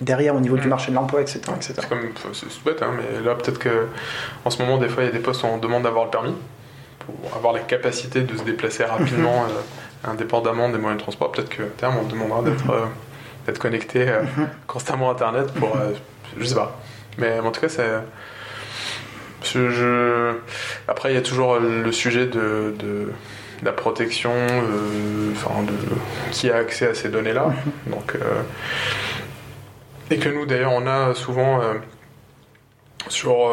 [0.00, 0.70] derrière, au niveau du mm.
[0.70, 1.40] marché de l'emploi, etc.
[1.60, 2.00] C'est comme
[2.32, 3.86] c'est bête, hein, mais là peut-être que
[4.44, 6.10] en ce moment, des fois, il y a des postes où on demande d'avoir le
[6.10, 6.34] permis
[7.00, 11.32] pour avoir la capacité de se déplacer rapidement, euh, indépendamment des moyens de transport.
[11.32, 12.66] Peut-être qu'à terme, on demandera d'être.
[12.66, 12.82] Mm-hmm.
[12.82, 12.86] Euh,
[13.46, 14.46] d'être connecté mhm.
[14.66, 15.74] constamment à Internet pour.
[16.38, 16.78] je sais pas.
[17.16, 17.88] Mais en tout cas, c'est.
[19.42, 20.34] Je,
[20.88, 23.12] Après, il y a toujours le sujet de, de
[23.62, 24.32] la protection,
[25.32, 25.72] enfin, de
[26.32, 27.52] qui a accès à ces données-là.
[27.86, 28.14] Donc,
[30.10, 31.60] et que nous, d'ailleurs, on a souvent
[33.08, 33.52] sur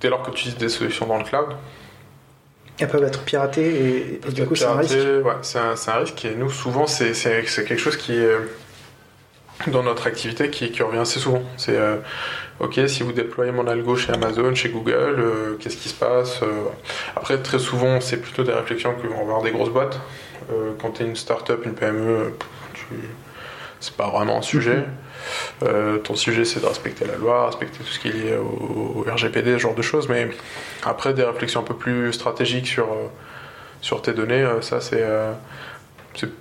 [0.00, 1.48] dès lors que tu utilises des solutions dans le cloud.
[2.78, 4.94] Elles peuvent être piratées et, du coup c'est un risque.
[4.94, 8.36] Ouais, c'est un, risque et nous souvent c'est quelque chose qui est
[9.66, 11.42] dans notre activité qui, qui revient assez souvent.
[11.56, 11.96] C'est euh,
[12.60, 16.42] ok si vous déployez mon algo chez Amazon, chez Google, euh, qu'est-ce qui se passe
[16.42, 16.64] euh,
[17.16, 19.98] Après très souvent c'est plutôt des réflexions que vont avoir des grosses boîtes.
[20.78, 22.32] quand tu es une start-up, une PME,
[22.74, 22.84] tu...
[23.80, 24.76] c'est pas vraiment un sujet.
[24.76, 25.08] Mhm.
[25.62, 29.04] Euh, ton sujet, c'est de respecter la loi, respecter tout ce qui est lié au,
[29.08, 30.08] RGPD, ce genre de choses.
[30.08, 30.28] Mais
[30.84, 33.08] après, des réflexions un peu plus stratégiques sur, euh,
[33.80, 35.04] sur tes données, euh, ça, c'est.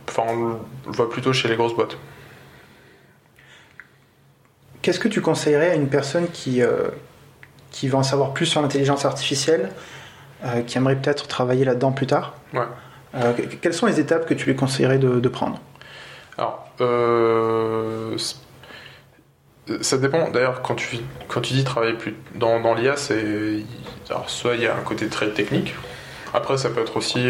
[0.08, 0.48] Enfin, on
[0.90, 1.98] le voit plutôt chez les grosses boîtes.
[4.82, 6.62] Qu'est-ce que tu conseillerais à une personne qui,
[7.72, 9.72] qui va en savoir plus sur l'intelligence artificielle,
[10.66, 12.62] qui aimerait peut-être travailler là-dedans plus tard ouais.
[13.62, 15.60] Quelles sont les étapes que tu lui conseillerais de, de prendre?
[16.38, 16.70] Alors,
[19.82, 20.30] ça dépend.
[20.30, 20.98] D'ailleurs, quand tu,
[21.28, 23.64] quand tu dis travailler plus dans, dans l'IA, c'est.
[24.10, 25.76] Alors, soit il y a un côté très technique.
[26.34, 27.26] Après, ça peut être aussi.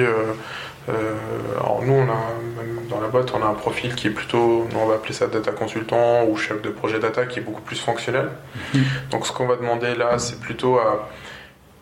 [0.89, 1.15] Euh,
[1.59, 4.67] alors, nous, on a, même dans la boîte, on a un profil qui est plutôt.
[4.75, 7.79] on va appeler ça data consultant ou chef de projet data qui est beaucoup plus
[7.79, 8.29] fonctionnel.
[8.73, 8.83] Mhm.
[9.11, 11.09] Donc, ce qu'on va demander là, c'est plutôt à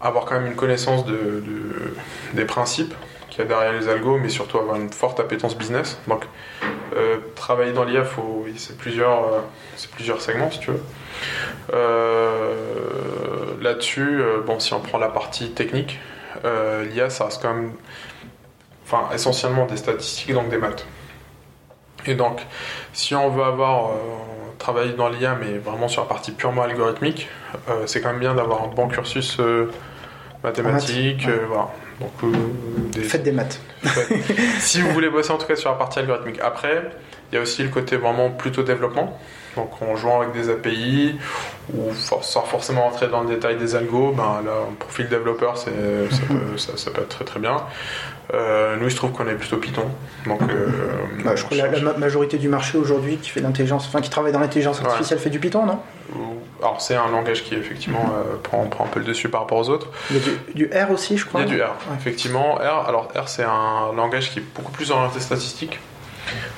[0.01, 1.43] avoir quand même une connaissance de,
[2.33, 2.93] des principes
[3.29, 5.99] qu'il y a derrière les algos, mais surtout avoir une forte appétence business.
[6.07, 6.25] Donc,
[6.95, 8.03] euh, travailler dans l'IA,
[8.55, 9.39] c'est plusieurs, euh,
[9.75, 10.81] c'est plusieurs segments, si tu veux.
[11.73, 12.53] Euh,
[13.61, 15.99] là-dessus, bon, si on prend la partie technique,
[16.43, 17.71] l'IA, ça reste quand même,
[18.85, 20.85] enfin, essentiellement des statistiques, donc des maths.
[22.05, 22.45] Et donc,
[22.93, 23.91] si on veut avoir
[24.59, 27.27] travaillé dans l'IA, mais vraiment sur la partie purement algorithmique,
[27.87, 29.39] c'est quand même bien d'avoir un bon cursus
[30.43, 31.69] mathématique, voilà.
[31.99, 32.31] Donc,
[32.91, 33.01] des...
[33.01, 33.59] Faites des maths.
[34.59, 36.39] si vous voulez bosser en tout cas sur la partie algorithmique.
[36.43, 36.83] Après,
[37.31, 39.19] il y a aussi le côté vraiment plutôt développement.
[39.55, 41.15] Donc en jouant avec des API
[41.73, 45.71] ou sans forcément rentrer dans le détail des algos, ben là, un profil développeur, ça,
[45.71, 47.57] peut, ça, peut être très très bien.
[48.33, 49.85] Euh, nous, il se trouve qu'on est plutôt Python.
[50.25, 50.67] Donc, euh,
[51.23, 54.31] bah, je crois que la, majorité du marché aujourd'hui qui fait l'intelligence, enfin qui travaille
[54.31, 55.79] dans l'intelligence artificielle fait du Python, non?
[56.61, 59.57] Alors c'est un langage qui effectivement euh, prend, prend, un peu le dessus par rapport
[59.57, 59.87] aux autres.
[60.09, 61.41] Il y a du, R aussi, je crois.
[61.41, 62.55] Il y a du R, effectivement.
[62.55, 65.79] R, alors R c'est un langage qui est beaucoup plus orienté statistique.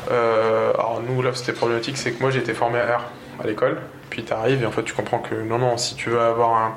[0.09, 3.01] alors nous là c'était problématique, c'est que moi j'ai été formé à R
[3.43, 6.09] à l'école, puis tu arrives et en fait tu comprends que non non si tu
[6.09, 6.75] veux avoir un,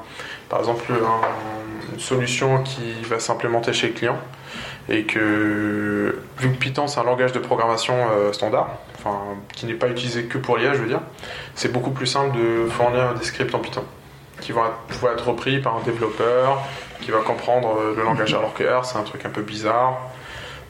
[0.49, 0.93] par exemple
[1.93, 4.19] une solution qui va s'implémenter chez le client,
[4.91, 9.21] et que vu que Python c'est un langage de programmation euh, standard, enfin
[9.55, 11.01] qui n'est pas utilisé que pour l'IA, je veux dire,
[11.55, 13.85] c'est beaucoup plus simple de fournir des scripts en Python
[14.41, 16.63] qui vont pouvoir être repris par un développeur
[17.03, 18.35] qui va comprendre euh, le langage.
[18.35, 20.11] Alors que R c'est un truc un peu bizarre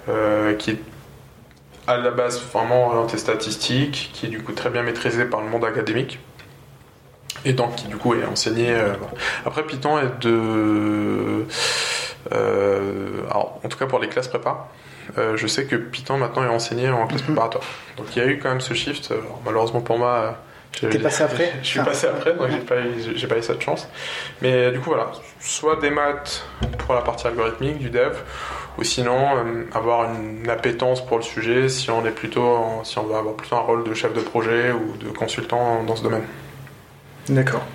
[0.08, 0.78] euh, qui est
[1.86, 5.48] à la base vraiment orienté statistique, qui est du coup très bien maîtrisé par le
[5.48, 6.20] monde académique
[7.46, 8.76] et donc qui du coup est enseigné.
[9.46, 11.46] Après Python est de
[12.30, 14.68] alors, en tout cas pour les classes prépa,
[15.18, 17.28] euh, je sais que Python maintenant est enseigné en classe mhm.
[17.28, 17.64] préparatoire.
[17.96, 19.12] Donc il y a eu quand même ce shift.
[19.44, 20.36] malheureusement pour moi,
[20.72, 23.88] T'es passé après Je suis passé après, donc j'ai pas, eu, cette chance.
[24.40, 25.10] Mais du coup, voilà,
[25.40, 26.44] soit des maths
[26.78, 28.16] pour la partie algorithmique du dev,
[28.78, 33.02] ou sinon euh, avoir une appétence pour le sujet si on est plutôt, si on
[33.02, 36.24] va avoir plutôt un rôle de chef de projet ou de consultant dans ce domaine.
[37.28, 37.66] D'accord.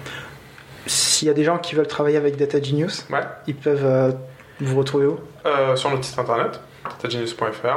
[0.87, 3.05] S'il y a des gens qui veulent travailler avec Data Genius,
[3.45, 4.15] ils peuvent
[4.61, 5.19] vous retrouvez où?
[5.45, 7.67] Euh, Sur notre site internet, datagenius.fr.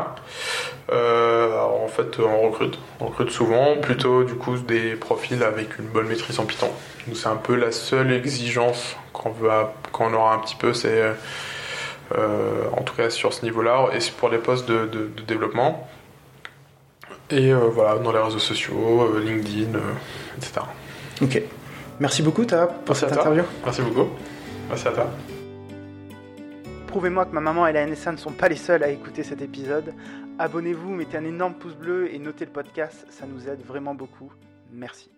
[0.90, 2.78] Euh, en fait, on recrute.
[3.00, 6.70] On recrute souvent, plutôt du coup des profils avec une bonne maîtrise en Python.
[7.14, 9.50] C'est un peu la seule exigence qu'on veut,
[9.92, 11.14] qu'on aura un petit peu, c'est
[12.16, 15.88] euh, en tout cas sur ce niveau-là, et c'est pour les postes de, développement.
[17.30, 19.78] Et voilà, dans les réseaux sociaux, LinkedIn,
[20.38, 20.60] etc.
[21.20, 21.42] Ok.
[22.00, 23.42] Merci beaucoup, Ta, pour cette interview.
[23.64, 24.08] Merci beaucoup.
[24.70, 25.06] Merci à toi.
[26.88, 29.42] Prouvez-moi que ma maman et la NSA ne sont pas les seuls à écouter cet
[29.42, 29.94] épisode.
[30.38, 34.32] Abonnez-vous, mettez un énorme pouce bleu et notez le podcast, ça nous aide vraiment beaucoup.
[34.72, 35.10] Merci.